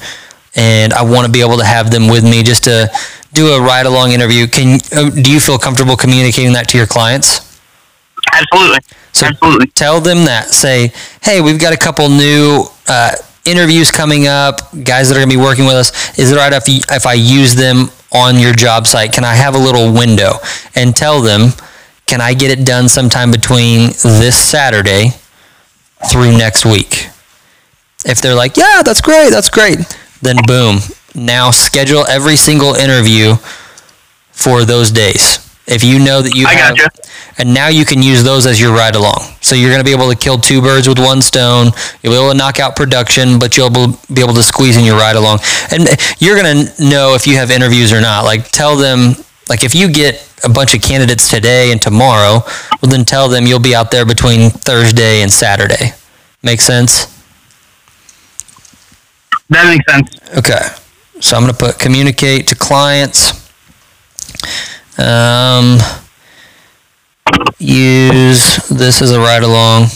and 0.55 0.93
I 0.93 1.03
want 1.03 1.25
to 1.25 1.31
be 1.31 1.41
able 1.41 1.57
to 1.57 1.65
have 1.65 1.91
them 1.91 2.07
with 2.07 2.23
me 2.23 2.43
just 2.43 2.63
to 2.65 2.89
do 3.33 3.47
a 3.53 3.61
ride 3.61 3.85
along 3.85 4.11
interview. 4.11 4.47
Can 4.47 4.79
uh, 4.91 5.09
do 5.09 5.31
you 5.31 5.39
feel 5.39 5.57
comfortable 5.57 5.95
communicating 5.95 6.53
that 6.53 6.67
to 6.69 6.77
your 6.77 6.87
clients? 6.87 7.59
Absolutely. 8.33 8.79
So 9.13 9.27
Absolutely. 9.27 9.67
tell 9.67 10.01
them 10.01 10.25
that. 10.25 10.49
Say, 10.49 10.91
hey, 11.21 11.41
we've 11.41 11.59
got 11.59 11.73
a 11.73 11.77
couple 11.77 12.09
new 12.09 12.65
uh, 12.87 13.11
interviews 13.45 13.91
coming 13.91 14.27
up, 14.27 14.59
guys 14.83 15.09
that 15.09 15.15
are 15.15 15.19
going 15.19 15.29
to 15.29 15.35
be 15.35 15.41
working 15.41 15.65
with 15.65 15.75
us. 15.75 16.17
Is 16.17 16.31
it 16.31 16.37
all 16.37 16.43
right 16.49 16.53
if, 16.53 16.67
you, 16.67 16.79
if 16.89 17.05
I 17.05 17.13
use 17.13 17.55
them 17.55 17.89
on 18.11 18.39
your 18.39 18.53
job 18.53 18.87
site? 18.87 19.13
Can 19.13 19.23
I 19.23 19.35
have 19.35 19.55
a 19.55 19.57
little 19.57 19.93
window? 19.93 20.33
And 20.75 20.95
tell 20.95 21.21
them, 21.21 21.51
can 22.05 22.21
I 22.21 22.33
get 22.33 22.51
it 22.51 22.65
done 22.65 22.89
sometime 22.89 23.31
between 23.31 23.89
this 24.03 24.35
Saturday 24.35 25.11
through 26.11 26.37
next 26.37 26.65
week? 26.65 27.09
If 28.05 28.21
they're 28.21 28.35
like, 28.35 28.57
yeah, 28.57 28.81
that's 28.83 29.01
great, 29.01 29.29
that's 29.29 29.49
great, 29.49 29.79
then 30.21 30.37
boom. 30.47 30.77
Now 31.13 31.51
schedule 31.51 32.05
every 32.07 32.35
single 32.35 32.73
interview 32.73 33.35
for 34.31 34.63
those 34.63 34.91
days. 34.91 35.48
If 35.69 35.83
you 35.83 35.99
know 35.99 36.21
that 36.23 36.33
you 36.35 36.47
I 36.47 36.53
have, 36.53 36.75
gotcha. 36.75 36.89
and 37.37 37.53
now 37.53 37.67
you 37.67 37.85
can 37.85 38.01
use 38.01 38.23
those 38.23 38.47
as 38.47 38.59
your 38.59 38.73
ride 38.73 38.95
along. 38.95 39.19
So 39.39 39.55
you're 39.55 39.69
going 39.69 39.79
to 39.79 39.85
be 39.85 39.91
able 39.91 40.09
to 40.09 40.17
kill 40.17 40.39
two 40.39 40.61
birds 40.61 40.87
with 40.87 40.97
one 40.97 41.21
stone. 41.21 41.67
You'll 42.01 42.13
be 42.13 42.17
able 42.17 42.31
to 42.31 42.37
knock 42.37 42.59
out 42.59 42.75
production, 42.75 43.37
but 43.37 43.55
you'll 43.55 43.69
be 43.69 44.21
able 44.21 44.33
to 44.33 44.41
squeeze 44.41 44.77
in 44.77 44.83
your 44.83 44.97
ride 44.97 45.15
along. 45.15 45.39
And 45.71 45.87
you're 46.17 46.35
going 46.41 46.65
to 46.65 46.83
know 46.83 47.13
if 47.13 47.27
you 47.27 47.35
have 47.35 47.51
interviews 47.51 47.93
or 47.93 48.01
not. 48.01 48.25
Like 48.25 48.49
tell 48.49 48.75
them, 48.75 49.13
like 49.47 49.63
if 49.63 49.75
you 49.75 49.91
get 49.91 50.25
a 50.43 50.49
bunch 50.49 50.73
of 50.73 50.81
candidates 50.81 51.29
today 51.29 51.71
and 51.71 51.79
tomorrow, 51.81 52.41
well 52.81 52.89
then 52.89 53.05
tell 53.05 53.29
them 53.29 53.45
you'll 53.45 53.59
be 53.59 53.75
out 53.75 53.91
there 53.91 54.05
between 54.05 54.49
Thursday 54.49 55.21
and 55.21 55.31
Saturday. 55.31 55.91
Make 56.41 56.61
sense? 56.61 57.05
That 59.49 59.65
makes 59.67 59.91
sense. 59.91 60.37
Okay. 60.37 60.61
So 61.19 61.35
I'm 61.35 61.43
going 61.43 61.53
to 61.53 61.59
put 61.59 61.77
communicate 61.79 62.47
to 62.47 62.55
clients. 62.55 63.38
Um, 64.99 65.77
use 67.57 68.57
this 68.67 69.01
as 69.01 69.11
a 69.11 69.19
ride 69.19 69.43
along. 69.43 69.87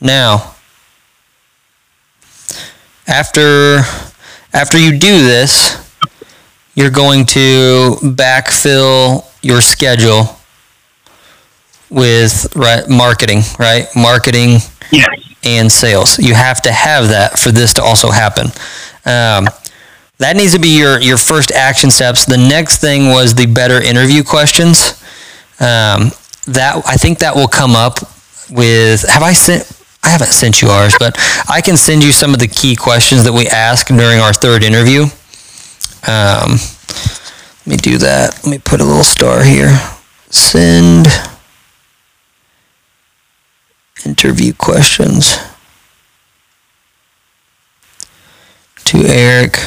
Now, 0.00 0.54
after 3.06 3.80
after 4.52 4.78
you 4.78 4.98
do 4.98 5.18
this, 5.22 5.76
you're 6.74 6.90
going 6.90 7.26
to 7.26 7.96
backfill 8.02 9.24
your 9.42 9.60
schedule 9.60 10.36
with 11.90 12.54
right, 12.56 12.88
marketing, 12.88 13.40
right? 13.58 13.86
Marketing 13.96 14.58
Yes. 14.92 15.08
and 15.44 15.70
sales. 15.70 16.18
You 16.18 16.34
have 16.34 16.62
to 16.62 16.72
have 16.72 17.08
that 17.08 17.38
for 17.38 17.50
this 17.50 17.74
to 17.74 17.82
also 17.82 18.10
happen. 18.10 18.46
Um, 19.04 19.48
that 20.20 20.36
needs 20.36 20.52
to 20.52 20.60
be 20.60 20.78
your, 20.78 21.00
your 21.00 21.16
first 21.16 21.50
action 21.50 21.90
steps. 21.90 22.26
The 22.26 22.36
next 22.36 22.78
thing 22.78 23.08
was 23.08 23.34
the 23.34 23.46
better 23.46 23.82
interview 23.82 24.22
questions. 24.22 25.02
Um, 25.58 26.12
that 26.46 26.82
I 26.86 26.96
think 26.96 27.18
that 27.18 27.34
will 27.34 27.48
come 27.48 27.74
up 27.74 28.00
with. 28.50 29.08
Have 29.08 29.22
I 29.22 29.32
sent? 29.32 29.70
I 30.02 30.10
haven't 30.10 30.32
sent 30.32 30.62
you 30.62 30.68
ours, 30.68 30.94
but 30.98 31.16
I 31.48 31.60
can 31.60 31.76
send 31.76 32.02
you 32.02 32.12
some 32.12 32.32
of 32.32 32.40
the 32.40 32.48
key 32.48 32.76
questions 32.76 33.24
that 33.24 33.32
we 33.32 33.46
ask 33.48 33.86
during 33.88 34.18
our 34.18 34.32
third 34.32 34.62
interview. 34.62 35.02
Um, 36.06 36.56
let 37.60 37.66
me 37.66 37.76
do 37.76 37.98
that. 37.98 38.40
Let 38.44 38.50
me 38.50 38.58
put 38.58 38.80
a 38.80 38.84
little 38.84 39.04
star 39.04 39.42
here. 39.42 39.78
Send 40.30 41.06
interview 44.04 44.52
questions 44.54 45.38
to 48.84 48.98
Eric. 49.06 49.58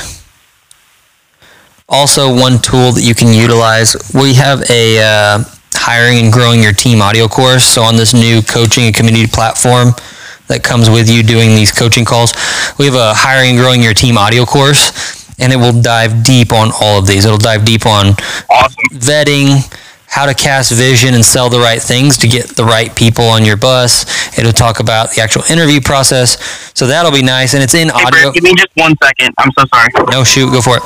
Also, 1.93 2.33
one 2.33 2.57
tool 2.59 2.91
that 2.91 3.03
you 3.03 3.13
can 3.13 3.31
utilize, 3.31 3.95
we 4.15 4.33
have 4.33 4.67
a 4.71 4.97
uh, 4.99 5.43
hiring 5.73 6.17
and 6.23 6.33
growing 6.33 6.59
your 6.61 6.73
team 6.73 7.01
audio 7.03 7.27
course. 7.27 7.63
So, 7.63 7.83
on 7.83 7.95
this 7.95 8.13
new 8.15 8.41
coaching 8.41 8.85
and 8.85 8.95
community 8.95 9.27
platform 9.27 9.93
that 10.47 10.63
comes 10.63 10.89
with 10.89 11.07
you 11.09 11.21
doing 11.21 11.49
these 11.49 11.71
coaching 11.71 12.03
calls, 12.03 12.33
we 12.79 12.85
have 12.85 12.95
a 12.95 13.13
hiring 13.13 13.51
and 13.51 13.59
growing 13.59 13.81
your 13.83 13.93
team 13.93 14.17
audio 14.17 14.43
course, 14.43 14.89
and 15.39 15.53
it 15.53 15.57
will 15.57 15.79
dive 15.81 16.23
deep 16.23 16.51
on 16.51 16.71
all 16.81 16.97
of 16.97 17.05
these. 17.05 17.25
It'll 17.25 17.37
dive 17.37 17.63
deep 17.63 17.85
on 17.85 18.17
Awesome. 18.49 18.97
vetting, 18.97 19.61
how 20.07 20.25
to 20.25 20.33
cast 20.33 20.71
vision 20.73 21.13
and 21.13 21.23
sell 21.23 21.47
the 21.49 21.59
right 21.59 21.81
things 21.81 22.17
to 22.19 22.27
get 22.27 22.55
the 22.55 22.65
right 22.65 22.89
people 22.95 23.25
on 23.25 23.45
your 23.45 23.57
bus. 23.57 24.05
It'll 24.37 24.51
talk 24.51 24.79
about 24.79 25.11
the 25.13 25.21
actual 25.21 25.43
interview 25.49 25.79
process. 25.79 26.41
So 26.73 26.87
that'll 26.87 27.11
be 27.11 27.21
nice. 27.23 27.53
And 27.53 27.61
it's 27.61 27.75
in 27.75 27.89
Hey, 27.89 28.03
audio. 28.03 28.31
Give 28.31 28.43
me 28.43 28.53
just 28.55 28.73
one 28.75 28.95
second. 29.01 29.33
I'm 29.37 29.51
so 29.57 29.65
sorry. 29.73 29.89
No, 30.11 30.23
shoot, 30.23 30.51
go 30.51 30.61
for 30.61 30.77
it. 30.77 30.83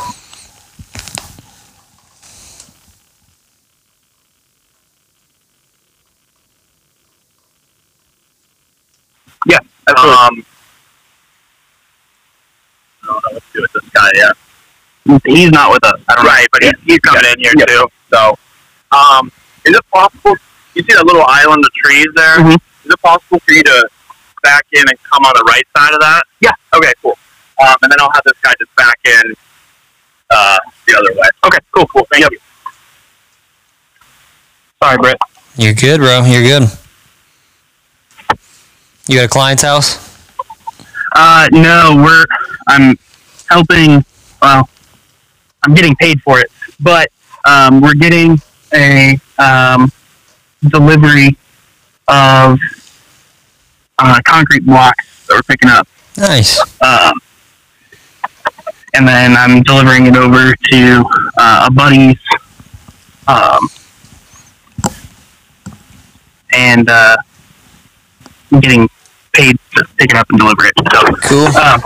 Yeah. 9.47 9.59
Absolutely. 9.87 10.15
Um, 10.15 10.45
I 13.03 13.05
don't 13.07 13.23
know 13.23 13.33
what 13.33 13.43
to 13.43 13.53
do 13.53 13.61
with 13.61 13.71
this 13.73 13.89
guy 13.91 14.09
yet. 14.15 14.33
He's 15.25 15.49
not 15.51 15.71
with 15.71 15.83
us. 15.85 16.01
I 16.09 16.15
don't 16.15 16.25
Right, 16.25 16.47
but 16.51 16.63
he's, 16.63 16.73
he's 16.85 16.99
coming 16.99 17.23
in 17.31 17.39
here 17.39 17.53
too. 17.65 17.87
So, 18.11 18.35
um, 18.91 19.31
is 19.65 19.75
it 19.75 19.85
possible? 19.91 20.35
You 20.75 20.83
see 20.83 20.93
that 20.93 21.05
little 21.05 21.23
island 21.25 21.63
of 21.63 21.71
trees 21.73 22.07
there? 22.15 22.37
Mhm. 22.39 22.55
Is 22.83 22.91
it 22.91 23.01
possible 23.01 23.39
for 23.39 23.51
you 23.53 23.63
to 23.63 23.89
back 24.43 24.65
in 24.73 24.81
and 24.87 25.01
come 25.03 25.23
on 25.23 25.31
the 25.35 25.43
right 25.47 25.65
side 25.75 25.93
of 25.93 25.99
that? 26.01 26.23
Yeah. 26.41 26.51
Okay, 26.75 26.91
cool. 27.01 27.17
Um, 27.61 27.75
and 27.81 27.91
then 27.91 27.99
I'll 28.01 28.11
have 28.13 28.23
this 28.25 28.37
guy 28.43 28.53
just 28.59 28.75
back 28.75 28.99
in 29.05 29.33
uh, 30.29 30.57
the 30.87 30.97
other 30.97 31.13
way. 31.13 31.27
Okay. 31.45 31.59
Cool. 31.71 31.87
Cool. 31.87 32.07
Thank 32.11 32.29
you. 32.29 32.37
Sorry, 34.83 34.97
Brett. 34.97 35.17
You're 35.55 35.73
good, 35.73 35.99
bro. 36.01 36.23
You're 36.25 36.43
good. 36.43 36.69
You 39.07 39.15
got 39.17 39.25
a 39.25 39.29
client's 39.29 39.63
house? 39.63 40.05
Uh, 41.15 41.47
no, 41.51 41.93
we're 41.95 42.25
I'm 42.67 42.97
helping. 43.49 44.03
Well, 44.41 44.69
I'm 45.63 45.73
getting 45.73 45.95
paid 45.95 46.21
for 46.21 46.39
it, 46.39 46.51
but 46.79 47.09
um, 47.45 47.81
we're 47.81 47.93
getting 47.95 48.39
a 48.73 49.17
um, 49.39 49.91
delivery 50.69 51.37
of 52.07 52.59
uh, 53.97 54.19
concrete 54.25 54.65
blocks 54.65 55.25
that 55.27 55.35
we're 55.35 55.41
picking 55.43 55.69
up, 55.69 55.87
Nice. 56.17 56.59
um, 56.81 57.13
and 58.93 59.07
then 59.07 59.35
I'm 59.37 59.63
delivering 59.63 60.05
it 60.07 60.15
over 60.15 60.53
to 60.53 61.05
uh, 61.37 61.67
a 61.67 61.71
buddy's, 61.71 62.17
um, 63.27 63.67
and 66.53 66.89
uh, 66.89 67.17
I'm 68.51 68.59
getting 68.59 68.87
paid 69.37 69.57
to 69.75 69.85
pick 69.97 70.09
it 70.11 70.17
up 70.17 70.27
and 70.29 70.39
deliver 70.39 70.65
it. 70.65 70.73
So. 70.91 70.99
Cool. 71.29 71.47
Um, 71.57 71.81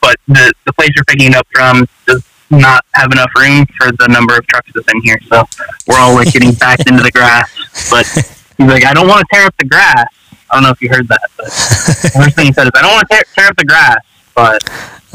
but 0.00 0.16
the 0.28 0.52
the 0.64 0.72
place 0.72 0.90
you're 0.94 1.04
picking 1.04 1.28
it 1.32 1.34
up 1.36 1.46
from 1.54 1.86
does 2.06 2.22
not 2.50 2.84
have 2.94 3.10
enough 3.12 3.30
room 3.36 3.66
for 3.78 3.90
the 3.98 4.06
number 4.08 4.36
of 4.36 4.46
trucks 4.46 4.70
that's 4.74 4.86
in 4.92 5.00
here. 5.02 5.18
So 5.28 5.42
we're 5.86 5.98
all 5.98 6.14
like 6.14 6.32
getting 6.32 6.52
backed 6.52 6.88
into 6.88 7.02
the 7.02 7.10
grass. 7.10 7.50
But 7.90 8.06
he's 8.58 8.68
like, 8.68 8.84
I 8.84 8.94
don't 8.94 9.08
want 9.08 9.20
to 9.20 9.26
tear 9.36 9.46
up 9.46 9.56
the 9.58 9.64
grass. 9.64 10.06
I 10.50 10.54
don't 10.54 10.62
know 10.62 10.70
if 10.70 10.80
you 10.80 10.88
heard 10.88 11.08
that, 11.08 11.20
but 11.36 11.46
the 11.46 12.10
first 12.14 12.36
thing 12.36 12.46
he 12.46 12.52
said 12.52 12.66
is, 12.66 12.70
I 12.76 12.82
don't 12.82 12.92
want 12.92 13.08
to 13.08 13.14
tear, 13.16 13.24
tear 13.34 13.46
up 13.48 13.56
the 13.56 13.64
grass. 13.64 13.98
But 14.34 14.62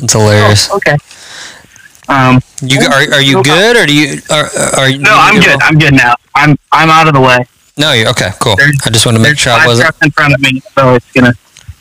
It's 0.04 0.12
hilarious. 0.12 0.70
oh, 0.70 0.76
okay. 0.78 0.98
Um, 2.10 2.42
You 2.62 2.80
are, 2.82 3.14
are 3.16 3.22
you 3.22 3.36
No 3.36 3.44
good 3.44 3.78
or 3.78 3.86
do 3.86 3.96
you 3.96 4.20
are, 4.30 4.50
are 4.78 4.90
you? 4.90 4.98
no, 4.98 5.16
I'm 5.16 5.40
good. 5.40 5.62
I'm 5.62 5.78
good 5.78 5.94
now. 5.94 6.16
I'm 6.36 6.58
I'm 6.74 6.90
out 6.90 7.08
of 7.08 7.14
the 7.14 7.22
way. 7.22 7.46
No, 7.82 7.92
you're 7.94 8.10
okay. 8.10 8.30
Cool. 8.40 8.56
There's- 8.56 8.78
I 8.86 8.90
just 8.92 9.06
want 9.06 9.18
to 9.18 9.24
make 9.24 9.38
sure 9.38 9.52
I 9.54 9.66
wasn't. 9.68 9.94
in 10.04 10.12
front 10.12 10.34
of 10.36 10.40
me, 10.40 10.62
so 10.78 10.96
it's 10.96 11.12
gonna 11.12 11.34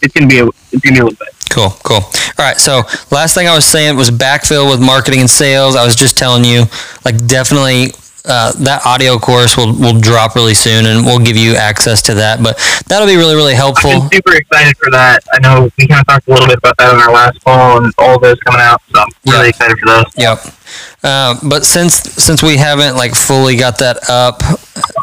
it's 0.02 0.14
gonna 0.14 0.26
be 0.26 0.38
a 0.40 0.46
it's 0.46 0.82
gonna 0.82 0.94
be 0.94 1.00
a 1.00 1.04
little 1.04 1.10
bit. 1.18 1.28
Cool, 1.50 1.70
cool. 1.82 1.96
All 1.96 2.46
right. 2.46 2.56
So 2.58 2.82
last 3.10 3.34
thing 3.34 3.48
I 3.48 3.54
was 3.54 3.64
saying 3.66 3.96
was 3.96 4.10
backfill 4.10 4.70
with 4.70 4.80
marketing 4.80 5.20
and 5.20 5.28
sales. 5.30 5.74
I 5.76 5.84
was 5.84 5.94
just 5.96 6.16
telling 6.16 6.44
you, 6.44 6.64
like, 7.04 7.16
definitely 7.26 7.92
uh, 8.24 8.52
that 8.64 8.82
audio 8.84 9.18
course 9.18 9.56
will 9.56 9.72
will 9.72 9.98
drop 9.98 10.34
really 10.34 10.54
soon, 10.54 10.86
and 10.86 11.04
we'll 11.04 11.18
give 11.18 11.36
you 11.36 11.54
access 11.54 12.02
to 12.02 12.14
that. 12.14 12.42
But 12.42 12.56
that'll 12.88 13.06
be 13.06 13.16
really 13.16 13.34
really 13.34 13.54
helpful. 13.54 13.90
I'm 13.90 14.10
super 14.10 14.34
excited 14.36 14.76
for 14.76 14.90
that. 14.90 15.20
I 15.32 15.38
know 15.40 15.70
we 15.78 15.86
kind 15.86 16.00
of 16.00 16.06
talked 16.06 16.28
a 16.28 16.30
little 16.30 16.46
bit 16.46 16.58
about 16.58 16.76
that 16.78 16.92
on 16.94 17.00
our 17.00 17.12
last 17.12 17.42
call, 17.44 17.82
and 17.82 17.92
all 17.98 18.18
those 18.18 18.38
coming 18.40 18.60
out. 18.60 18.80
So 18.94 19.00
I'm 19.00 19.08
really 19.26 19.44
Yeah. 19.44 19.48
excited 19.48 19.78
for 19.78 19.86
those. 19.86 20.04
Yep. 20.16 20.54
Uh, 21.02 21.34
but 21.42 21.64
since 21.64 21.94
since 22.22 22.42
we 22.42 22.56
haven't 22.58 22.94
like 22.96 23.14
fully 23.14 23.56
got 23.56 23.78
that 23.78 24.08
up, 24.08 24.42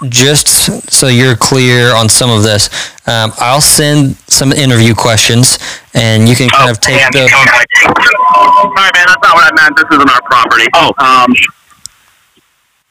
just 0.10 0.48
so 0.92 1.08
you're 1.08 1.36
clear 1.36 1.94
on 1.96 2.08
some 2.08 2.30
of 2.30 2.44
this, 2.44 2.70
um, 3.08 3.34
I'll 3.40 3.62
send 3.62 4.16
some 4.28 4.52
interview 4.54 4.94
questions, 4.94 5.58
and 5.94 6.30
you 6.30 6.36
can 6.36 6.50
kind 6.50 6.70
of 6.70 6.80
take 6.80 6.96
man, 7.02 7.12
the. 7.12 7.28
Sorry, 7.28 8.92
man, 8.94 9.06
that's 9.08 9.24
not 9.24 9.36
what 9.36 9.52
I 9.52 9.52
meant. 9.62 9.76
This 9.76 9.86
isn't 9.92 10.10
our 10.10 10.22
property. 10.24 10.68
Oh, 10.76 10.94
um, 11.00 11.34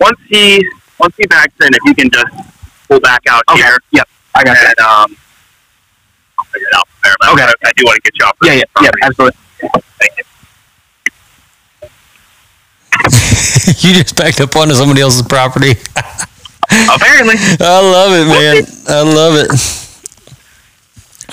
once 0.01 0.19
he 0.29 0.67
once 0.99 1.15
he 1.17 1.27
backs 1.27 1.55
in, 1.61 1.69
if 1.69 1.79
you 1.85 1.95
can 1.95 2.11
just 2.11 2.27
pull 2.89 3.01
back 3.01 3.23
out 3.29 3.43
Okay. 3.51 3.61
here. 3.63 3.79
Yep. 3.93 4.09
I 4.35 4.45
got 4.45 4.57
and, 4.57 4.67
that. 4.67 4.79
um, 4.79 5.17
I'll 6.39 6.45
figure 6.47 6.69
it 6.69 6.75
out 6.77 6.89
from 6.89 7.01
there. 7.05 7.15
But 7.21 7.29
Okay. 7.33 7.43
I, 7.43 7.69
I 7.69 7.73
do 7.77 7.85
want 7.85 7.97
to 7.97 8.03
get 8.03 8.19
you 8.19 8.25
off. 8.27 8.37
the 8.41 8.47
Yeah, 8.49 8.55
yeah, 8.55 8.65
yeah, 8.83 8.91
absolutely. 9.03 9.39
Thank 9.99 10.13
you. 10.19 10.25
you 13.89 13.95
just 14.03 14.17
backed 14.17 14.41
up 14.41 14.55
onto 14.57 14.75
somebody 14.75 15.01
else's 15.01 15.23
property. 15.23 15.73
Apparently. 16.93 17.35
I 17.61 17.81
love 17.81 18.13
it, 18.13 18.27
man. 18.27 18.65
I 18.89 19.03
love 19.03 19.35
it. 19.37 19.49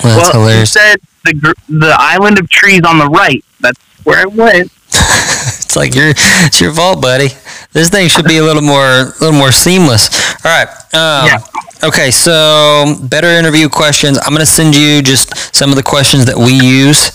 Well, 0.02 0.16
that's 0.18 0.32
well, 0.34 0.42
hilarious. 0.42 0.74
you 0.74 0.80
said 0.80 0.96
the 1.24 1.54
the 1.68 1.96
island 1.98 2.38
of 2.38 2.48
trees 2.50 2.82
on 2.86 2.98
the 2.98 3.06
right. 3.06 3.44
That's 3.60 3.80
where 4.04 4.18
I 4.22 4.26
went. 4.26 4.70
It's 5.74 5.76
like 5.76 5.94
your 5.96 6.12
it's 6.46 6.60
your 6.60 6.72
fault, 6.72 7.02
buddy. 7.02 7.30
This 7.72 7.88
thing 7.88 8.06
should 8.06 8.26
be 8.26 8.36
a 8.38 8.44
little 8.44 8.62
more 8.62 8.84
a 8.86 9.04
little 9.20 9.32
more 9.32 9.50
seamless. 9.50 10.08
All 10.44 10.52
right. 10.52 10.68
Um, 10.94 11.26
Yeah. 11.26 11.38
Okay, 11.82 12.12
so 12.12 12.94
better 13.02 13.26
interview 13.26 13.68
questions. 13.68 14.16
I'm 14.24 14.32
gonna 14.32 14.46
send 14.46 14.76
you 14.76 15.02
just 15.02 15.34
some 15.54 15.70
of 15.70 15.76
the 15.76 15.82
questions 15.82 16.26
that 16.26 16.38
we 16.38 16.52
use, 16.54 17.10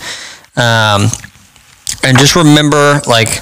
um, 0.57 1.09
and 2.03 2.17
just 2.19 2.35
remember, 2.35 3.01
like 3.07 3.41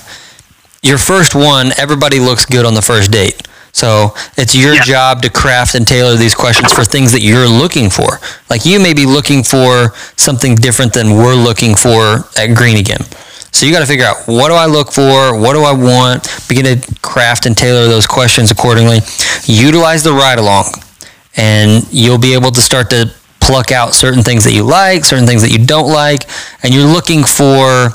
your 0.84 0.99
first 0.99 1.34
one, 1.34 1.72
everybody 1.80 2.20
looks 2.20 2.45
good 2.45 2.65
on 2.68 2.76
the 2.76 2.84
first 2.84 3.09
date. 3.09 3.41
So 3.74 4.13
it's 4.38 4.53
your 4.53 4.76
Yeah. 4.76 4.84
job 4.84 5.22
to 5.24 5.30
craft 5.32 5.74
and 5.74 5.86
tailor 5.88 6.15
these 6.15 6.36
questions 6.36 6.72
for 6.72 6.86
things 6.86 7.11
that 7.13 7.22
you're 7.24 7.47
looking 7.47 7.89
for. 7.89 8.22
Like 8.51 8.65
you 8.68 8.80
may 8.80 8.93
be 8.93 9.07
looking 9.07 9.43
for 9.43 9.93
something 10.15 10.55
different 10.55 10.93
than 10.93 11.15
we're 11.18 11.36
looking 11.36 11.76
for 11.76 12.30
at 12.38 12.53
Green 12.53 12.78
again. 12.78 13.03
So 13.51 13.65
you 13.65 13.71
got 13.71 13.79
to 13.79 13.85
figure 13.85 14.05
out 14.05 14.27
what 14.27 14.49
do 14.49 14.53
I 14.53 14.65
look 14.65 14.91
for, 14.91 15.39
what 15.39 15.53
do 15.53 15.63
I 15.63 15.71
want, 15.73 16.27
begin 16.47 16.65
to 16.65 16.95
craft 17.01 17.45
and 17.45 17.57
tailor 17.57 17.87
those 17.87 18.05
questions 18.05 18.51
accordingly. 18.51 18.99
Utilize 19.45 20.03
the 20.03 20.11
ride 20.11 20.37
along, 20.37 20.65
and 21.35 21.85
you'll 21.91 22.19
be 22.19 22.33
able 22.33 22.51
to 22.51 22.61
start 22.61 22.89
to 22.91 23.11
pluck 23.39 23.71
out 23.71 23.93
certain 23.93 24.23
things 24.23 24.43
that 24.43 24.53
you 24.53 24.63
like, 24.63 25.05
certain 25.05 25.25
things 25.25 25.41
that 25.41 25.51
you 25.51 25.65
don't 25.65 25.91
like, 25.91 26.29
and 26.63 26.73
you're 26.73 26.85
looking 26.85 27.23
for 27.23 27.89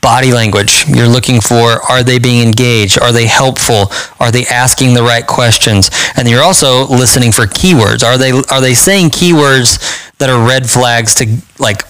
body 0.00 0.32
language. 0.32 0.86
You're 0.88 1.08
looking 1.08 1.40
for 1.40 1.82
are 1.90 2.02
they 2.02 2.18
being 2.18 2.46
engaged? 2.46 2.98
Are 2.98 3.12
they 3.12 3.26
helpful? 3.26 3.92
Are 4.18 4.30
they 4.30 4.46
asking 4.46 4.94
the 4.94 5.02
right 5.02 5.26
questions? 5.26 5.90
And 6.16 6.28
you're 6.28 6.42
also 6.42 6.86
listening 6.86 7.32
for 7.32 7.42
keywords. 7.42 8.04
Are 8.04 8.16
they 8.16 8.32
are 8.32 8.60
they 8.60 8.74
saying 8.74 9.10
keywords 9.10 9.78
that 10.18 10.30
are 10.30 10.46
red 10.46 10.68
flags 10.68 11.14
to 11.16 11.36
like 11.58 11.82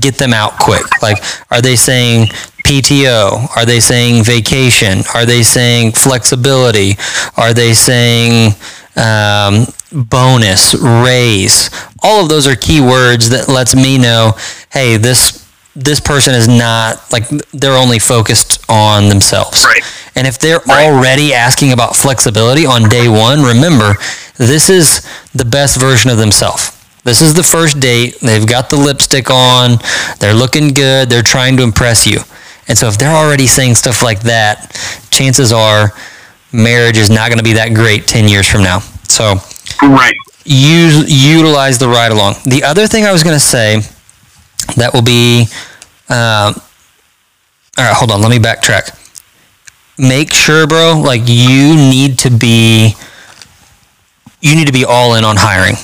get 0.00 0.16
them 0.16 0.32
out 0.32 0.58
quick? 0.58 0.84
Like 1.02 1.18
are 1.50 1.60
they 1.60 1.76
saying 1.76 2.28
PTO? 2.64 3.56
Are 3.56 3.66
they 3.66 3.80
saying 3.80 4.24
vacation? 4.24 5.02
Are 5.14 5.26
they 5.26 5.42
saying 5.42 5.92
flexibility? 5.92 6.96
Are 7.36 7.52
they 7.52 7.74
saying 7.74 8.54
um, 8.96 9.66
bonus, 9.92 10.74
raise? 10.74 11.70
All 12.02 12.22
of 12.22 12.28
those 12.28 12.46
are 12.46 12.54
keywords 12.54 13.30
that 13.30 13.48
lets 13.48 13.74
me 13.74 13.98
know, 13.98 14.32
hey, 14.72 14.96
this 14.96 15.44
this 15.76 16.00
person 16.00 16.34
is 16.34 16.46
not 16.46 17.00
like 17.10 17.28
they're 17.52 17.76
only 17.76 17.98
focused 17.98 18.64
on 18.68 19.08
themselves. 19.08 19.64
Right. 19.64 19.82
And 20.16 20.26
if 20.26 20.38
they're 20.38 20.60
already 20.68 21.34
asking 21.34 21.72
about 21.72 21.96
flexibility 21.96 22.64
on 22.64 22.88
day 22.88 23.08
one, 23.08 23.42
remember, 23.42 23.94
this 24.36 24.70
is 24.70 25.06
the 25.34 25.44
best 25.44 25.80
version 25.80 26.10
of 26.10 26.18
themselves. 26.18 26.70
This 27.04 27.20
is 27.20 27.34
the 27.34 27.42
first 27.42 27.80
date. 27.80 28.18
They've 28.20 28.46
got 28.46 28.70
the 28.70 28.76
lipstick 28.76 29.30
on. 29.30 29.76
They're 30.20 30.34
looking 30.34 30.68
good. 30.68 31.10
They're 31.10 31.22
trying 31.22 31.56
to 31.58 31.62
impress 31.62 32.06
you. 32.06 32.20
And 32.66 32.78
so 32.78 32.88
if 32.88 32.96
they're 32.96 33.14
already 33.14 33.46
saying 33.46 33.74
stuff 33.74 34.02
like 34.02 34.20
that, 34.20 34.72
chances 35.10 35.52
are 35.52 35.92
marriage 36.50 36.96
is 36.96 37.10
not 37.10 37.28
going 37.28 37.38
to 37.38 37.44
be 37.44 37.52
that 37.54 37.74
great 37.74 38.06
10 38.06 38.28
years 38.28 38.48
from 38.48 38.62
now. 38.62 38.80
So 39.08 39.34
Right. 39.82 40.14
use 40.44 41.10
utilize 41.10 41.78
the 41.78 41.88
ride 41.88 42.10
along. 42.12 42.36
The 42.46 42.64
other 42.64 42.86
thing 42.86 43.04
I 43.04 43.12
was 43.12 43.22
going 43.22 43.36
to 43.36 43.44
say 43.44 43.80
that 44.76 44.94
will 44.94 45.02
be, 45.02 45.42
um, 46.08 46.54
all 47.76 47.84
right, 47.84 47.94
hold 47.94 48.12
on, 48.12 48.22
let 48.22 48.30
me 48.30 48.38
backtrack. 48.38 48.96
Make 49.98 50.32
sure, 50.32 50.66
bro, 50.66 51.02
like 51.04 51.22
you 51.26 51.74
need 51.76 52.18
to 52.20 52.30
be, 52.30 52.94
you 54.40 54.54
need 54.56 54.66
to 54.68 54.72
be 54.72 54.84
all 54.86 55.14
in 55.16 55.24
on 55.24 55.36
hiring. 55.36 55.76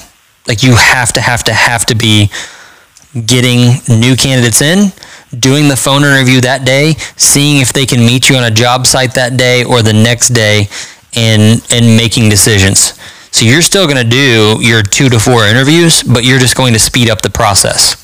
Like 0.47 0.63
you 0.63 0.75
have 0.75 1.13
to, 1.13 1.21
have 1.21 1.45
to, 1.45 1.53
have 1.53 1.87
to 1.87 1.95
be 1.95 2.31
getting 3.27 3.81
new 3.89 4.17
candidates 4.17 4.63
in, 4.63 4.93
doing 5.39 5.69
the 5.69 5.77
phone 5.77 6.03
interview 6.03 6.41
that 6.41 6.65
day, 6.65 6.95
seeing 7.17 7.61
if 7.61 7.73
they 7.73 7.87
can 7.87 8.01
meet 8.01 8.29
you 8.29 8.37
on 8.37 8.45
a 8.45 8.51
job 8.51 8.87
site 8.87 9.15
that 9.15 9.37
day 9.37 9.65
or 9.65 9.83
the 9.83 9.93
next 9.93 10.29
day, 10.29 10.69
and 11.17 11.61
and 11.71 11.97
making 11.97 12.29
decisions. 12.29 12.95
So 13.33 13.45
you're 13.45 13.63
still 13.63 13.87
going 13.87 13.97
to 13.97 14.09
do 14.09 14.59
your 14.61 14.83
two 14.83 15.09
to 15.09 15.19
four 15.19 15.47
interviews, 15.47 16.03
but 16.03 16.25
you're 16.25 16.39
just 16.39 16.57
going 16.57 16.73
to 16.73 16.79
speed 16.79 17.11
up 17.11 17.23
the 17.23 17.31
process. 17.31 17.97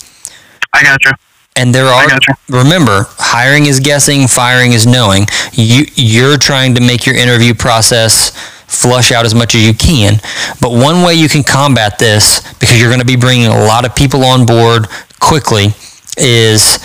I 0.73 0.83
gotcha. 0.83 1.17
And 1.57 1.75
there 1.75 1.87
are 1.87 2.07
remember, 2.49 3.07
hiring 3.17 3.67
is 3.67 3.81
guessing, 3.81 4.29
firing 4.29 4.73
is 4.73 4.87
knowing. 4.87 5.27
You 5.53 5.87
you're 5.95 6.37
trying 6.37 6.75
to 6.75 6.81
make 6.81 7.07
your 7.07 7.17
interview 7.17 7.55
process 7.55 8.33
flush 8.67 9.13
out 9.13 9.25
as 9.25 9.35
much 9.35 9.55
as 9.55 9.67
you 9.67 9.75
can. 9.75 10.21
But 10.61 10.73
one 10.73 11.03
way 11.03 11.15
you 11.15 11.29
can 11.29 11.43
combat 11.43 11.99
this 11.99 12.41
because 12.55 12.81
you're 12.81 12.91
going 12.91 13.01
to 13.01 13.07
be 13.07 13.17
bringing 13.17 13.47
a 13.47 13.65
lot 13.65 13.85
of 13.85 13.95
people 13.95 14.25
on 14.25 14.47
board 14.47 14.87
quickly 15.21 15.69
is 16.17 16.79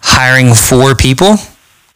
hiring 0.00 0.54
four 0.54 0.94
people 0.94 1.36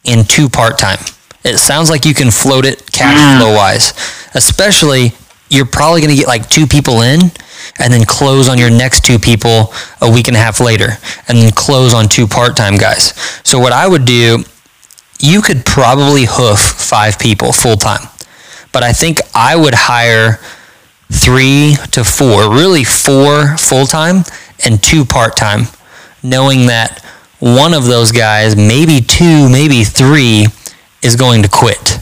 and 0.05 0.29
two 0.29 0.49
part-time. 0.49 0.99
It 1.45 1.59
sounds 1.59 1.91
like 1.91 2.05
you 2.05 2.15
can 2.15 2.31
float 2.31 2.67
it 2.67 2.91
cash 2.93 3.17
mm. 3.17 3.39
flow 3.39 3.55
wise. 3.55 3.93
Especially 4.35 5.13
you're 5.49 5.67
probably 5.67 6.01
going 6.01 6.11
to 6.11 6.17
get 6.17 6.29
like 6.29 6.49
two 6.49 6.67
people 6.67 7.03
in 7.03 7.21
and 7.79 7.93
then 7.93 8.05
close 8.05 8.49
on 8.49 8.59
your 8.59 8.71
next 8.71 9.05
two 9.05 9.19
people 9.19 9.73
a 10.01 10.11
week 10.11 10.29
and 10.29 10.37
a 10.37 10.41
half 10.41 10.61
later 10.61 10.99
and 11.29 11.39
then 11.39 11.51
close 11.53 11.95
on 11.95 12.09
two 12.09 12.27
part-time 12.27 12.77
guys. 12.77 13.15
So 13.45 13.59
what 13.59 13.73
I 13.73 13.87
would 13.87 14.05
do, 14.05 14.45
you 15.19 15.43
could 15.43 15.65
probably 15.65 16.25
hoof 16.29 16.59
five 16.59 17.19
people 17.19 17.53
full-time. 17.53 18.09
But 18.73 18.83
I 18.83 18.93
think 18.93 19.19
I 19.35 19.57
would 19.57 19.75
hire 19.75 20.39
three 21.11 21.75
to 21.93 22.05
four, 22.05 22.53
really 22.55 22.85
four 22.85 23.57
full-time 23.57 24.25
and 24.65 24.83
two 24.83 25.05
part-time, 25.05 25.65
knowing 26.23 26.67
that 26.67 27.05
one 27.41 27.75
of 27.75 27.87
those 27.87 28.13
guys, 28.13 28.55
maybe 28.57 29.01
two, 29.01 29.49
maybe 29.49 29.83
three, 29.85 30.47
is 31.03 31.17
going 31.17 31.43
to 31.43 31.49
quit. 31.49 31.99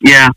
Yeah. 0.00 0.30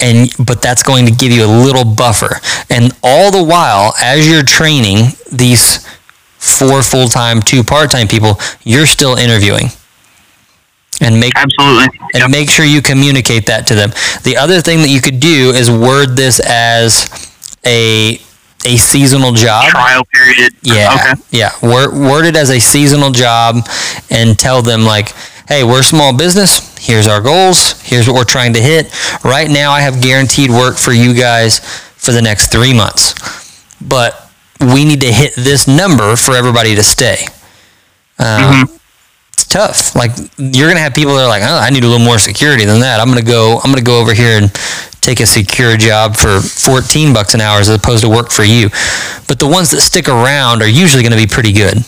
and 0.00 0.30
but 0.46 0.62
that's 0.62 0.82
going 0.82 1.06
to 1.06 1.12
give 1.12 1.32
you 1.32 1.44
a 1.44 1.52
little 1.64 1.84
buffer. 1.84 2.36
And 2.70 2.92
all 3.02 3.30
the 3.30 3.42
while 3.42 3.94
as 4.00 4.28
you're 4.28 4.42
training 4.44 5.12
these 5.32 5.86
four 6.38 6.82
full-time 6.82 7.42
two 7.42 7.64
part-time 7.64 8.06
people 8.06 8.38
you're 8.62 8.86
still 8.86 9.16
interviewing 9.16 9.66
and 11.00 11.18
make 11.20 11.32
Absolutely. 11.36 11.84
and 12.14 12.22
Yep. 12.22 12.30
make 12.30 12.50
sure 12.50 12.64
you 12.64 12.82
communicate 12.82 13.46
that 13.46 13.66
to 13.68 13.74
them 13.74 13.90
the 14.24 14.36
other 14.36 14.60
thing 14.60 14.78
that 14.82 14.88
you 14.88 15.00
could 15.00 15.20
do 15.20 15.50
is 15.54 15.70
word 15.70 16.16
this 16.16 16.40
as 16.40 17.08
a 17.66 18.20
a 18.64 18.76
seasonal 18.76 19.30
job 19.32 19.64
Trial 19.68 20.02
period. 20.12 20.52
yeah. 20.62 20.92
Okay. 20.94 21.22
Yeah. 21.30 21.50
Word, 21.62 21.94
word 21.94 22.26
it 22.26 22.34
as 22.34 22.50
a 22.50 22.58
seasonal 22.58 23.12
job 23.12 23.54
and 24.10 24.36
tell 24.36 24.62
them 24.62 24.82
like, 24.82 25.12
hey, 25.46 25.62
we're 25.62 25.78
a 25.78 25.84
small 25.84 26.12
business. 26.16 26.76
Here's 26.76 27.06
our 27.06 27.20
goals. 27.20 27.80
Here's 27.82 28.08
what 28.08 28.16
we're 28.16 28.24
trying 28.24 28.54
to 28.54 28.60
hit. 28.60 28.92
Right 29.24 29.48
now, 29.48 29.70
I 29.70 29.80
have 29.82 30.02
guaranteed 30.02 30.50
work 30.50 30.76
for 30.76 30.92
you 30.92 31.14
guys 31.14 31.60
for 31.96 32.10
the 32.10 32.20
next 32.20 32.50
three 32.50 32.74
months. 32.74 33.14
But 33.80 34.28
we 34.60 34.84
need 34.84 35.02
to 35.02 35.12
hit 35.12 35.34
this 35.36 35.68
number 35.68 36.16
for 36.16 36.34
everybody 36.34 36.74
to 36.74 36.82
stay. 36.82 37.26
Um, 38.18 38.68
It's 39.38 39.46
tough. 39.46 39.94
Like 39.94 40.10
you're 40.36 40.68
gonna 40.68 40.80
have 40.80 40.94
people 40.94 41.14
that 41.14 41.22
are 41.22 41.28
like, 41.28 41.44
oh, 41.44 41.58
I 41.58 41.70
need 41.70 41.84
a 41.84 41.86
little 41.86 42.04
more 42.04 42.18
security 42.18 42.64
than 42.64 42.80
that. 42.80 42.98
I'm 42.98 43.06
gonna 43.06 43.22
go. 43.22 43.60
I'm 43.62 43.70
gonna 43.70 43.82
go 43.82 44.00
over 44.00 44.12
here 44.12 44.36
and 44.36 44.52
take 45.00 45.20
a 45.20 45.26
secure 45.26 45.76
job 45.76 46.16
for 46.16 46.40
14 46.40 47.14
bucks 47.14 47.34
an 47.34 47.40
hour 47.40 47.60
as 47.60 47.68
opposed 47.68 48.02
to 48.02 48.08
work 48.08 48.32
for 48.32 48.42
you. 48.42 48.68
But 49.28 49.38
the 49.38 49.46
ones 49.46 49.70
that 49.70 49.80
stick 49.80 50.08
around 50.08 50.60
are 50.60 50.66
usually 50.66 51.04
to 51.12 51.16
be 51.16 51.28
pretty 51.28 51.52
good. 51.52 51.78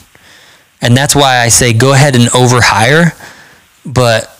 And 0.81 0.97
that's 0.97 1.17
why 1.17 1.39
I 1.39 1.49
say 1.49 1.73
go 1.73 1.93
ahead 1.93 2.15
and 2.15 2.27
overhire, 2.27 3.19
but 3.85 4.31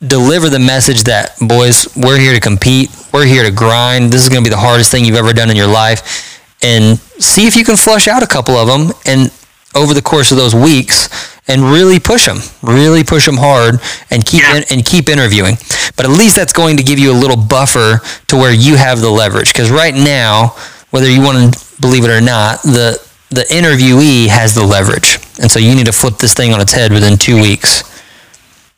deliver 0.00 0.48
the 0.48 0.58
message 0.58 1.02
that 1.02 1.36
boys, 1.46 1.94
we're 1.94 2.18
here 2.18 2.32
to 2.32 2.40
compete, 2.40 2.88
we're 3.12 3.26
here 3.26 3.42
to 3.42 3.50
grind. 3.50 4.14
This 4.14 4.22
is 4.22 4.30
to 4.42 4.48
be 4.48 4.48
the 4.48 4.56
hardest 4.56 4.90
thing 4.90 5.04
you've 5.04 5.16
ever 5.16 5.34
done 5.34 5.50
in 5.50 5.56
your 5.56 5.66
life, 5.66 6.40
and 6.62 6.98
see 7.20 7.46
if 7.46 7.54
you 7.54 7.66
can 7.66 7.76
flush 7.76 8.08
out 8.08 8.22
a 8.22 8.26
couple 8.26 8.54
of 8.54 8.66
them 8.66 8.96
and 9.04 9.30
over 9.74 9.92
the 9.92 10.00
course 10.00 10.30
of 10.30 10.38
those 10.38 10.54
weeks 10.54 11.33
and 11.46 11.62
really 11.62 12.00
push 12.00 12.26
them, 12.26 12.38
really 12.62 13.04
push 13.04 13.26
them 13.26 13.36
hard, 13.36 13.80
and 14.10 14.24
keep 14.24 14.42
Yeah. 14.42 14.56
in, 14.56 14.64
and 14.70 14.84
keep 14.84 15.08
interviewing. 15.08 15.58
But 15.96 16.06
at 16.06 16.12
least 16.12 16.36
that's 16.36 16.52
going 16.52 16.76
to 16.78 16.82
give 16.82 16.98
you 16.98 17.12
a 17.12 17.18
little 17.18 17.36
buffer 17.36 18.00
to 18.28 18.36
where 18.36 18.52
you 18.52 18.76
have 18.76 19.00
the 19.00 19.10
leverage. 19.10 19.52
Because 19.52 19.70
right 19.70 19.94
now, 19.94 20.54
whether 20.90 21.08
you 21.10 21.20
want 21.20 21.54
to 21.54 21.60
believe 21.80 22.04
it 22.04 22.10
or 22.10 22.20
not, 22.20 22.62
the 22.62 22.98
the 23.30 23.42
interviewee 23.50 24.28
has 24.28 24.54
the 24.54 24.62
leverage, 24.64 25.18
and 25.40 25.50
so 25.50 25.58
you 25.58 25.74
need 25.74 25.86
to 25.86 25.92
flip 25.92 26.18
this 26.18 26.34
thing 26.34 26.52
on 26.54 26.60
its 26.60 26.72
head 26.72 26.92
within 26.92 27.18
two 27.18 27.40
weeks. 27.40 27.82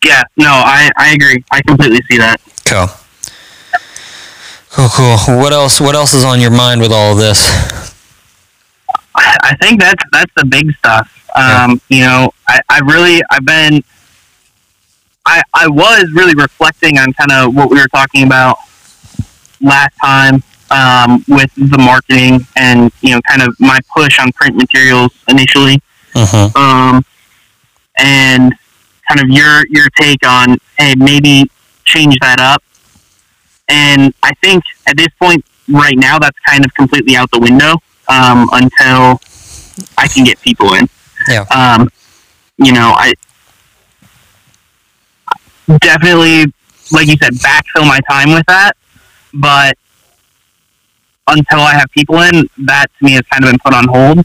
Yeah, 0.05 0.23
no, 0.37 0.49
I, 0.51 0.89
I 0.97 1.11
agree. 1.12 1.45
I 1.51 1.61
completely 1.62 2.01
see 2.11 2.17
that. 2.19 2.41
Cool. 2.64 2.87
Cool, 4.71 4.89
cool. 4.89 5.39
What 5.39 5.53
else? 5.53 5.81
What 5.81 5.95
else 5.95 6.14
is 6.14 6.25
on 6.25 6.41
your 6.41 6.51
mind 6.51 6.81
with 6.81 6.93
all 6.93 7.12
of 7.12 7.19
this? 7.19 7.49
I 9.14 9.55
think 9.61 9.81
that's 9.81 10.03
that's 10.12 10.33
the 10.37 10.45
big 10.45 10.75
stuff. 10.77 11.11
Um, 11.37 11.80
You 11.89 12.01
know, 12.01 12.30
I, 12.49 12.61
I 12.70 12.78
really 12.80 13.20
I've 13.30 13.45
been 13.45 13.82
I 15.24 15.43
I 15.55 15.66
was 15.68 16.05
really 16.14 16.34
reflecting 16.34 16.99
on 16.99 17.12
kind 17.12 17.32
of 17.32 17.55
what 17.55 17.70
we 17.70 17.78
were 17.78 17.89
talking 17.89 18.22
about 18.24 18.57
last 19.61 19.95
time 20.03 20.43
um, 20.70 21.24
with 21.28 21.51
the 21.57 21.78
marketing 21.78 22.47
and 22.57 22.91
you 23.01 23.11
know 23.14 23.20
kind 23.28 23.43
of 23.43 23.55
my 23.61 23.78
push 23.95 24.18
on 24.18 24.32
print 24.32 24.57
materials 24.57 25.12
initially, 25.28 25.80
Mm-hmm. 26.14 26.57
um, 26.57 27.05
and 27.99 28.55
kind 29.09 29.20
of 29.20 29.28
your 29.28 29.66
your 29.68 29.89
take 29.91 30.26
on 30.26 30.57
hey 30.78 30.95
maybe 30.97 31.51
change 31.84 32.16
that 32.20 32.41
up. 32.41 32.62
And 33.68 34.14
I 34.22 34.32
think 34.43 34.62
at 34.87 34.97
this 34.97 35.09
point 35.18 35.45
right 35.68 35.97
now 35.99 36.18
that's 36.18 36.39
kind 36.49 36.64
of 36.64 36.72
completely 36.74 37.16
out 37.16 37.30
the 37.32 37.41
window 37.41 37.74
um, 38.09 38.49
until 38.53 39.20
I 39.99 40.07
can 40.09 40.24
get 40.24 40.41
people 40.41 40.72
in. 40.74 40.89
Yeah. 41.29 41.45
Um, 41.51 41.89
you 42.59 42.72
know, 42.72 42.95
I 42.97 43.12
definitely, 45.81 46.53
like 46.93 47.07
you 47.09 47.16
said, 47.16 47.33
backfill 47.35 47.87
my 47.87 48.01
time 48.09 48.33
with 48.33 48.45
that. 48.47 48.72
But 49.35 49.77
until 51.29 51.61
I 51.61 51.74
have 51.74 51.91
people 51.91 52.20
in, 52.22 52.49
that 52.66 52.87
to 52.99 53.05
me 53.05 53.12
has 53.12 53.22
kind 53.31 53.45
of 53.45 53.51
been 53.51 53.59
put 53.59 53.74
on 53.74 53.89
hold. 53.89 54.24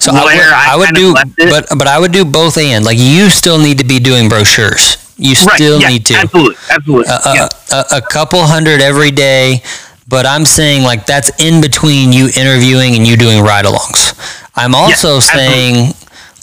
So 0.00 0.12
I 0.12 0.24
would, 0.24 0.34
I 0.34 0.76
would 0.76 0.94
do, 0.94 1.14
but 1.50 1.66
but 1.78 1.86
I 1.86 1.98
would 1.98 2.12
do 2.12 2.24
both 2.24 2.56
and. 2.58 2.84
Like 2.84 2.98
you 2.98 3.28
still 3.28 3.58
need 3.58 3.78
to 3.78 3.84
be 3.84 3.98
doing 3.98 4.28
brochures. 4.28 4.96
You 5.16 5.34
Right? 5.46 5.56
still 5.56 5.80
yeah, 5.80 5.88
need 5.88 6.06
to. 6.06 6.14
absolutely, 6.14 6.56
absolutely. 6.70 7.06
a, 7.08 7.14
a, 7.14 7.34
yeah. 7.34 7.48
a, 7.72 7.98
a 7.98 8.02
couple 8.02 8.40
hundred 8.42 8.80
every 8.80 9.12
day, 9.12 9.62
but 10.08 10.26
I'm 10.26 10.44
saying 10.44 10.82
like 10.82 11.06
that's 11.06 11.30
in 11.40 11.60
between 11.60 12.12
you 12.12 12.28
interviewing 12.36 12.96
and 12.96 13.06
you 13.06 13.16
doing 13.16 13.44
ride-alongs. 13.44 14.14
I'm 14.56 14.74
also 14.74 15.16
absolutely. 15.16 15.50
saying 15.50 15.94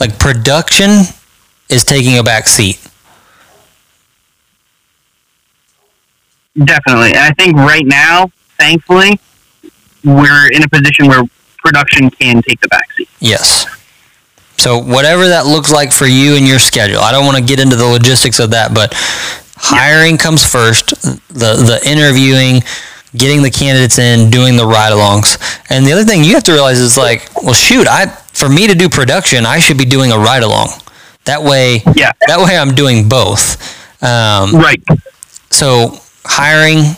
like 0.01 0.17
production 0.17 0.89
is 1.69 1.85
taking 1.85 2.17
a 2.17 2.23
back 2.23 2.47
seat. 2.47 2.81
Definitely. 6.57 7.11
And 7.11 7.19
I 7.19 7.31
think 7.31 7.55
right 7.55 7.85
now, 7.85 8.31
thankfully, 8.57 9.19
we're 10.03 10.51
in 10.51 10.63
a 10.63 10.67
position 10.67 11.07
where 11.07 11.23
production 11.59 12.09
can 12.09 12.41
take 12.41 12.59
the 12.59 12.67
backseat. 12.67 13.07
Yes. 13.19 13.67
So 14.57 14.79
whatever 14.79 15.27
that 15.27 15.45
looks 15.45 15.71
like 15.71 15.93
for 15.93 16.07
you 16.07 16.35
and 16.35 16.47
your 16.47 16.59
schedule. 16.59 16.99
I 16.99 17.11
don't 17.11 17.25
want 17.25 17.37
to 17.37 17.43
get 17.43 17.59
into 17.59 17.75
the 17.75 17.85
logistics 17.85 18.39
of 18.39 18.51
that, 18.51 18.73
but 18.73 18.93
hiring 19.55 20.17
comes 20.17 20.43
first. 20.43 20.89
The 21.29 21.53
the 21.55 21.79
interviewing, 21.85 22.63
getting 23.15 23.43
the 23.43 23.51
candidates 23.51 23.99
in, 23.99 24.29
doing 24.29 24.57
the 24.57 24.65
ride-alongs. 24.65 25.37
And 25.69 25.85
the 25.85 25.93
other 25.93 26.03
thing 26.03 26.23
you 26.23 26.33
have 26.33 26.43
to 26.43 26.53
realize 26.53 26.79
is 26.79 26.97
like, 26.97 27.29
well, 27.41 27.53
shoot, 27.53 27.87
I 27.87 28.17
for 28.41 28.49
me 28.49 28.67
to 28.67 28.75
do 28.83 28.89
production, 28.89 29.45
I 29.45 29.59
should 29.59 29.77
be 29.77 29.85
doing 29.85 30.11
a 30.11 30.17
ride-along. 30.17 30.69
That 31.25 31.41
way, 31.43 31.83
Yeah. 31.95 32.11
that 32.27 32.39
way 32.45 32.57
I'm 32.57 32.73
doing 32.73 33.07
both. 33.07 33.43
Um, 34.01 34.45
Right. 34.67 34.81
so 35.51 35.99
hiring, 36.25 36.97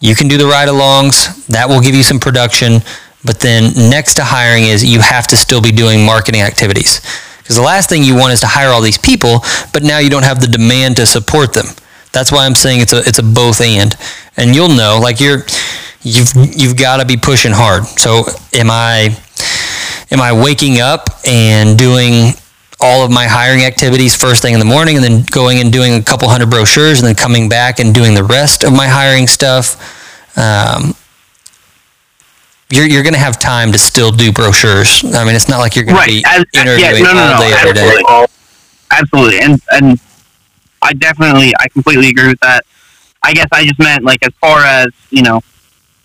you 0.00 0.14
can 0.18 0.26
do 0.28 0.36
the 0.36 0.46
ride-alongs. 0.46 1.16
That 1.56 1.68
will 1.68 1.80
give 1.86 1.94
you 1.94 2.02
some 2.02 2.18
production. 2.18 2.82
But 3.24 3.38
then 3.40 3.72
next 3.90 4.14
to 4.14 4.24
hiring 4.24 4.64
is 4.72 4.84
you 4.84 5.00
have 5.00 5.26
to 5.28 5.36
still 5.36 5.60
be 5.60 5.72
doing 5.72 6.04
marketing 6.04 6.42
activities. 6.42 7.00
Because 7.38 7.56
the 7.56 7.62
last 7.72 7.88
thing 7.88 8.02
you 8.04 8.16
want 8.16 8.32
is 8.32 8.40
to 8.40 8.46
hire 8.46 8.70
all 8.74 8.82
these 8.82 8.98
people, 9.10 9.44
but 9.72 9.82
now 9.82 9.98
you 9.98 10.10
don't 10.10 10.24
have 10.24 10.40
the 10.40 10.46
demand 10.58 10.96
to 10.96 11.06
support 11.06 11.52
them. 11.52 11.68
That's 12.12 12.30
why 12.32 12.46
I'm 12.46 12.54
saying 12.54 12.80
it's 12.80 12.92
a 12.92 12.98
it's 13.08 13.18
a 13.18 13.22
both 13.22 13.60
and. 13.60 13.94
And 14.36 14.54
you'll 14.54 14.74
know, 14.82 14.98
like 15.06 15.18
you're 15.24 15.40
you've 16.02 16.32
you've 16.60 16.76
got 16.76 16.96
to 16.98 17.04
be 17.04 17.16
pushing 17.16 17.52
hard. 17.52 17.86
So 17.98 18.24
am 18.54 18.70
I 18.70 19.16
am 20.10 20.20
I 20.20 20.32
waking 20.32 20.80
up 20.80 21.08
and 21.26 21.78
doing 21.78 22.32
all 22.80 23.04
of 23.04 23.10
my 23.10 23.26
hiring 23.26 23.64
activities 23.64 24.14
first 24.14 24.40
thing 24.42 24.54
in 24.54 24.60
the 24.60 24.64
morning 24.64 24.96
and 24.96 25.04
then 25.04 25.22
going 25.30 25.58
and 25.60 25.72
doing 25.72 25.94
a 25.94 26.02
couple 26.02 26.28
hundred 26.28 26.48
brochures 26.50 27.00
and 27.00 27.08
then 27.08 27.14
coming 27.14 27.48
back 27.48 27.80
and 27.80 27.92
doing 27.94 28.14
the 28.14 28.22
rest 28.22 28.62
of 28.64 28.72
my 28.72 28.86
hiring 28.86 29.26
stuff. 29.26 29.74
Um, 30.38 30.94
you're, 32.70 32.86
you're 32.86 33.02
going 33.02 33.14
to 33.14 33.18
have 33.18 33.38
time 33.38 33.72
to 33.72 33.78
still 33.78 34.10
do 34.12 34.30
brochures. 34.30 35.02
I 35.14 35.24
mean, 35.24 35.34
it's 35.34 35.48
not 35.48 35.58
like 35.58 35.74
you're 35.74 35.84
going 35.84 35.96
Right. 35.96 36.06
to 36.06 36.12
be 36.12 36.24
As- 36.26 36.44
interviewing 36.54 37.02
yeah, 37.04 37.12
no, 37.12 37.14
no, 37.14 37.20
all 37.20 37.32
no, 37.34 37.40
day, 37.40 37.54
every 37.58 37.72
day. 37.72 37.80
absolutely. 37.88 38.26
Absolutely. 38.90 39.40
And, 39.40 39.60
and 39.72 40.00
I 40.82 40.92
definitely, 40.92 41.52
I 41.58 41.68
completely 41.68 42.08
agree 42.10 42.28
with 42.28 42.40
that. 42.40 42.64
I 43.22 43.32
guess 43.32 43.48
I 43.52 43.64
just 43.64 43.78
meant, 43.80 44.04
like, 44.04 44.22
as 44.24 44.32
far 44.40 44.60
as, 44.60 44.88
you 45.10 45.22
know, 45.22 45.40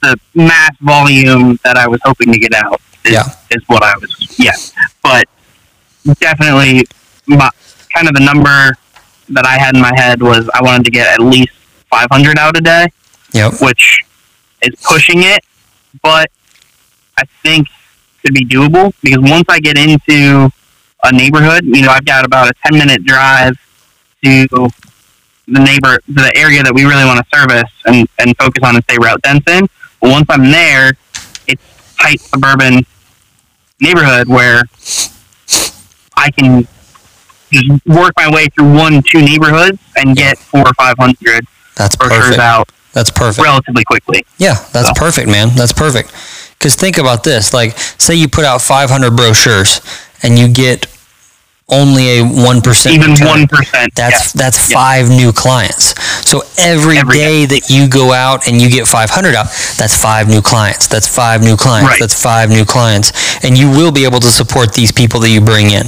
the 0.02 0.18
mass 0.34 0.76
volume 0.82 1.60
that 1.64 1.78
I 1.78 1.88
was 1.88 2.02
hoping 2.04 2.32
to 2.34 2.40
get 2.40 2.54
out 2.54 2.82
is, 3.06 3.12
Yeah. 3.14 3.24
is 3.52 3.64
what 3.68 3.84
I 3.84 3.94
was, 4.00 4.40
yeah. 4.40 4.52
But 5.02 5.28
definitely, 6.20 6.84
my, 7.28 7.50
kind 7.96 8.08
of 8.08 8.14
the 8.16 8.22
number 8.24 8.76
that 9.30 9.46
I 9.46 9.58
had 9.58 9.76
in 9.76 9.82
my 9.82 9.92
head 9.96 10.22
was 10.22 10.50
I 10.54 10.62
wanted 10.62 10.86
to 10.86 10.92
get 10.92 11.08
at 11.08 11.22
least 11.22 11.52
500 11.90 12.38
out 12.38 12.58
a 12.58 12.62
day. 12.62 12.88
Yep. 13.34 13.54
which 13.62 14.04
is 14.62 14.76
pushing 14.84 15.24
it, 15.24 15.44
but 16.04 16.30
I 17.18 17.24
think 17.42 17.68
could 18.24 18.36
be 18.36 18.46
doable 18.46 18.94
because 19.02 19.20
once 19.28 19.46
I 19.50 19.60
get 19.60 19.76
into 19.76 20.52
a 21.04 21.12
neighborhood, 21.12 21.66
you 21.66 21.82
know, 21.82 21.90
I've 21.90 22.06
got 22.06 22.26
about 22.26 22.50
a 22.50 22.54
10 22.70 22.78
minute 22.78 23.04
drive 23.06 23.56
to 24.24 24.48
the 25.48 25.60
neighbor, 25.60 25.98
the 26.08 26.32
area 26.36 26.62
that 26.64 26.74
we 26.76 26.84
really 26.86 27.06
want 27.06 27.20
to 27.20 27.38
service 27.38 27.70
and, 27.86 28.08
and 28.20 28.38
focus 28.38 28.64
on 28.64 28.76
and 28.76 28.84
stay 28.86 28.98
route 29.02 29.22
dense 29.24 29.44
in. 29.50 29.68
But 30.00 30.12
once 30.12 30.28
I'm 30.30 30.44
there, 30.52 30.94
it's 31.48 31.96
tight 32.00 32.22
suburban 32.22 32.86
neighborhood 33.84 34.28
where 34.28 34.64
I 36.16 36.32
can 36.32 36.68
just 37.52 37.68
work 37.86 38.14
my 38.18 38.30
way 38.34 38.48
through 38.48 38.74
one, 38.74 39.04
two 39.04 39.22
neighborhoods 39.22 39.78
and 39.96 40.16
get 40.16 40.38
four 40.38 40.62
or 40.68 40.74
500 40.74 41.46
That's 41.76 41.96
perfect. 41.96 42.40
out 42.40 42.70
That's 42.94 43.12
perfect. 43.12 43.44
relatively 43.46 43.84
quickly. 43.84 44.26
Yeah, 44.38 44.56
that's 44.74 44.88
So. 44.90 44.94
perfect, 44.96 45.28
man. 45.30 45.50
That's 45.56 45.74
perfect. 45.74 46.12
Because 46.58 46.76
think 46.76 46.98
about 46.98 47.24
this: 47.24 47.54
like, 47.54 47.78
say 47.78 48.16
you 48.16 48.28
put 48.28 48.46
out 48.46 48.62
500 48.62 49.16
brochures 49.16 49.82
and 50.24 50.40
you 50.40 50.48
get 50.48 50.88
only 51.70 52.20
a 52.20 52.24
one 52.24 52.62
percent. 52.62 52.96
Even 52.96 53.16
one 53.26 53.48
percent. 53.48 53.94
That's 53.96 54.32
that's 54.34 54.70
Yeah. 54.70 54.76
five 54.78 55.10
new 55.10 55.32
clients. 55.32 55.94
So 56.30 56.42
every 56.58 56.98
Every 56.98 57.18
day 57.18 57.46
that 57.46 57.70
you 57.70 57.88
go 57.88 58.12
out 58.14 58.48
and 58.48 58.62
you 58.62 58.70
get 58.70 58.88
500 58.88 59.36
out, 59.36 59.48
that's 59.78 59.96
five 59.96 60.28
new 60.28 60.42
clients. 60.42 60.88
That's 60.88 61.08
five 61.08 61.42
new 61.42 61.56
clients. 61.56 61.90
Right. 61.92 62.00
That's 62.00 62.20
five 62.22 62.50
new 62.50 62.66
clients, 62.66 63.12
and 63.44 63.58
you 63.58 63.70
will 63.70 63.92
be 63.92 64.04
able 64.06 64.20
to 64.20 64.28
support 64.28 64.74
these 64.74 64.92
people 64.92 65.20
that 65.22 65.30
you 65.30 65.42
bring 65.42 65.72
in. 65.72 65.88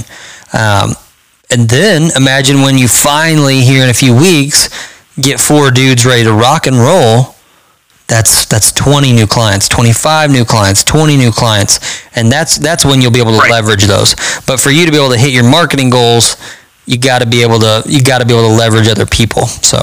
Um, 0.52 0.94
and 1.50 1.68
then 1.68 2.10
imagine 2.16 2.62
when 2.62 2.76
you 2.78 2.88
finally 2.88 3.60
here 3.60 3.84
in 3.84 3.90
a 3.90 3.94
few 3.94 4.14
weeks 4.16 4.68
get 5.20 5.38
four 5.40 5.70
dudes 5.70 6.04
ready 6.04 6.24
to 6.24 6.32
rock 6.32 6.66
and 6.66 6.76
roll. 6.76 7.35
That's 8.08 8.44
that's 8.46 8.70
20 8.72 9.12
new 9.12 9.26
clients, 9.26 9.68
25 9.68 10.30
new 10.30 10.44
clients, 10.44 10.84
20 10.84 11.16
new 11.16 11.32
clients, 11.32 11.80
and 12.14 12.30
that's 12.30 12.56
that's 12.56 12.84
when 12.84 13.02
you'll 13.02 13.10
be 13.10 13.18
able 13.20 13.32
to 13.32 13.38
Right. 13.38 13.50
leverage 13.50 13.84
those. 13.84 14.14
But 14.46 14.60
for 14.60 14.70
you 14.70 14.86
to 14.86 14.92
be 14.92 14.96
able 14.96 15.10
to 15.10 15.18
hit 15.18 15.32
your 15.32 15.42
marketing 15.42 15.90
goals, 15.90 16.36
you 16.86 16.98
got 16.98 17.18
to 17.18 17.26
be 17.26 17.42
able 17.42 17.58
to 17.58 17.82
you 17.86 18.00
got 18.02 18.18
to 18.18 18.24
be 18.26 18.32
able 18.32 18.48
to 18.48 18.54
leverage 18.54 18.86
other 18.88 19.06
people. 19.06 19.46
So 19.46 19.78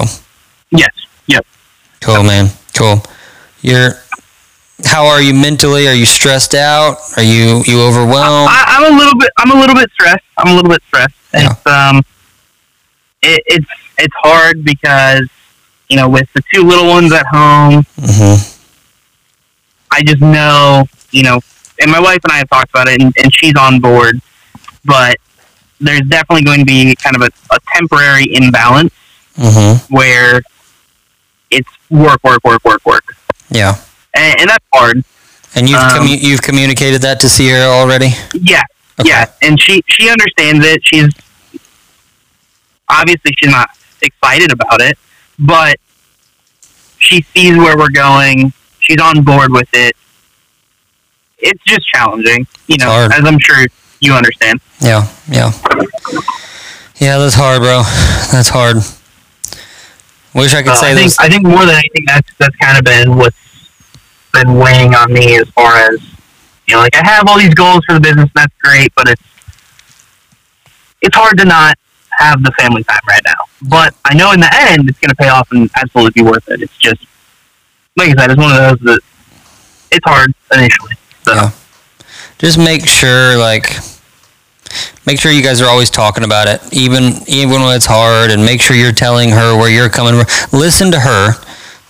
Yes. 0.72 0.92
Yep. 1.28 1.46
cool, 2.02 2.24
man. 2.24 2.48
Cool. 2.74 3.04
You're 3.62 3.96
how 4.86 5.06
are 5.06 5.22
you 5.22 5.34
mentally? 5.34 5.88
Are 5.90 5.94
you 5.94 6.06
stressed 6.06 6.56
out? 6.56 6.98
Are 7.18 7.24
you 7.24 7.62
you 7.66 7.82
overwhelmed? 7.82 8.48
I, 8.50 8.64
I'm 8.80 8.94
a 8.94 8.98
little 8.98 9.18
bit. 9.20 9.32
I'm 9.38 9.52
a 9.52 9.60
little 9.60 9.76
bit 9.76 9.92
stressed. 9.92 10.24
I'm 10.38 10.48
a 10.48 10.56
little 10.56 10.72
bit 10.72 10.82
stressed. 10.88 11.14
Yeah. 11.34 11.52
It's 11.52 11.68
um, 11.68 11.98
it, 13.22 13.44
it's 13.48 13.68
it's 13.98 14.16
hard 14.24 14.64
because 14.64 15.30
you 15.90 15.96
know 15.98 16.10
with 16.10 16.32
the 16.34 16.42
two 16.54 16.64
little 16.64 16.88
ones 16.88 17.12
at 17.14 17.26
home, 17.28 17.86
hmm 18.00 18.36
I 19.92 20.02
just 20.04 20.22
know 20.22 20.86
you 21.12 21.22
know, 21.24 21.40
and 21.80 21.92
my 21.92 22.00
wife 22.00 22.20
and 22.24 22.32
I 22.32 22.38
have 22.38 22.50
talked 22.50 22.72
about 22.72 22.88
it, 22.88 23.00
and, 23.02 23.14
and 23.22 23.34
she's 23.36 23.54
on 23.56 23.80
board. 23.80 24.20
But 24.86 25.18
there's 25.80 26.02
definitely 26.02 26.44
going 26.44 26.60
to 26.60 26.66
be 26.66 26.96
kind 26.96 27.16
of 27.16 27.22
a, 27.22 27.30
a 27.54 27.60
temporary 27.76 28.26
imbalance 28.34 28.94
hmm 29.36 29.74
where 29.94 30.42
it's 31.52 31.70
work, 31.90 32.24
work, 32.24 32.44
work, 32.44 32.64
work, 32.66 32.84
work, 32.86 33.16
Yeah. 33.52 33.76
and, 34.16 34.40
and 34.42 34.50
that's 34.50 34.66
hard. 34.74 35.04
And 35.56 35.70
you've 35.70 35.78
Um, 35.80 36.00
commu- 36.08 36.20
you've 36.22 36.42
communicated 36.42 37.02
that 37.04 37.20
to 37.20 37.30
Sierra 37.30 37.68
already. 37.68 38.10
Yeah, 38.34 38.64
Okay. 39.00 39.10
yeah, 39.10 39.26
and 39.44 39.62
she 39.62 39.84
she 39.88 40.10
understands 40.10 40.66
it. 40.66 40.82
She's 40.84 41.10
obviously 42.90 43.34
she's 43.40 43.52
not 43.52 43.70
excited 44.02 44.52
about 44.52 44.82
it, 44.82 44.98
but 45.40 45.78
she 47.00 47.22
sees 47.36 47.58
where 47.58 47.78
we're 47.78 47.90
going. 47.90 48.54
She's 48.80 49.00
on 49.02 49.24
board 49.24 49.52
with 49.52 49.70
it. 49.74 49.96
It's 51.40 51.62
just 51.66 51.86
challenging, 51.88 52.48
you 52.68 52.78
know, 52.78 52.92
as 53.12 53.26
I'm 53.26 53.40
sure 53.40 53.66
you 54.00 54.14
understand. 54.14 54.60
Yeah. 54.82 55.08
Yeah. 55.30 55.52
Yeah, 57.00 57.18
that's 57.18 57.36
hard, 57.36 57.62
bro. 57.62 57.82
That's 58.32 58.50
hard. 58.50 58.78
Wish 60.34 60.54
I 60.54 60.62
could 60.64 60.72
Uh, 60.72 60.76
say 60.76 60.92
I 60.92 60.96
think 60.96 61.06
this. 61.06 61.20
I 61.20 61.30
think 61.30 61.44
more 61.46 61.66
than 61.66 61.76
anything, 61.76 62.06
that's 62.08 62.30
that's 62.40 62.56
kind 62.58 62.78
of 62.78 62.84
been 62.86 63.18
what's 63.18 63.38
been 64.34 64.56
weighing 64.56 64.96
on 64.96 65.12
me 65.14 65.36
as 65.38 65.48
far 65.50 65.74
as 65.76 66.02
you 66.68 66.76
know, 66.76 66.80
like 66.80 66.96
I 66.96 67.06
have 67.06 67.28
all 67.28 67.38
these 67.38 67.54
goals 67.54 67.84
for 67.86 67.94
the 67.94 68.00
business, 68.00 68.30
that's 68.34 68.54
great, 68.64 68.92
but 68.96 69.10
it's 69.10 69.22
it's 71.02 71.16
hard 71.16 71.38
to 71.40 71.46
not 71.46 71.78
have 72.18 72.42
the 72.42 72.52
family 72.58 72.84
time 72.86 73.02
right 73.08 73.22
now. 73.26 73.43
But 73.70 73.96
I 74.06 74.14
know 74.14 74.32
in 74.32 74.40
the 74.40 74.54
end, 74.70 74.90
it's 74.90 75.00
going 75.00 75.10
to 75.10 75.16
pay 75.16 75.30
off 75.30 75.52
and 75.52 75.70
absolutely 75.76 76.22
be 76.24 76.28
worth 76.30 76.48
it. 76.50 76.62
It's 76.62 76.76
just 76.78 77.02
like 77.96 78.10
I 78.10 78.14
said, 78.22 78.32
it's 78.32 78.40
one 78.42 78.52
of 78.52 78.58
those 78.58 78.80
that 78.80 79.02
it's 79.92 80.06
hard 80.06 80.34
initially. 80.54 80.96
So 81.24 81.34
Yeah. 81.34 81.52
just 82.40 82.58
make 82.58 82.88
sure 82.88 83.38
like 83.38 83.72
make 85.06 85.20
sure 85.20 85.32
you 85.32 85.44
guys 85.44 85.62
are 85.62 85.68
always 85.70 85.90
talking 85.90 86.24
about 86.24 86.48
it 86.48 86.62
even 86.74 87.14
even 87.28 87.62
when 87.62 87.76
it's 87.76 87.86
hard 87.86 88.32
and 88.32 88.44
make 88.44 88.60
sure 88.62 88.76
you're 88.76 88.92
telling 88.92 89.30
her 89.30 89.56
where 89.56 89.70
you're 89.70 89.90
coming 89.90 90.16
from 90.20 90.60
listen 90.60 90.92
to 90.92 91.00
her 91.00 91.34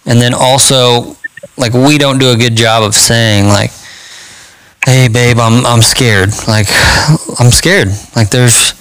and 0.05 0.19
then 0.19 0.34
also 0.34 1.15
like 1.57 1.71
we 1.74 1.97
don't 1.97 2.17
do 2.19 2.32
a 2.32 2.36
good 2.36 2.55
job 2.57 2.84
of 2.84 2.93
saying 2.93 3.47
like 3.47 3.71
hey 4.86 5.07
babe 5.07 5.38
i'm 5.39 5.65
i'm 5.65 5.82
scared 5.82 6.30
like 6.47 6.67
i'm 7.39 7.49
scared 7.51 7.88
like 8.17 8.30
there's 8.30 8.74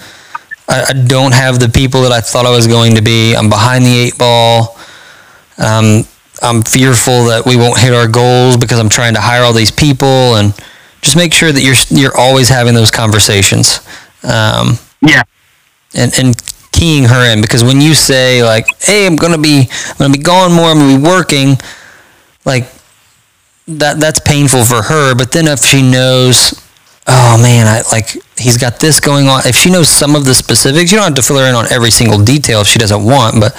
I, 0.68 0.86
I 0.90 0.92
don't 1.06 1.32
have 1.34 1.58
the 1.58 1.68
people 1.68 2.02
that 2.02 2.12
i 2.12 2.20
thought 2.20 2.46
i 2.46 2.50
was 2.50 2.66
going 2.66 2.94
to 2.96 3.02
be. 3.02 3.34
I'm 3.34 3.48
behind 3.48 3.84
the 3.84 3.98
eight 3.98 4.18
ball. 4.18 4.78
Um, 5.58 6.04
i'm 6.42 6.62
fearful 6.62 7.26
that 7.26 7.44
we 7.46 7.56
won't 7.56 7.78
hit 7.78 7.92
our 7.94 8.08
goals 8.08 8.56
because 8.56 8.78
i'm 8.80 8.88
trying 8.88 9.14
to 9.14 9.20
hire 9.20 9.42
all 9.42 9.52
these 9.52 9.70
people 9.70 10.36
and 10.36 10.54
just 11.00 11.16
make 11.16 11.32
sure 11.32 11.52
that 11.52 11.62
you're 11.62 11.74
you're 11.90 12.16
always 12.16 12.48
having 12.48 12.74
those 12.74 12.90
conversations. 12.90 13.80
Um, 14.22 14.78
yeah, 15.00 15.22
and 15.94 16.12
and 16.18 16.36
keying 16.72 17.04
her 17.04 17.32
in 17.32 17.42
because 17.42 17.62
when 17.62 17.80
you 17.80 17.92
say 17.92 18.42
like 18.42 18.66
hey 18.80 19.06
i'm 19.06 19.14
gonna 19.16 19.36
be 19.38 19.68
i'm 19.90 19.96
gonna 19.98 20.12
be 20.12 20.22
gone 20.22 20.52
more 20.52 20.66
i'm 20.70 20.78
gonna 20.78 20.96
be 20.98 21.04
working 21.04 21.56
like 22.46 22.64
that 23.68 24.00
that's 24.00 24.20
painful 24.20 24.64
for 24.64 24.82
her. 24.82 25.14
But 25.14 25.32
then 25.32 25.46
if 25.46 25.60
she 25.60 25.82
knows 25.82 26.52
oh 27.06 27.38
man 27.40 27.66
i 27.66 27.82
like 27.90 28.10
he's 28.38 28.56
got 28.56 28.78
this 28.78 29.00
going 29.00 29.26
on 29.26 29.40
if 29.46 29.56
she 29.56 29.70
knows 29.70 29.88
some 29.88 30.14
of 30.14 30.24
the 30.24 30.34
specifics 30.34 30.90
you 30.92 30.98
don't 30.98 31.06
have 31.06 31.14
to 31.14 31.22
fill 31.22 31.38
her 31.38 31.48
in 31.48 31.54
on 31.54 31.64
every 31.72 31.90
single 31.90 32.22
detail 32.22 32.60
if 32.60 32.66
she 32.66 32.78
doesn't 32.78 33.04
want 33.04 33.40
but 33.40 33.52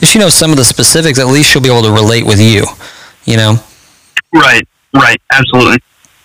if 0.00 0.08
she 0.08 0.18
knows 0.18 0.34
some 0.34 0.50
of 0.50 0.56
the 0.56 0.64
specifics 0.64 1.18
at 1.18 1.26
least 1.26 1.50
she'll 1.50 1.62
be 1.62 1.70
able 1.70 1.82
to 1.82 1.92
relate 1.92 2.26
with 2.26 2.40
you 2.40 2.64
you 3.24 3.36
know 3.36 3.54
right, 4.32 4.66
right, 4.94 5.20
absolutely. 5.32 5.78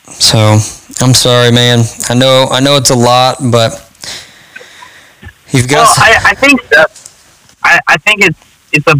so 0.08 0.58
I'm 1.02 1.14
sorry, 1.14 1.52
man. 1.52 1.80
I 2.10 2.14
know 2.14 2.48
I 2.52 2.60
know 2.60 2.78
it's 2.78 2.92
a 2.92 2.96
lot, 2.96 3.38
but 3.52 3.72
you've 5.52 5.68
got. 5.68 5.88
Well, 5.88 5.94
I, 5.98 6.32
I 6.32 6.36
think 6.36 6.62
that 6.70 6.88
I, 7.64 7.80
I 7.88 7.98
think 7.98 8.22
it's 8.22 8.40
it's 8.72 8.88
a 8.88 8.96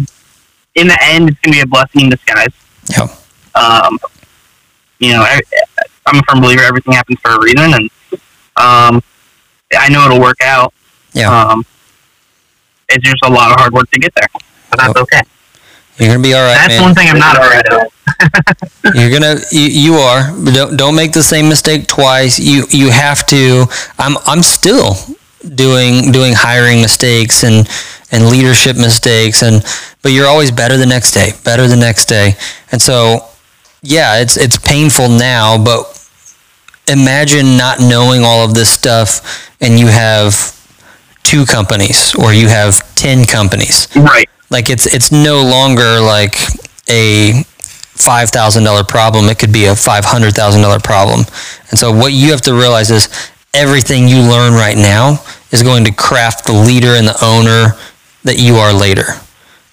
in 0.74 0.88
the 0.88 0.98
end 1.02 1.30
it's 1.30 1.38
going 1.40 1.52
to 1.52 1.58
be 1.58 1.60
a 1.60 1.66
blessing 1.66 2.02
in 2.02 2.10
disguise. 2.10 2.48
yeah, 2.90 3.08
um, 3.54 3.98
you 4.98 5.12
know, 5.12 5.24
I'm 6.06 6.18
a 6.18 6.22
firm 6.28 6.40
believer 6.40 6.62
everything 6.62 6.92
happens 6.94 7.18
for 7.20 7.32
a 7.32 7.42
reason, 7.42 7.72
and 7.74 7.90
um, 8.56 9.02
I 9.76 9.88
know 9.88 10.04
it'll 10.06 10.20
work 10.20 10.40
out. 10.42 10.72
yeah. 11.12 11.30
Um, 11.30 11.64
it's 12.88 13.02
just 13.04 13.24
a 13.24 13.30
lot 13.30 13.50
of 13.50 13.58
hard 13.58 13.72
work 13.72 13.90
to 13.90 13.98
get 13.98 14.14
there, 14.14 14.28
but 14.70 14.78
that's 14.78 14.96
okay. 14.96 15.20
You're 15.98 16.08
gonna 16.10 16.22
be 16.22 16.34
all 16.34 16.42
right, 16.42 16.54
That's 16.54 16.74
man. 16.74 16.82
one 16.82 16.94
thing 16.94 17.08
I'm 17.08 17.18
not 17.18 17.36
afraid 17.36 17.66
of. 17.72 18.94
You're 18.94 19.10
gonna 19.10 19.36
you, 19.52 19.60
you 19.62 19.94
are. 19.94 20.32
Don't 20.52 20.76
don't 20.76 20.94
make 20.96 21.12
the 21.12 21.22
same 21.22 21.48
mistake 21.48 21.86
twice. 21.86 22.38
You 22.38 22.64
you 22.70 22.90
have 22.90 23.24
to. 23.28 23.64
I'm 23.98 24.16
I'm 24.26 24.42
still 24.42 24.94
doing 25.54 26.10
doing 26.12 26.32
hiring 26.36 26.80
mistakes 26.82 27.44
and 27.44 27.68
and 28.10 28.28
leadership 28.28 28.76
mistakes 28.76 29.42
and 29.42 29.62
but 30.02 30.12
you're 30.12 30.26
always 30.26 30.50
better 30.50 30.76
the 30.76 30.86
next 30.86 31.12
day, 31.12 31.30
better 31.44 31.66
the 31.68 31.76
next 31.76 32.06
day. 32.06 32.34
And 32.72 32.82
so 32.82 33.26
yeah, 33.82 34.20
it's 34.20 34.36
it's 34.36 34.58
painful 34.58 35.08
now, 35.08 35.62
but 35.62 35.93
imagine 36.88 37.56
not 37.56 37.80
knowing 37.80 38.22
all 38.22 38.44
of 38.44 38.54
this 38.54 38.68
stuff 38.70 39.50
and 39.60 39.78
you 39.78 39.86
have 39.86 40.34
two 41.22 41.46
companies 41.46 42.14
or 42.16 42.32
you 42.34 42.48
have 42.48 42.94
10 42.96 43.24
companies 43.24 43.88
Right. 43.96 44.28
like 44.50 44.68
it's 44.68 44.86
it's 44.86 45.10
no 45.10 45.42
longer 45.42 46.00
like 46.00 46.36
a 46.90 47.42
five 47.96 48.28
thousand 48.30 48.64
dollar 48.64 48.84
problem. 48.84 49.26
It 49.30 49.38
could 49.38 49.52
be 49.52 49.66
a 49.66 49.74
five 49.76 50.04
hundred 50.04 50.34
thousand 50.34 50.60
dollar 50.62 50.80
problem. 50.80 51.20
And 51.70 51.78
so 51.78 51.92
what 51.92 52.12
you 52.12 52.30
have 52.32 52.42
to 52.42 52.52
realize 52.52 52.90
is 52.90 53.08
everything 53.54 54.08
you 54.08 54.20
learn 54.20 54.52
right 54.52 54.76
now 54.76 55.22
is 55.52 55.62
going 55.62 55.84
to 55.84 55.92
craft 55.92 56.44
the 56.46 56.52
leader 56.52 56.88
and 56.98 57.06
the 57.06 57.16
owner 57.24 57.78
that 58.24 58.38
you 58.38 58.56
are 58.56 58.72
later. 58.74 59.04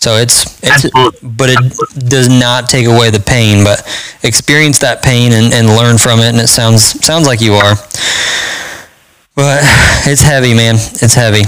So 0.01 0.15
it's 0.17 0.45
it's 0.63 0.89
but 1.21 1.49
it 1.51 2.09
does 2.09 2.27
not 2.27 2.67
take 2.69 2.87
away 2.87 3.11
the 3.11 3.19
pain, 3.19 3.63
but 3.63 3.85
experience 4.23 4.79
that 4.79 5.03
pain 5.03 5.31
and, 5.31 5.53
and 5.53 5.67
learn 5.67 5.99
from 5.99 6.19
it 6.19 6.29
and 6.29 6.39
it 6.39 6.47
sounds 6.47 6.83
sounds 7.05 7.27
like 7.27 7.39
you 7.39 7.53
are. 7.53 7.75
But 9.35 9.61
it's 10.09 10.23
heavy, 10.23 10.53
man. 10.55 10.75
It's 10.75 11.13
heavy. 11.13 11.43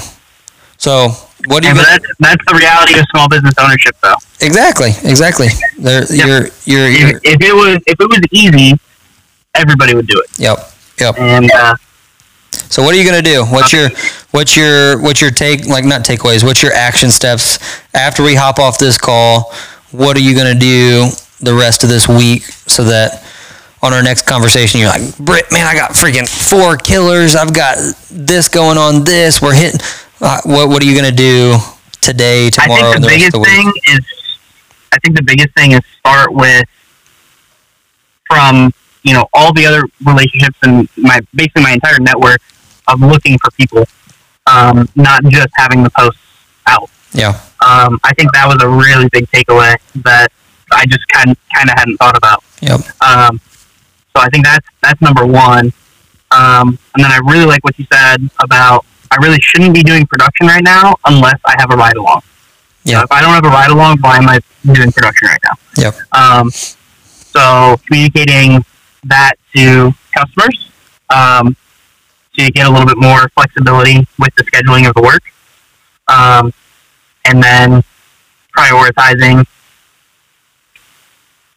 So 0.77 1.09
what 1.47 1.63
do 1.63 1.69
you 1.69 1.73
but 1.73 1.83
that's 1.83 2.05
that's 2.19 2.45
the 2.45 2.53
reality 2.55 2.99
of 2.99 3.05
small 3.09 3.27
business 3.27 3.53
ownership, 3.59 3.95
though. 4.03 4.15
Exactly, 4.39 4.91
exactly. 5.03 5.47
There, 5.79 6.03
Yeah. 6.13 6.25
you're, 6.27 6.47
you're, 6.65 6.89
you're, 6.89 7.17
If, 7.17 7.21
if 7.23 7.41
it 7.41 7.53
was 7.53 7.77
if 7.87 7.99
it 7.99 8.07
was 8.07 8.21
easy, 8.31 8.77
everybody 9.55 9.95
would 9.95 10.07
do 10.07 10.21
it. 10.23 10.39
yep, 10.39 10.59
yep. 10.99 11.17
And 11.17 11.49
uh, 11.51 11.75
So 12.73 12.81
what 12.81 12.95
are 12.95 12.97
you 12.97 13.05
gonna 13.05 13.21
do? 13.21 13.45
What's 13.45 13.71
your, 13.71 13.89
what's 14.31 14.57
your, 14.57 14.99
what's 14.99 15.21
your 15.21 15.29
take? 15.29 15.67
Like 15.67 15.85
not 15.85 16.03
takeaways. 16.03 16.43
What's 16.43 16.63
your 16.63 16.73
action 16.73 17.11
steps 17.11 17.59
after 17.93 18.23
we 18.23 18.33
hop 18.33 18.57
off 18.57 18.79
this 18.79 18.97
call? 18.97 19.53
What 19.91 20.17
are 20.17 20.21
you 20.21 20.35
gonna 20.35 20.55
do 20.55 21.09
the 21.39 21.53
rest 21.53 21.83
of 21.83 21.89
this 21.89 22.07
week 22.07 22.41
so 22.43 22.83
that 22.85 23.23
on 23.83 23.93
our 23.93 24.01
next 24.01 24.25
conversation 24.25 24.79
you're 24.79 24.89
like, 24.89 25.15
Britt, 25.19 25.51
man, 25.51 25.67
I 25.67 25.75
got 25.75 25.91
freaking 25.91 26.27
four 26.27 26.75
killers. 26.77 27.35
I've 27.35 27.53
got 27.53 27.77
this 28.09 28.47
going 28.47 28.79
on. 28.79 29.03
This 29.03 29.39
we're 29.39 29.53
hitting. 29.53 29.79
Uh, 30.19 30.39
what, 30.45 30.69
what 30.69 30.81
are 30.81 30.85
you 30.85 30.95
gonna 30.95 31.11
do 31.11 31.57
today, 32.01 32.47
I 32.47 32.49
tomorrow, 32.49 32.81
think 32.81 32.95
and 32.95 33.03
the 33.03 33.07
the 33.07 33.13
rest 33.13 33.19
biggest 33.19 33.27
of 33.27 33.31
the 33.33 33.39
week? 33.39 33.49
thing 33.49 33.95
is, 33.97 34.05
I 34.93 34.97
think 34.97 35.15
the 35.15 35.21
biggest 35.23 35.49
thing 35.55 35.71
is 35.73 35.81
start 35.99 36.33
with 36.33 36.65
from 38.25 38.71
you 39.03 39.13
know 39.13 39.27
all 39.33 39.53
the 39.53 39.65
other 39.67 39.83
relationships 40.05 40.57
and 40.63 40.89
my 40.97 41.19
basically 41.35 41.61
my 41.61 41.73
entire 41.73 41.99
network 41.99 42.39
of 42.87 42.99
looking 43.01 43.37
for 43.39 43.51
people, 43.51 43.85
um, 44.47 44.87
not 44.95 45.23
just 45.25 45.47
having 45.55 45.83
the 45.83 45.89
posts 45.89 46.19
out. 46.67 46.89
Yeah, 47.13 47.39
Um, 47.65 47.99
I 48.03 48.13
think 48.15 48.31
that 48.33 48.47
was 48.47 48.57
a 48.63 48.67
really 48.69 49.07
big 49.11 49.29
takeaway 49.31 49.75
that 50.03 50.29
I 50.71 50.85
just 50.85 51.07
kind 51.09 51.35
kind 51.55 51.69
of 51.69 51.77
hadn't 51.77 51.97
thought 51.97 52.17
about. 52.17 52.43
yep, 52.61 52.79
Um, 53.01 53.39
so 54.15 54.21
I 54.21 54.29
think 54.29 54.43
that's 54.45 54.67
that's 54.81 54.99
number 55.01 55.25
one. 55.25 55.71
Um, 56.31 56.79
and 56.95 57.03
then 57.03 57.11
I 57.11 57.19
really 57.25 57.45
like 57.45 57.63
what 57.63 57.77
you 57.77 57.85
said 57.93 58.17
about 58.39 58.85
I 59.11 59.17
really 59.21 59.39
shouldn't 59.39 59.75
be 59.75 59.83
doing 59.83 60.07
production 60.07 60.47
right 60.47 60.63
now 60.63 60.95
unless 61.05 61.39
I 61.45 61.53
have 61.59 61.69
a 61.71 61.75
ride 61.75 61.95
along. 61.95 62.21
Yeah. 62.83 62.97
So 62.99 63.03
if 63.03 63.11
I 63.11 63.21
don't 63.21 63.33
have 63.33 63.45
a 63.45 63.49
ride 63.49 63.69
along, 63.69 63.99
why 64.01 64.17
am 64.17 64.27
I 64.27 64.39
doing 64.71 64.91
production 64.91 65.27
right 65.27 65.39
now? 65.45 65.83
Yep. 65.83 65.95
Um, 66.13 66.49
so 66.49 67.77
communicating 67.85 68.65
that 69.03 69.33
to 69.55 69.93
customers 70.15 70.71
um, 71.09 71.55
to 72.37 72.51
get 72.51 72.65
a 72.67 72.69
little 72.69 72.85
bit 72.87 72.97
more 72.97 73.29
flexibility 73.29 74.07
with 74.19 74.33
the 74.35 74.43
scheduling 74.43 74.87
of 74.87 74.93
the 74.95 75.01
work. 75.01 75.23
um, 76.09 76.53
and 77.25 77.41
then 77.41 77.81
prioritizing 78.57 79.45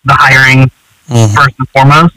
the 0.04 0.14
hiring 0.14 0.70
Mhm. 1.08 1.34
first 1.34 1.56
and 1.58 1.68
foremost. 1.70 2.14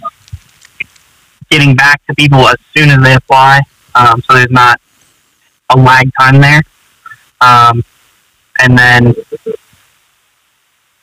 Getting 1.50 1.76
back 1.76 2.06
to 2.08 2.14
people 2.14 2.48
as 2.48 2.58
soon 2.78 2.92
as 2.92 3.02
they 3.02 3.16
apply, 3.16 3.62
um, 3.96 4.22
so 4.22 4.36
there's 4.36 4.52
not 4.52 4.80
a 5.72 5.76
lag 5.76 6.12
time 6.20 6.40
there. 6.40 6.62
Um, 7.42 7.84
and 8.60 8.78
then 8.78 9.16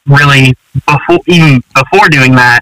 really 0.06 0.54
before 0.86 1.18
even 1.26 1.62
before 1.74 2.08
doing 2.08 2.36
that, 2.36 2.60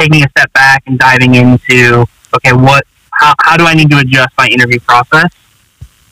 taking 0.00 0.24
a 0.24 0.28
step 0.30 0.52
back 0.52 0.82
and 0.86 0.98
diving 0.98 1.36
into 1.36 2.04
okay, 2.34 2.52
what 2.52 2.84
how, 3.16 3.34
how 3.42 3.56
do 3.56 3.64
I 3.64 3.74
need 3.74 3.90
to 3.90 3.98
adjust 3.98 4.36
my 4.36 4.46
interview 4.46 4.78
process 4.80 5.30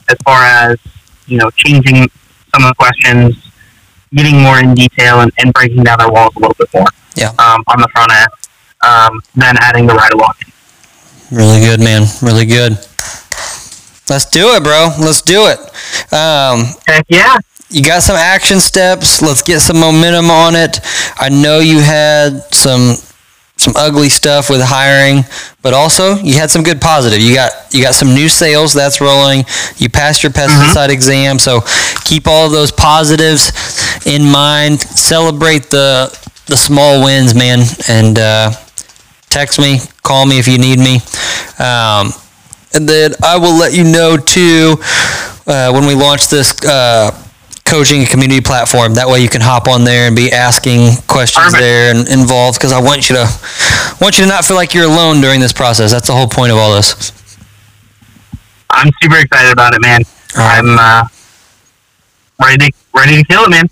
as 0.09 0.17
far 0.25 0.43
as 0.43 0.79
you 1.27 1.39
know 1.39 1.51
changing 1.51 2.09
some 2.53 2.65
of 2.65 2.69
the 2.69 2.75
questions, 2.79 3.51
getting 4.15 4.41
more 4.41 4.59
in 4.59 4.75
detail, 4.75 5.21
and, 5.21 5.31
and 5.39 5.53
breaking 5.53 5.85
down 5.85 5.99
their 5.99 6.11
walls 6.11 6.35
a 6.37 6.39
little 6.41 6.57
bit 6.59 6.73
more. 6.73 6.87
Yeah. 7.17 7.29
Um, 7.39 7.63
on 7.69 7.81
the 7.81 7.89
front 7.93 8.13
end, 8.13 8.29
um, 8.83 9.21
then 9.35 9.57
adding 9.61 9.87
the 9.87 9.95
ride 9.95 10.13
along. 10.13 10.35
Really 11.31 11.61
good, 11.61 11.81
man. 11.81 12.07
Really 12.23 12.47
good. 12.47 12.73
Let's 14.09 14.27
do 14.27 14.55
it, 14.55 14.63
bro. 14.63 14.91
Let's 14.99 15.23
do 15.23 15.47
it. 15.47 15.59
Um, 16.13 16.67
Heck 16.87 17.07
yeah. 17.09 17.39
you 17.71 17.83
got 17.83 18.03
some 18.03 18.17
action 18.17 18.61
steps. 18.61 19.23
Let's 19.23 19.43
get 19.43 19.61
some 19.61 19.79
momentum 19.79 20.31
on 20.31 20.55
it. 20.55 20.81
I 21.17 21.29
know 21.31 21.61
you 21.61 21.81
had 21.81 22.43
some 22.53 22.97
some 23.65 23.75
ugly 23.77 24.11
stuff 24.11 24.51
with 24.51 24.61
hiring, 24.63 25.25
but 25.63 25.73
also 25.73 26.17
you 26.17 26.35
had 26.35 26.51
some 26.51 26.63
good 26.63 26.81
positive. 26.81 27.21
You 27.21 27.35
got 27.35 27.53
you 27.73 27.83
got 27.83 27.95
some 27.95 28.15
new 28.15 28.29
sales 28.29 28.75
that's 28.75 29.01
rolling. 29.01 29.45
You 29.79 29.89
passed 29.89 30.23
your 30.23 30.33
pesticide 30.33 30.91
exam, 30.91 31.39
so 31.39 31.63
keep 32.05 32.29
all 32.29 32.47
of 32.47 32.53
those 32.53 32.71
positives 32.71 33.53
in 34.07 34.31
mind. 34.31 34.81
Celebrate 34.81 35.71
the 35.71 36.13
the 36.47 36.57
small 36.57 37.03
wins, 37.03 37.35
man, 37.35 37.61
and 37.89 38.19
uh, 38.19 38.53
text 39.31 39.59
me, 39.59 39.79
call 40.03 40.27
me 40.27 40.39
if 40.39 40.47
you 40.47 40.59
need 40.59 40.79
me. 40.79 40.97
Um, 41.59 42.13
and 42.75 42.89
then 42.89 43.13
I 43.25 43.39
will 43.39 43.57
let 43.57 43.73
you 43.73 43.85
know 43.85 44.19
too 44.19 44.77
uh, 45.47 45.71
when 45.73 45.87
we 45.87 45.95
launch 45.95 46.29
this 46.29 46.63
uh, 46.65 47.11
coaching 47.67 48.05
community 48.07 48.41
platform. 48.41 48.95
That 48.95 49.09
way 49.09 49.21
you 49.21 49.29
can 49.29 49.41
hop 49.41 49.69
on 49.69 49.85
there 49.85 50.07
and 50.07 50.15
be 50.15 50.31
asking 50.31 50.97
questions 51.09 51.47
Perfect. 51.47 51.61
there 51.61 51.95
and 51.95 52.09
involved 52.09 52.59
because 52.59 52.73
I 52.73 52.81
want 52.81 53.09
you 53.09 53.17
to 53.17 53.27
want 54.01 54.19
you 54.19 54.25
to 54.25 54.29
not 54.31 54.45
feel 54.45 54.57
like 54.57 54.75
you're 54.75 54.85
alone 54.85 55.21
during 55.21 55.41
this 55.41 55.53
process. 55.53 55.91
That's 55.91 56.07
the 56.07 56.13
whole 56.13 56.29
point 56.29 56.53
of 56.53 56.59
all 56.59 56.75
this. 56.75 57.13
I'm 58.71 58.91
super 59.03 59.19
excited 59.19 59.53
about 59.53 59.75
it, 59.75 59.81
man. 59.81 60.03
right. 60.37 60.59
I'm 60.59 60.79
uh, 60.79 61.05
ready 62.41 62.71
to 62.71 62.73
ready 62.95 63.17
to 63.17 63.25
kill 63.25 63.45
it, 63.45 63.51
man. 63.51 63.69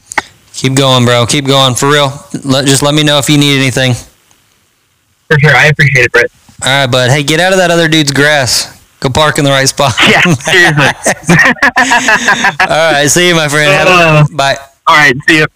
Keep 0.54 0.74
going, 0.76 1.04
bro. 1.04 1.26
Keep 1.26 1.46
going 1.46 1.74
for 1.74 1.90
real. 1.90 2.12
Let, 2.44 2.66
just 2.66 2.82
let 2.82 2.94
me 2.94 3.02
know 3.02 3.18
if 3.18 3.28
you 3.28 3.38
need 3.38 3.58
anything. 3.58 3.94
For 3.94 5.38
sure. 5.40 5.54
I 5.56 5.66
appreciate 5.66 6.06
it, 6.06 6.12
Britt. 6.12 6.30
All 6.64 6.68
right, 6.68 6.86
bud. 6.90 7.10
Hey, 7.10 7.22
get 7.22 7.40
out 7.40 7.52
of 7.52 7.58
that 7.58 7.70
other 7.70 7.88
dude's 7.88 8.12
grass. 8.12 8.81
Go 9.02 9.10
park 9.10 9.38
in 9.38 9.44
the 9.44 9.50
right 9.50 9.66
spot. 9.68 9.94
Yeah, 10.08 10.20
seriously. 10.34 11.34
All 12.60 12.92
right. 12.92 13.08
See 13.08 13.26
you, 13.26 13.34
my 13.34 13.48
friend. 13.48 13.68
Have 13.72 14.30
a- 14.30 14.34
Bye. 14.36 14.56
All 14.86 14.94
right, 14.96 15.14
see 15.28 15.38
you. 15.38 15.46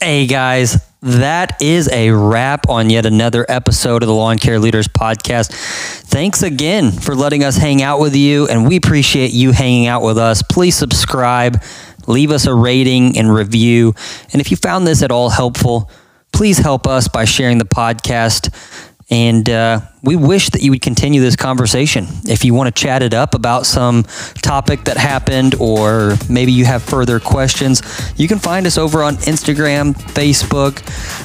Hey 0.00 0.26
guys, 0.26 0.84
that 1.00 1.62
is 1.62 1.88
a 1.92 2.10
wrap 2.10 2.68
on 2.68 2.90
yet 2.90 3.06
another 3.06 3.46
episode 3.48 4.02
of 4.02 4.08
the 4.08 4.14
Lawn 4.14 4.38
Care 4.38 4.58
Leaders 4.58 4.88
Podcast. 4.88 5.52
Thanks 6.06 6.42
again 6.42 6.90
for 6.90 7.14
letting 7.14 7.44
us 7.44 7.56
hang 7.56 7.82
out 7.82 8.00
with 8.00 8.16
you, 8.16 8.48
and 8.48 8.66
we 8.66 8.74
appreciate 8.76 9.32
you 9.32 9.52
hanging 9.52 9.86
out 9.86 10.02
with 10.02 10.18
us. 10.18 10.42
Please 10.42 10.74
subscribe, 10.74 11.62
leave 12.08 12.32
us 12.32 12.46
a 12.46 12.54
rating 12.54 13.16
and 13.16 13.32
review. 13.32 13.94
And 14.32 14.40
if 14.40 14.50
you 14.50 14.56
found 14.56 14.88
this 14.88 15.02
at 15.04 15.12
all 15.12 15.28
helpful, 15.30 15.88
please 16.32 16.58
help 16.58 16.88
us 16.88 17.06
by 17.06 17.26
sharing 17.26 17.58
the 17.58 17.64
podcast. 17.64 18.52
And 19.10 19.48
uh, 19.50 19.80
we 20.02 20.16
wish 20.16 20.50
that 20.50 20.62
you 20.62 20.70
would 20.70 20.80
continue 20.80 21.20
this 21.20 21.36
conversation. 21.36 22.06
If 22.24 22.44
you 22.44 22.54
want 22.54 22.74
to 22.74 22.82
chat 22.82 23.02
it 23.02 23.12
up 23.12 23.34
about 23.34 23.66
some 23.66 24.04
topic 24.42 24.84
that 24.84 24.96
happened, 24.96 25.54
or 25.56 26.16
maybe 26.28 26.52
you 26.52 26.64
have 26.64 26.82
further 26.82 27.20
questions, 27.20 27.82
you 28.16 28.26
can 28.26 28.38
find 28.38 28.66
us 28.66 28.78
over 28.78 29.02
on 29.02 29.16
Instagram, 29.16 29.94
Facebook. 29.94 30.80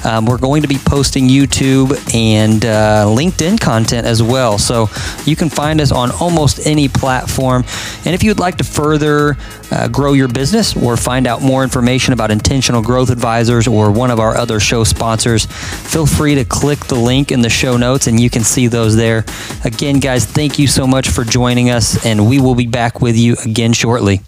Um, 0.05 0.25
we're 0.25 0.37
going 0.37 0.61
to 0.63 0.67
be 0.67 0.77
posting 0.77 1.27
YouTube 1.27 1.91
and 2.13 2.65
uh, 2.65 3.05
LinkedIn 3.07 3.59
content 3.59 4.05
as 4.05 4.21
well. 4.21 4.57
So 4.57 4.89
you 5.25 5.35
can 5.35 5.49
find 5.49 5.79
us 5.79 5.91
on 5.91 6.11
almost 6.11 6.65
any 6.67 6.89
platform. 6.89 7.63
And 8.05 8.13
if 8.13 8.23
you'd 8.23 8.39
like 8.39 8.57
to 8.57 8.63
further 8.63 9.37
uh, 9.71 9.87
grow 9.87 10.13
your 10.13 10.27
business 10.27 10.75
or 10.75 10.97
find 10.97 11.27
out 11.27 11.41
more 11.41 11.63
information 11.63 12.13
about 12.13 12.29
Intentional 12.29 12.81
Growth 12.81 13.09
Advisors 13.09 13.67
or 13.67 13.91
one 13.91 14.11
of 14.11 14.19
our 14.19 14.35
other 14.35 14.59
show 14.59 14.83
sponsors, 14.83 15.45
feel 15.45 16.05
free 16.05 16.35
to 16.35 16.45
click 16.45 16.79
the 16.85 16.95
link 16.95 17.31
in 17.31 17.41
the 17.41 17.49
show 17.49 17.77
notes 17.77 18.07
and 18.07 18.19
you 18.19 18.29
can 18.29 18.43
see 18.65 18.69
those 18.69 18.95
there. 18.95 19.25
Again, 19.63 19.99
guys, 19.99 20.25
thank 20.25 20.59
you 20.59 20.67
so 20.67 20.87
much 20.87 21.09
for 21.09 21.23
joining 21.23 21.69
us, 21.69 22.05
and 22.05 22.27
we 22.27 22.39
will 22.39 22.55
be 22.55 22.67
back 22.67 23.01
with 23.01 23.15
you 23.15 23.35
again 23.45 23.73
shortly. 23.73 24.21